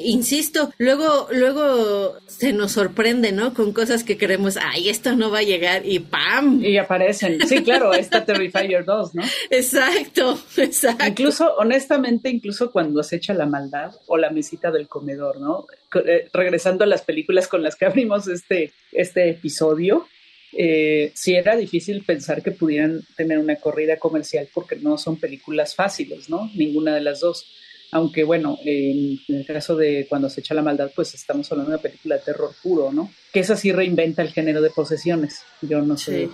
insisto, 0.03 0.72
luego, 0.78 1.28
luego 1.32 2.18
se 2.28 2.53
nos 2.53 2.72
sorprende, 2.72 3.32
¿no? 3.32 3.53
Con 3.53 3.74
cosas 3.74 4.03
que 4.03 4.18
creemos, 4.18 4.57
ay, 4.57 4.89
esto 4.89 5.16
no 5.16 5.30
va 5.32 5.39
a 5.39 5.43
llegar 5.43 5.86
y 5.86 5.99
¡pam! 5.99 6.64
Y 6.64 6.78
aparecen. 6.78 7.45
Sí, 7.47 7.64
claro, 7.64 7.93
está 7.93 8.26
Terrifier 8.26 8.86
2, 8.86 9.16
¿no? 9.16 9.24
Exacto, 9.49 10.39
exacto. 10.57 11.05
Incluso, 11.05 11.55
honestamente, 11.55 12.30
incluso 12.30 12.72
cuando 12.72 13.03
se 13.03 13.18
echa 13.18 13.34
la 13.34 13.45
maldad 13.45 13.93
o 14.07 14.18
la 14.18 14.30
mesita 14.30 14.72
del 14.72 14.88
comedor, 14.88 15.39
¿no? 15.39 15.66
Eh, 16.05 16.30
regresando 16.34 16.84
a 16.84 16.88
las 16.88 17.01
películas 17.01 17.47
con 17.47 17.64
las 17.64 17.76
que 17.76 17.86
abrimos 17.86 18.28
este, 18.28 18.74
este 18.91 19.30
episodio, 19.30 20.07
eh, 20.52 21.12
sí 21.14 21.36
era 21.36 21.56
difícil 21.56 22.04
pensar 22.04 22.41
que 22.41 22.52
pudieran 22.52 23.02
tener 23.16 23.38
una 23.38 23.56
corrida 23.58 23.97
comercial 23.97 24.47
porque 24.54 24.76
no 24.76 24.97
son 24.97 25.18
películas 25.18 25.76
fáciles, 25.76 26.30
¿no? 26.30 26.50
Ninguna 26.56 26.95
de 26.95 27.02
las 27.02 27.20
dos. 27.20 27.45
Aunque 27.91 28.24
bueno, 28.24 28.60
en 28.64 29.20
el 29.28 29.45
caso 29.47 29.76
de 29.76 30.06
Cuando 30.08 30.30
se 30.30 30.41
echa 30.41 30.54
la 30.54 30.62
maldad, 30.62 30.91
pues 30.95 31.16
estamos 31.16 31.52
hablando 31.52 31.72
de 31.72 31.76
una 31.78 31.82
película 31.82 32.16
de 32.16 32.22
terror 32.22 32.52
puro, 32.62 32.91
¿no? 32.91 33.12
Que 33.34 33.39
esa 33.39 33.56
sí 33.56 33.72
reinventa 33.72 34.22
el 34.22 34.32
género 34.32 34.62
de 34.62 34.70
posesiones. 34.70 35.41
Yo 35.62 35.82
no 35.82 35.97
sé, 35.97 36.30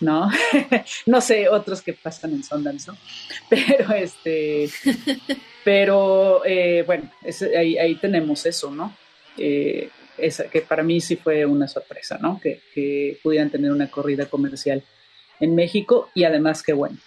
¿no? 0.00 0.30
no 1.06 1.20
sé 1.20 1.48
otros 1.48 1.82
que 1.82 1.92
pasan 1.92 2.32
en 2.32 2.42
Sundance, 2.42 2.90
¿no? 2.90 2.96
Pero 3.50 3.92
este, 3.92 4.70
pero 5.64 6.42
eh, 6.44 6.82
bueno, 6.86 7.10
ahí, 7.56 7.76
ahí 7.76 7.94
tenemos 7.96 8.46
eso, 8.46 8.70
¿no? 8.70 8.94
Eh, 9.36 9.90
esa, 10.18 10.44
que 10.44 10.60
para 10.60 10.82
mí 10.82 11.00
sí 11.00 11.16
fue 11.16 11.44
una 11.46 11.68
sorpresa, 11.68 12.18
¿no? 12.20 12.40
Que, 12.40 12.60
que 12.74 13.18
pudieran 13.22 13.50
tener 13.50 13.70
una 13.72 13.90
corrida 13.90 14.26
comercial 14.26 14.82
en 15.40 15.54
México 15.54 16.08
y 16.14 16.24
además 16.24 16.62
que 16.62 16.72
bueno. 16.72 16.98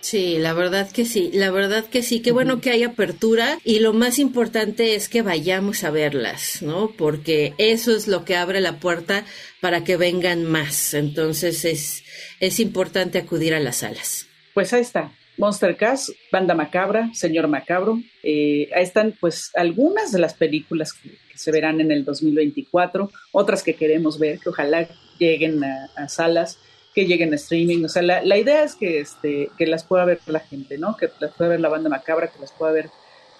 Sí, 0.00 0.38
la 0.38 0.54
verdad 0.54 0.90
que 0.90 1.04
sí, 1.04 1.30
la 1.34 1.50
verdad 1.50 1.84
que 1.84 2.02
sí, 2.02 2.20
qué 2.20 2.32
bueno 2.32 2.60
que 2.60 2.70
hay 2.70 2.84
apertura 2.84 3.58
y 3.64 3.80
lo 3.80 3.92
más 3.92 4.18
importante 4.18 4.94
es 4.94 5.08
que 5.10 5.20
vayamos 5.20 5.84
a 5.84 5.90
verlas, 5.90 6.62
¿no? 6.62 6.90
Porque 6.96 7.52
eso 7.58 7.94
es 7.94 8.08
lo 8.08 8.24
que 8.24 8.36
abre 8.36 8.60
la 8.60 8.78
puerta 8.78 9.24
para 9.60 9.84
que 9.84 9.98
vengan 9.98 10.44
más, 10.44 10.94
entonces 10.94 11.66
es, 11.66 12.02
es 12.40 12.60
importante 12.60 13.18
acudir 13.18 13.52
a 13.54 13.60
las 13.60 13.76
salas. 13.76 14.26
Pues 14.54 14.72
ahí 14.72 14.80
está, 14.80 15.12
Monster 15.36 15.76
Cast, 15.76 16.10
Banda 16.32 16.54
Macabra, 16.54 17.10
Señor 17.12 17.48
Macabro, 17.48 18.00
eh, 18.22 18.70
ahí 18.74 18.82
están 18.82 19.14
pues 19.20 19.50
algunas 19.54 20.12
de 20.12 20.18
las 20.18 20.32
películas 20.32 20.94
que, 20.94 21.10
se 21.40 21.50
verán 21.52 21.80
en 21.80 21.90
el 21.90 22.04
2024, 22.04 23.10
otras 23.32 23.62
que 23.62 23.74
queremos 23.74 24.18
ver, 24.18 24.38
que 24.38 24.50
ojalá 24.50 24.88
lleguen 25.18 25.62
a, 25.64 26.08
salas, 26.08 26.58
que 26.94 27.06
lleguen 27.06 27.32
a 27.32 27.36
streaming. 27.36 27.84
O 27.84 27.88
sea, 27.88 28.02
la, 28.02 28.22
la 28.22 28.36
idea 28.36 28.62
es 28.62 28.74
que, 28.74 29.00
este, 29.00 29.50
que 29.56 29.66
las 29.66 29.84
pueda 29.84 30.04
ver 30.04 30.20
la 30.26 30.40
gente, 30.40 30.78
¿no? 30.78 30.96
Que 30.96 31.08
las 31.18 31.32
pueda 31.32 31.50
ver 31.50 31.60
la 31.60 31.68
banda 31.68 31.88
macabra, 31.88 32.28
que 32.28 32.40
las 32.40 32.52
pueda 32.52 32.72
ver 32.72 32.90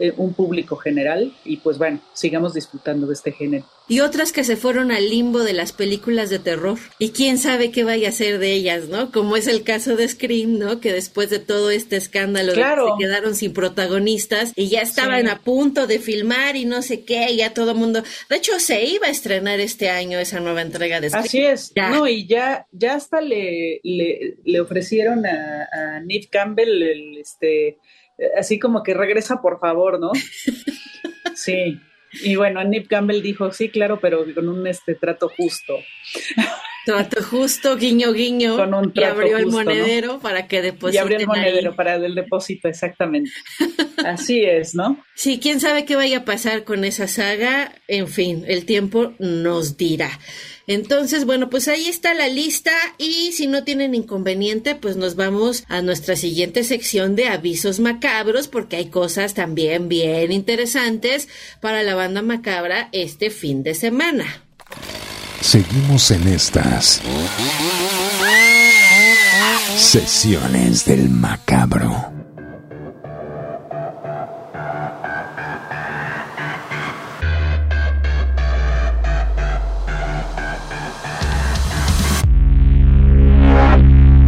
eh, 0.00 0.14
un 0.16 0.32
público 0.32 0.76
general 0.76 1.32
y 1.44 1.58
pues 1.58 1.78
bueno, 1.78 2.00
sigamos 2.14 2.54
disfrutando 2.54 3.06
de 3.06 3.12
este 3.12 3.32
género. 3.32 3.66
Y 3.86 4.00
otras 4.00 4.30
que 4.30 4.44
se 4.44 4.56
fueron 4.56 4.92
al 4.92 5.10
limbo 5.10 5.40
de 5.40 5.52
las 5.52 5.72
películas 5.72 6.30
de 6.30 6.38
terror. 6.38 6.78
Y 7.00 7.10
quién 7.10 7.38
sabe 7.38 7.72
qué 7.72 7.82
vaya 7.82 8.10
a 8.10 8.12
ser 8.12 8.38
de 8.38 8.52
ellas, 8.52 8.88
¿no? 8.88 9.10
Como 9.10 9.36
es 9.36 9.48
el 9.48 9.64
caso 9.64 9.96
de 9.96 10.06
Scream, 10.06 10.58
¿no? 10.58 10.80
Que 10.80 10.92
después 10.92 11.28
de 11.28 11.40
todo 11.40 11.70
este 11.70 11.96
escándalo 11.96 12.54
se 12.54 12.60
quedaron 13.00 13.34
sin 13.34 13.52
protagonistas 13.52 14.52
y 14.54 14.68
ya 14.68 14.80
estaban 14.80 15.26
a 15.26 15.40
punto 15.40 15.88
de 15.88 15.98
filmar 15.98 16.54
y 16.54 16.66
no 16.66 16.82
sé 16.82 17.04
qué, 17.04 17.32
y 17.32 17.38
ya 17.38 17.52
todo 17.52 17.72
el 17.72 17.78
mundo. 17.78 18.04
De 18.28 18.36
hecho, 18.36 18.60
se 18.60 18.84
iba 18.84 19.08
a 19.08 19.10
estrenar 19.10 19.58
este 19.58 19.90
año 19.90 20.20
esa 20.20 20.38
nueva 20.38 20.62
entrega 20.62 21.00
de 21.00 21.10
Scream. 21.10 21.24
Así 21.24 21.44
es. 21.44 21.72
No, 21.76 22.06
y 22.06 22.28
ya, 22.28 22.68
ya 22.70 22.94
hasta 22.94 23.20
le, 23.20 23.80
le, 23.82 24.60
ofrecieron 24.60 25.26
a, 25.26 25.68
a 25.72 26.00
Nick 26.00 26.30
Campbell 26.30 26.80
el 26.82 27.18
este 27.18 27.78
así 28.36 28.58
como 28.58 28.82
que 28.82 28.94
regresa 28.94 29.40
por 29.40 29.58
favor, 29.58 29.98
¿no? 29.98 30.12
Sí. 31.34 31.80
Y 32.24 32.36
bueno, 32.36 32.62
Nip 32.64 32.88
Campbell 32.88 33.22
dijo, 33.22 33.50
sí, 33.52 33.70
claro, 33.70 33.98
pero 34.00 34.24
con 34.34 34.48
un 34.48 34.66
este 34.66 34.94
trato 34.94 35.30
justo. 35.34 35.76
Trato 36.90 37.22
justo, 37.22 37.76
guiño, 37.76 38.12
guiño. 38.12 38.56
Con 38.56 38.74
un 38.74 38.92
y 38.94 39.02
abrió 39.04 39.38
el 39.38 39.46
monedero 39.46 40.18
para 40.18 40.48
que 40.48 40.60
depositen. 40.60 40.94
Y 40.94 40.98
abrió 40.98 41.18
el 41.18 41.26
monedero 41.26 41.76
para 41.76 41.94
el 41.94 42.14
depósito, 42.14 42.68
exactamente. 42.68 43.30
Así 44.04 44.44
es, 44.44 44.74
¿no? 44.74 45.02
Sí, 45.20 45.38
quién 45.38 45.60
sabe 45.60 45.84
qué 45.84 45.96
vaya 45.96 46.18
a 46.18 46.24
pasar 46.24 46.64
con 46.64 46.82
esa 46.82 47.06
saga. 47.06 47.74
En 47.88 48.08
fin, 48.08 48.42
el 48.48 48.64
tiempo 48.64 49.12
nos 49.18 49.76
dirá. 49.76 50.10
Entonces, 50.66 51.26
bueno, 51.26 51.50
pues 51.50 51.68
ahí 51.68 51.88
está 51.88 52.14
la 52.14 52.28
lista 52.28 52.72
y 52.96 53.32
si 53.32 53.46
no 53.46 53.62
tienen 53.62 53.94
inconveniente, 53.94 54.76
pues 54.76 54.96
nos 54.96 55.16
vamos 55.16 55.64
a 55.68 55.82
nuestra 55.82 56.16
siguiente 56.16 56.64
sección 56.64 57.16
de 57.16 57.26
avisos 57.26 57.80
macabros 57.80 58.48
porque 58.48 58.76
hay 58.76 58.86
cosas 58.86 59.34
también 59.34 59.90
bien 59.90 60.32
interesantes 60.32 61.28
para 61.60 61.82
la 61.82 61.94
banda 61.94 62.22
macabra 62.22 62.88
este 62.92 63.28
fin 63.28 63.62
de 63.62 63.74
semana. 63.74 64.44
Seguimos 65.40 66.10
en 66.10 66.28
estas 66.28 67.00
sesiones 69.76 70.84
del 70.84 71.08
macabro. 71.08 72.10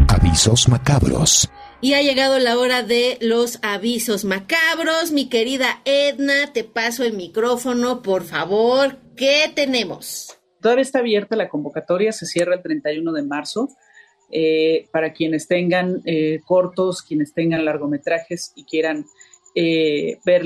avisos 0.08 0.68
macabros. 0.68 1.48
Y 1.82 1.92
ha 1.92 2.00
llegado 2.00 2.38
la 2.38 2.58
hora 2.58 2.82
de 2.82 3.18
los 3.20 3.58
avisos 3.60 4.24
macabros. 4.24 5.12
Mi 5.12 5.28
querida 5.28 5.82
Edna, 5.84 6.52
te 6.54 6.64
paso 6.64 7.04
el 7.04 7.12
micrófono, 7.12 8.00
por 8.02 8.24
favor. 8.24 8.98
¿Qué 9.14 9.52
tenemos? 9.54 10.38
Todavía 10.62 10.82
está 10.82 11.00
abierta 11.00 11.36
la 11.36 11.48
convocatoria, 11.48 12.12
se 12.12 12.24
cierra 12.24 12.54
el 12.54 12.62
31 12.62 13.12
de 13.12 13.22
marzo. 13.22 13.68
Eh, 14.34 14.86
para 14.90 15.12
quienes 15.12 15.46
tengan 15.46 16.00
eh, 16.06 16.40
cortos, 16.46 17.02
quienes 17.02 17.34
tengan 17.34 17.66
largometrajes 17.66 18.52
y 18.56 18.64
quieran 18.64 19.04
eh, 19.54 20.20
ver 20.24 20.42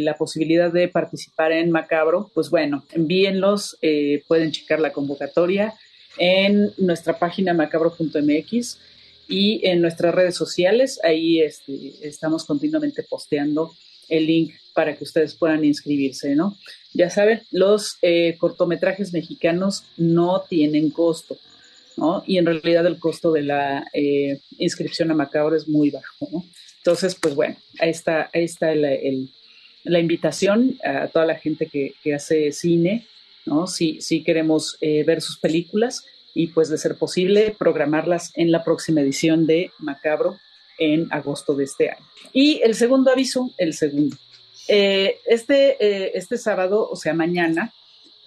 la 0.00 0.16
posibilidad 0.16 0.72
de 0.72 0.88
participar 0.88 1.52
en 1.52 1.70
Macabro, 1.70 2.30
pues 2.32 2.48
bueno, 2.48 2.82
envíenlos, 2.92 3.78
pueden 4.26 4.52
checar 4.52 4.80
la 4.80 4.94
convocatoria 4.94 5.74
en 6.16 6.72
nuestra 6.78 7.18
página 7.18 7.52
macabro.mx 7.52 8.78
y 9.28 9.60
en 9.66 9.82
nuestras 9.82 10.14
redes 10.14 10.34
sociales. 10.34 10.98
Ahí 11.04 11.42
este, 11.42 11.92
estamos 12.00 12.46
continuamente 12.46 13.02
posteando 13.02 13.72
el 14.08 14.26
link 14.26 14.52
para 14.80 14.96
que 14.96 15.04
ustedes 15.04 15.34
puedan 15.34 15.62
inscribirse, 15.62 16.34
¿no? 16.34 16.56
Ya 16.94 17.10
saben, 17.10 17.42
los 17.50 17.98
eh, 18.00 18.36
cortometrajes 18.38 19.12
mexicanos 19.12 19.84
no 19.98 20.42
tienen 20.48 20.88
costo, 20.88 21.36
¿no? 21.98 22.24
Y 22.26 22.38
en 22.38 22.46
realidad 22.46 22.86
el 22.86 22.98
costo 22.98 23.30
de 23.30 23.42
la 23.42 23.86
eh, 23.92 24.40
inscripción 24.56 25.10
a 25.10 25.14
Macabro 25.14 25.54
es 25.54 25.68
muy 25.68 25.90
bajo, 25.90 26.30
¿no? 26.32 26.46
Entonces, 26.78 27.14
pues 27.14 27.34
bueno, 27.34 27.56
ahí 27.78 27.90
está, 27.90 28.30
ahí 28.32 28.44
está 28.44 28.74
la 28.74 29.98
invitación 29.98 30.78
a 30.82 31.08
toda 31.08 31.26
la 31.26 31.34
gente 31.34 31.66
que, 31.66 32.14
hace 32.14 32.50
cine, 32.52 33.06
¿no? 33.44 33.66
Si, 33.66 34.00
si 34.00 34.22
queremos 34.22 34.78
eh, 34.80 35.04
ver 35.04 35.20
sus 35.20 35.36
películas, 35.36 36.06
y 36.32 36.46
pues 36.46 36.70
de 36.70 36.78
ser 36.78 36.94
posible 36.94 37.54
programarlas 37.58 38.32
en 38.34 38.50
la 38.50 38.64
próxima 38.64 39.02
edición 39.02 39.46
de 39.46 39.72
Macabro 39.78 40.38
en 40.78 41.06
agosto 41.12 41.54
de 41.54 41.64
este 41.64 41.90
año. 41.90 42.06
Y 42.32 42.62
el 42.62 42.74
segundo 42.74 43.10
aviso, 43.10 43.50
el 43.58 43.74
segundo. 43.74 44.16
Eh, 44.72 45.18
este, 45.26 45.76
eh, 45.80 46.12
este 46.14 46.38
sábado, 46.38 46.88
o 46.88 46.94
sea, 46.94 47.12
mañana, 47.12 47.72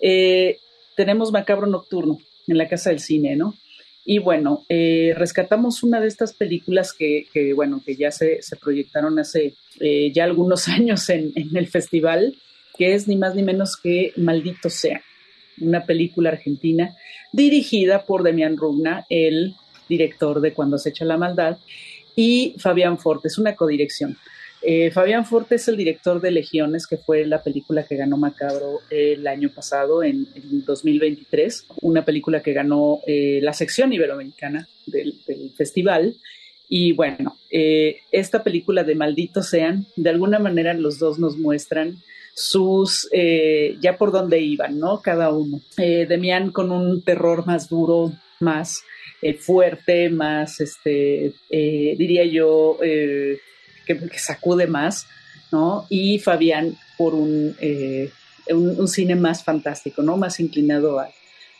eh, 0.02 0.60
tenemos 0.94 1.32
Macabro 1.32 1.68
Nocturno 1.68 2.20
en 2.48 2.58
la 2.58 2.68
Casa 2.68 2.90
del 2.90 3.00
Cine, 3.00 3.38
¿no? 3.38 3.56
Y 4.04 4.20
bueno, 4.20 4.66
rescatamos 4.68 5.82
una 5.82 6.02
de 6.02 6.10
estas 6.10 6.34
películas 6.34 6.92
que, 6.92 7.54
bueno, 7.56 7.82
que 7.86 7.96
ya 7.96 8.12
se, 8.12 8.42
se 8.42 8.58
proyectaron 8.58 9.18
hace 9.18 9.54
ya 9.80 10.26
algunos 10.26 10.68
años 10.68 11.10
en, 11.10 11.32
en 11.36 11.56
el 11.56 11.70
festival, 11.70 12.36
que 12.78 12.94
es 12.94 13.08
ni 13.08 13.16
más 13.16 13.34
ni 13.34 13.44
menos 13.44 13.78
que 13.78 14.12
Maldito 14.18 14.70
Sea 14.70 15.02
una 15.62 15.86
película 15.86 16.32
argentina 16.32 16.98
dirigida 17.32 18.04
por 18.06 18.24
Demián 18.24 18.58
Rugna, 18.58 19.06
el 19.08 19.56
director 19.88 20.42
de 20.42 20.52
Cuando 20.54 20.78
se 20.78 20.90
echa 20.90 21.06
la 21.06 21.16
maldad, 21.16 21.58
y 22.14 22.56
Fabián 22.58 22.98
Fortes, 22.98 23.38
una 23.38 23.56
codirección. 23.56 24.18
Eh, 24.66 24.92
Fabián 24.92 25.26
Fortes 25.26 25.64
es 25.64 25.68
el 25.68 25.78
director 25.78 26.22
de 26.22 26.32
Legiones, 26.32 26.88
que 26.88 26.96
fue 26.96 27.26
la 27.26 27.44
película 27.44 27.84
que 27.84 27.98
ganó 27.98 28.16
Macabro 28.16 28.80
el 28.90 29.28
año 29.28 29.50
pasado, 29.50 30.04
en, 30.04 30.26
2023, 30.66 31.66
una 31.82 32.06
película 32.06 32.42
que 32.42 32.54
ganó 32.54 33.02
eh, 33.06 33.40
la 33.42 33.52
sección 33.52 33.92
iberoamericana 33.92 34.68
del, 34.86 35.16
festival. 35.58 36.16
Y 36.70 36.94
bueno, 36.94 37.38
eh, 37.52 37.98
esta 38.12 38.42
película 38.42 38.86
de 38.86 38.96
Malditos 38.96 39.50
Sean, 39.50 39.86
de 39.98 40.10
alguna 40.10 40.40
manera 40.40 40.74
los 40.74 40.98
dos 40.98 41.20
nos 41.20 41.38
muestran 41.38 41.98
sus, 42.34 43.10
eh, 43.12 43.78
ya 43.82 43.98
por 43.98 44.14
dónde 44.14 44.40
iban, 44.40 44.80
¿no? 44.80 45.02
Cada 45.02 45.32
uno. 45.32 45.60
Demián 45.78 46.52
con 46.52 46.72
un 46.72 47.02
terror 47.04 47.46
más 47.46 47.68
duro, 47.68 48.14
más 48.40 48.82
fuerte, 49.40 50.10
más, 50.10 50.60
este, 50.62 51.34
diría 51.50 52.26
yo, 52.26 52.78
que, 53.86 54.18
sacude 54.18 54.68
más, 54.68 55.08
¿no? 55.52 55.86
Y 55.90 56.20
Fabián 56.20 56.78
por 56.98 57.14
un, 57.16 57.56
un, 58.50 58.88
cine 58.88 59.16
más 59.16 59.44
fantástico, 59.44 60.02
¿no? 60.02 60.18
Más 60.18 60.40
inclinado 60.40 61.00
a, 61.00 61.10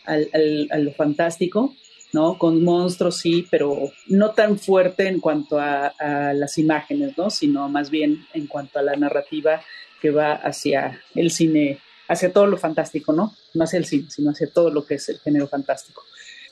a 0.06 0.78
lo 0.78 0.94
fantástico. 0.94 1.74
¿no? 2.14 2.38
Con 2.38 2.64
monstruos 2.64 3.18
sí, 3.18 3.46
pero 3.50 3.92
no 4.08 4.32
tan 4.32 4.58
fuerte 4.60 5.08
en 5.08 5.20
cuanto 5.20 5.60
a, 5.60 5.92
las 6.34 6.58
imágenes, 6.58 7.18
¿no? 7.18 7.30
Sino 7.30 7.68
más 7.68 7.90
bien 7.90 8.26
en 8.34 8.48
cuanto 8.48 8.80
a 8.80 8.84
la 8.84 8.96
narrativa 8.96 9.62
que 10.00 10.12
va 10.12 10.34
hacia 10.34 11.02
el 11.16 11.32
cine, 11.32 11.80
hacia 12.08 12.32
todo 12.32 12.46
lo 12.46 12.58
fantástico, 12.58 13.14
¿no? 13.14 13.36
No 13.54 13.64
hacia 13.64 13.80
el 13.80 13.86
cine, 13.86 14.10
sino 14.10 14.30
hacia 14.30 14.48
todo 14.48 14.70
lo 14.70 14.86
que 14.86 14.96
es 14.96 15.10
el 15.10 15.20
género 15.20 15.48
fantástico. 15.48 16.04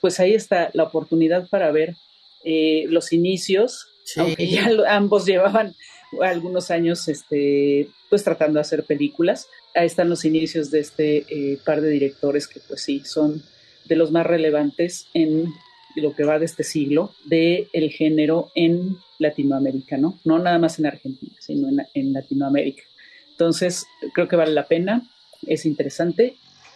Pues 0.01 0.19
ahí 0.19 0.33
está 0.33 0.71
la 0.73 0.83
oportunidad 0.83 1.47
para 1.47 1.71
ver 1.71 1.95
eh, 2.43 2.85
los 2.87 3.13
inicios, 3.13 3.87
aunque 4.17 4.47
ya 4.47 4.69
ambos 4.89 5.25
llevaban 5.25 5.75
algunos 6.21 6.71
años 6.71 7.07
este, 7.07 7.89
pues 8.09 8.23
tratando 8.23 8.55
de 8.55 8.61
hacer 8.61 8.83
películas. 8.83 9.47
Ahí 9.73 9.87
están 9.87 10.09
los 10.09 10.25
inicios 10.25 10.71
de 10.71 10.79
este 10.79 11.25
eh, 11.29 11.57
par 11.63 11.81
de 11.81 11.89
directores 11.89 12.47
que 12.47 12.59
pues 12.59 12.81
sí, 12.81 13.01
son 13.05 13.41
de 13.85 13.95
los 13.95 14.11
más 14.11 14.25
relevantes 14.25 15.07
en 15.13 15.53
lo 15.95 16.13
que 16.15 16.23
va 16.23 16.39
de 16.39 16.45
este 16.45 16.63
siglo 16.63 17.13
del 17.25 17.67
el 17.73 17.91
género 17.91 18.51
en 18.55 18.97
Latinoamérica, 19.19 19.97
¿no? 19.97 20.19
No 20.23 20.39
nada 20.39 20.57
más 20.57 20.79
en 20.79 20.87
Argentina, 20.87 21.33
sino 21.39 21.69
en, 21.93 22.13
Latinoamérica. 22.13 22.83
Entonces, 23.31 23.85
creo 24.13 24.27
que 24.27 24.35
vale 24.35 24.53
la 24.53 24.67
pena, 24.67 25.03
es 25.45 25.65
interesante 25.65 26.35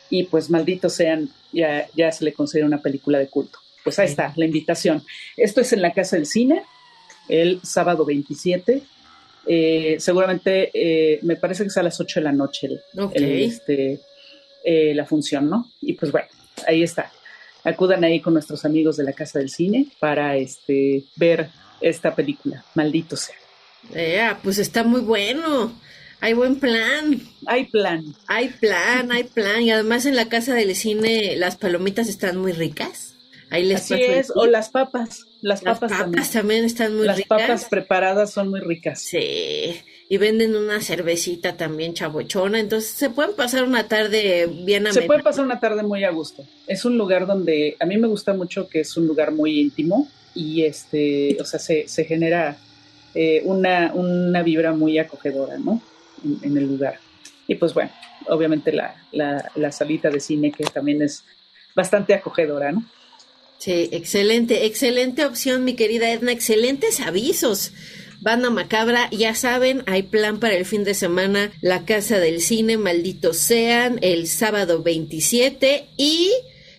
y 0.09 0.23
pues 0.23 0.49
malditos 0.49 0.93
sean, 0.93 1.30
ya, 1.51 1.88
ya 1.95 2.11
se 2.11 2.26
le 2.26 2.34
considera 2.34 2.67
una 2.67 2.82
película 2.82 3.19
de 3.19 3.28
culto. 3.28 3.59
Pues 3.84 3.99
ahí 3.99 4.07
está, 4.07 4.34
la 4.36 4.45
invitación. 4.45 5.03
Esto 5.38 5.61
es 5.61 5.73
en 5.73 5.82
la 5.82 5.93
Casa 5.93 6.15
del 6.15 6.26
Cine, 6.26 6.63
el 7.28 7.59
sábado 7.63 8.05
27. 8.05 8.82
Eh, 9.47 9.97
seguramente, 9.99 10.71
eh, 10.73 11.19
me 11.21 11.36
parece 11.36 11.63
que 11.63 11.67
es 11.67 11.78
a 11.78 11.84
las 11.84 11.99
8 11.99 12.19
de 12.19 12.23
la 12.23 12.32
noche 12.32 12.69
este, 13.13 14.01
eh, 14.63 14.93
la 14.95 15.05
función, 15.05 15.49
¿no? 15.49 15.71
Y 15.82 15.93
pues 15.93 16.11
bueno, 16.11 16.28
ahí 16.67 16.84
está. 16.84 17.11
Acudan 17.63 18.03
ahí 18.03 18.19
con 18.19 18.34
nuestros 18.34 18.65
amigos 18.65 18.97
de 18.97 19.03
la 19.03 19.13
Casa 19.13 19.39
del 19.39 19.49
Cine 19.49 19.88
para 19.99 20.38
este, 20.38 21.03
ver 21.15 21.49
esta 21.82 22.15
película. 22.15 22.63
Maldito 22.76 23.15
sea. 23.15 23.36
Yeah, 23.93 24.39
pues 24.41 24.57
está 24.57 24.84
muy 24.84 25.01
bueno. 25.01 25.71
Hay 26.21 26.34
buen 26.34 26.59
plan. 26.59 27.21
Hay 27.45 27.65
plan. 27.65 28.15
Hay 28.28 28.49
plan, 28.49 29.11
hay 29.11 29.26
plan. 29.26 29.61
Y 29.61 29.71
además 29.71 30.05
en 30.05 30.15
la 30.15 30.30
Casa 30.30 30.53
del 30.53 30.76
Cine 30.76 31.36
las 31.38 31.55
palomitas 31.55 32.07
están 32.07 32.38
muy 32.38 32.51
ricas. 32.51 33.14
Ahí 33.56 33.64
les 33.64 33.91
Así 33.91 33.93
es, 33.93 34.32
o 34.36 34.45
las 34.45 34.70
papas. 34.70 35.26
Las, 35.41 35.62
papas, 35.62 35.91
también. 36.30 36.66
están 36.66 36.95
muy 36.95 37.08
ricas. 37.08 37.18
Las 37.20 37.28
papas 37.28 37.66
preparadas 37.66 38.32
son 38.32 38.49
muy 38.49 38.60
ricas. 38.60 39.01
Sí 39.01 39.82
y 40.08 40.18
venden 40.18 40.56
una 40.56 40.82
cervecita 40.82 41.58
también 41.58 41.93
chabochona, 41.93 42.60
entonces 42.60 42.91
se 42.91 43.10
pueden 43.10 43.36
pasar 43.36 43.64
una 43.64 43.88
tarde 43.88 44.47
bien 44.47 44.86
Se 44.91 45.01
puede 45.01 45.24
pasar 45.24 45.43
una 45.43 45.60
tarde 45.60 45.82
muy 45.82 46.03
a 46.03 46.12
gusto. 46.12 46.45
Es 46.68 46.86
un 46.86 46.97
lugar 46.97 47.26
donde 47.26 47.76
a 47.80 47.86
mí 47.86 47.97
me 47.97 48.08
gusta 48.08 48.34
mucho 48.34 48.68
que 48.68 48.82
es 48.82 48.97
un 48.97 49.08
lugar 49.08 49.32
muy 49.32 49.60
íntimo 49.60 50.08
y 50.36 50.64
este, 50.64 51.38
o 51.39 51.45
sea, 51.45 51.60
se, 51.60 51.88
se 51.88 52.06
genera 52.06 52.58
eh, 53.16 53.41
una, 53.45 53.93
una 53.95 54.43
vibra 54.43 54.74
muy 54.74 54.99
acogedora, 54.99 55.58
¿no? 55.58 55.82
En, 56.43 56.56
el 56.56 56.68
lugar. 56.68 56.99
Y 57.47 57.56
pues 57.56 57.74
bueno, 57.74 57.91
obviamente 58.28 58.72
la, 58.72 58.95
la, 59.12 59.51
la 59.56 59.72
salita 59.72 60.10
de 60.12 60.20
cine 60.20 60.51
que 60.51 60.66
también 60.66 61.01
es 61.01 61.24
bastante 61.76 62.14
acogedora, 62.14 62.72
¿no? 62.72 62.84
Sí, 63.58 63.89
excelente, 63.91 64.66
excelente 64.66 65.26
opción, 65.26 65.64
mi 65.64 65.76
querida 65.76 66.12
Edna, 66.12 66.32
excelentes 66.32 66.99
avisos. 66.99 67.72
Banda 68.22 68.49
Macabra, 68.49 69.10
ya 69.12 69.36
saben, 69.36 69.84
hay 69.88 70.03
plan 70.03 70.39
para 70.39 70.56
el 70.56 70.66
fin 70.66 70.84
de 70.84 70.93
semana, 70.93 71.51
la 71.62 71.86
Casa 71.86 72.20
del 72.20 72.41
Cine, 72.41 72.78
malditos 72.78 73.38
sean, 73.38 73.99
el 74.01 74.28
sábado 74.28 74.82
27 74.82 75.88
y 75.97 76.32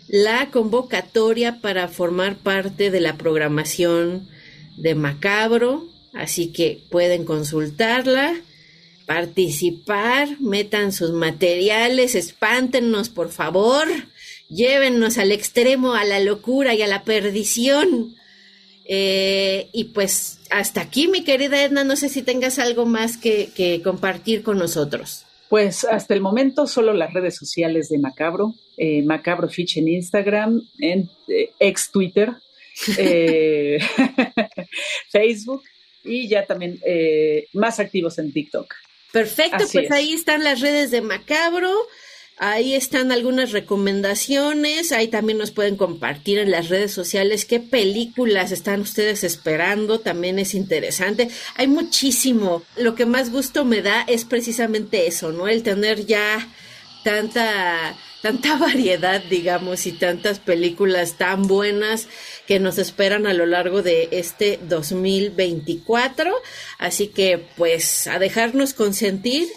la 0.09 0.51
convocatoria 0.51 1.61
para 1.61 1.89
formar 1.89 2.37
parte 2.39 2.91
de 2.91 3.01
la 3.01 3.17
programación 3.17 4.29
de 4.77 4.95
Macabro, 4.95 5.89
así 6.15 6.53
que 6.53 6.83
pueden 6.91 7.25
consultarla, 7.25 8.35
participar, 9.07 10.41
metan 10.41 10.93
sus 10.93 11.13
materiales, 11.13 12.15
espántenos 12.15 13.09
por 13.09 13.31
favor, 13.31 13.87
llévennos 14.49 15.19
al 15.19 15.33
extremo, 15.33 15.95
a 15.95 16.05
la 16.05 16.21
locura 16.21 16.75
y 16.75 16.83
a 16.83 16.87
la 16.87 17.05
perdición. 17.05 18.15
Eh, 18.89 19.69
y 19.73 19.85
pues 19.85 20.41
hasta 20.51 20.81
aquí, 20.81 21.09
mi 21.09 21.25
querida 21.25 21.63
Edna, 21.63 21.85
no 21.85 21.97
sé 21.97 22.09
si 22.09 22.23
tengas 22.23 22.59
algo 22.59 22.87
más 22.87 23.17
que, 23.17 23.81
compartir 23.83 24.43
con 24.43 24.59
nosotros. 24.59 25.25
Pues 25.49 25.85
hasta 25.85 26.15
el 26.15 26.21
momento 26.21 26.67
solo 26.67 26.93
las 26.93 27.13
redes 27.13 27.37
sociales 27.37 27.89
de 27.89 27.99
Macabro, 27.99 28.55
eh, 28.77 29.03
Macabro 29.03 29.49
Fitch 29.49 29.77
en 29.77 29.89
Instagram, 29.89 30.63
en 30.79 31.09
eh, 31.29 31.51
ex 31.59 31.91
Twitter, 31.91 32.33
Facebook 35.11 35.63
y 36.05 36.29
ya 36.29 36.47
también 36.47 36.81
más 37.53 37.81
activos 37.81 38.19
en 38.19 38.33
TikTok. 38.33 38.73
Perfecto, 39.13 39.65
pues 39.73 39.91
ahí 39.91 40.13
están 40.13 40.45
las 40.45 40.61
redes 40.61 40.91
de 40.91 41.01
Macabro. 41.01 41.73
Ahí 42.39 42.75
están 42.75 43.13
algunas 43.13 43.53
recomendaciones, 43.53 44.93
ahí 44.93 45.09
también 45.09 45.39
nos 45.39 45.53
pueden 45.53 45.77
compartir 45.77 46.39
en 46.39 46.51
las 46.51 46.69
redes 46.69 46.93
sociales 46.93 47.47
qué 47.47 47.61
películas 47.61 48.53
están 48.53 48.83
ustedes 48.83 49.25
esperando, 49.25 50.01
también 50.01 50.39
es 50.39 50.55
interesante. 50.55 51.31
Hay 51.55 51.67
muchísimo, 51.67 52.63
lo 52.77 52.95
que 52.95 53.07
más 53.07 53.33
gusto 53.33 53.65
me 53.65 53.81
da 53.81 54.03
es 54.03 54.27
precisamente 54.27 55.07
eso, 55.07 55.33
¿no? 55.33 55.49
El 55.49 55.63
tener 55.63 56.05
ya 56.05 56.47
tanta 57.05 57.97
tanta 58.21 58.57
variedad, 58.59 59.23
digamos, 59.31 59.87
y 59.87 59.93
tantas 59.93 60.39
películas 60.39 61.17
tan 61.17 61.47
buenas 61.47 62.09
que 62.47 62.59
nos 62.59 62.77
esperan 62.79 63.27
a 63.27 63.33
lo 63.33 63.47
largo 63.47 63.83
de 63.83 64.09
este 64.11 64.59
2024. 64.69 66.35
Así 66.79 67.09
que, 67.09 67.47
pues, 67.57 68.07
a 68.09 68.19
dejarnos 68.19 68.75
consentir 68.75 69.49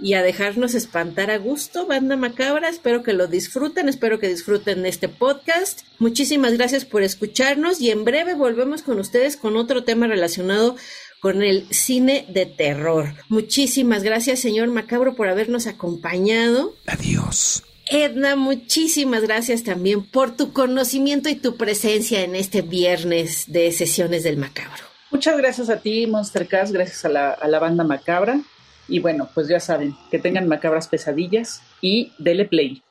y 0.00 0.14
a 0.14 0.22
dejarnos 0.22 0.74
espantar 0.74 1.30
a 1.30 1.38
gusto, 1.38 1.86
banda 1.86 2.16
macabra. 2.16 2.68
Espero 2.68 3.02
que 3.02 3.12
lo 3.12 3.26
disfruten, 3.26 3.88
espero 3.88 4.18
que 4.18 4.28
disfruten 4.28 4.86
este 4.86 5.08
podcast. 5.08 5.82
Muchísimas 5.98 6.54
gracias 6.54 6.84
por 6.84 7.02
escucharnos 7.02 7.80
y 7.80 7.90
en 7.90 8.04
breve 8.04 8.34
volvemos 8.34 8.82
con 8.82 8.98
ustedes 8.98 9.36
con 9.36 9.56
otro 9.56 9.84
tema 9.84 10.06
relacionado 10.06 10.76
con 11.20 11.42
el 11.42 11.66
cine 11.72 12.26
de 12.28 12.46
terror. 12.46 13.14
Muchísimas 13.28 14.02
gracias, 14.02 14.38
señor 14.38 14.68
Macabro, 14.68 15.14
por 15.14 15.28
habernos 15.28 15.66
acompañado. 15.66 16.74
Adiós. 16.86 17.64
Edna, 17.90 18.36
muchísimas 18.36 19.22
gracias 19.22 19.64
también 19.64 20.04
por 20.04 20.36
tu 20.36 20.52
conocimiento 20.52 21.28
y 21.28 21.36
tu 21.36 21.56
presencia 21.56 22.22
en 22.22 22.36
este 22.36 22.62
viernes 22.62 23.44
de 23.48 23.72
sesiones 23.72 24.22
del 24.22 24.36
Macabro. 24.36 24.84
Muchas 25.10 25.38
gracias 25.38 25.70
a 25.70 25.80
ti, 25.80 26.06
Monster 26.06 26.46
Cast, 26.46 26.72
gracias 26.72 27.04
a 27.06 27.08
la, 27.08 27.30
a 27.30 27.48
la 27.48 27.58
banda 27.58 27.84
Macabra. 27.84 28.42
Y 28.88 29.00
bueno, 29.00 29.28
pues 29.34 29.48
ya 29.48 29.60
saben, 29.60 29.94
que 30.10 30.18
tengan 30.18 30.48
macabras 30.48 30.88
pesadillas 30.88 31.60
y 31.80 32.12
dele 32.18 32.46
play. 32.46 32.82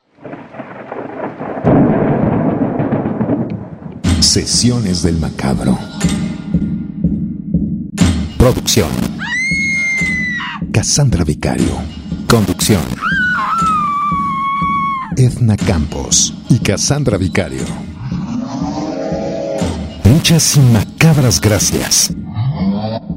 Sesiones 4.20 5.04
del 5.04 5.18
Macabro. 5.18 5.78
Producción. 8.38 8.90
Cassandra 10.72 11.24
Vicario. 11.24 11.82
Conducción. 12.30 12.84
Edna 15.18 15.58
Campos 15.58 16.36
y 16.50 16.60
Cassandra 16.60 17.18
Vicario. 17.18 17.64
Muchas 20.04 20.58
y 20.58 20.60
macabras 20.60 21.42
gracias 21.42 22.14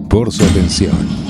por 0.08 0.32
su 0.32 0.42
atención. 0.44 1.29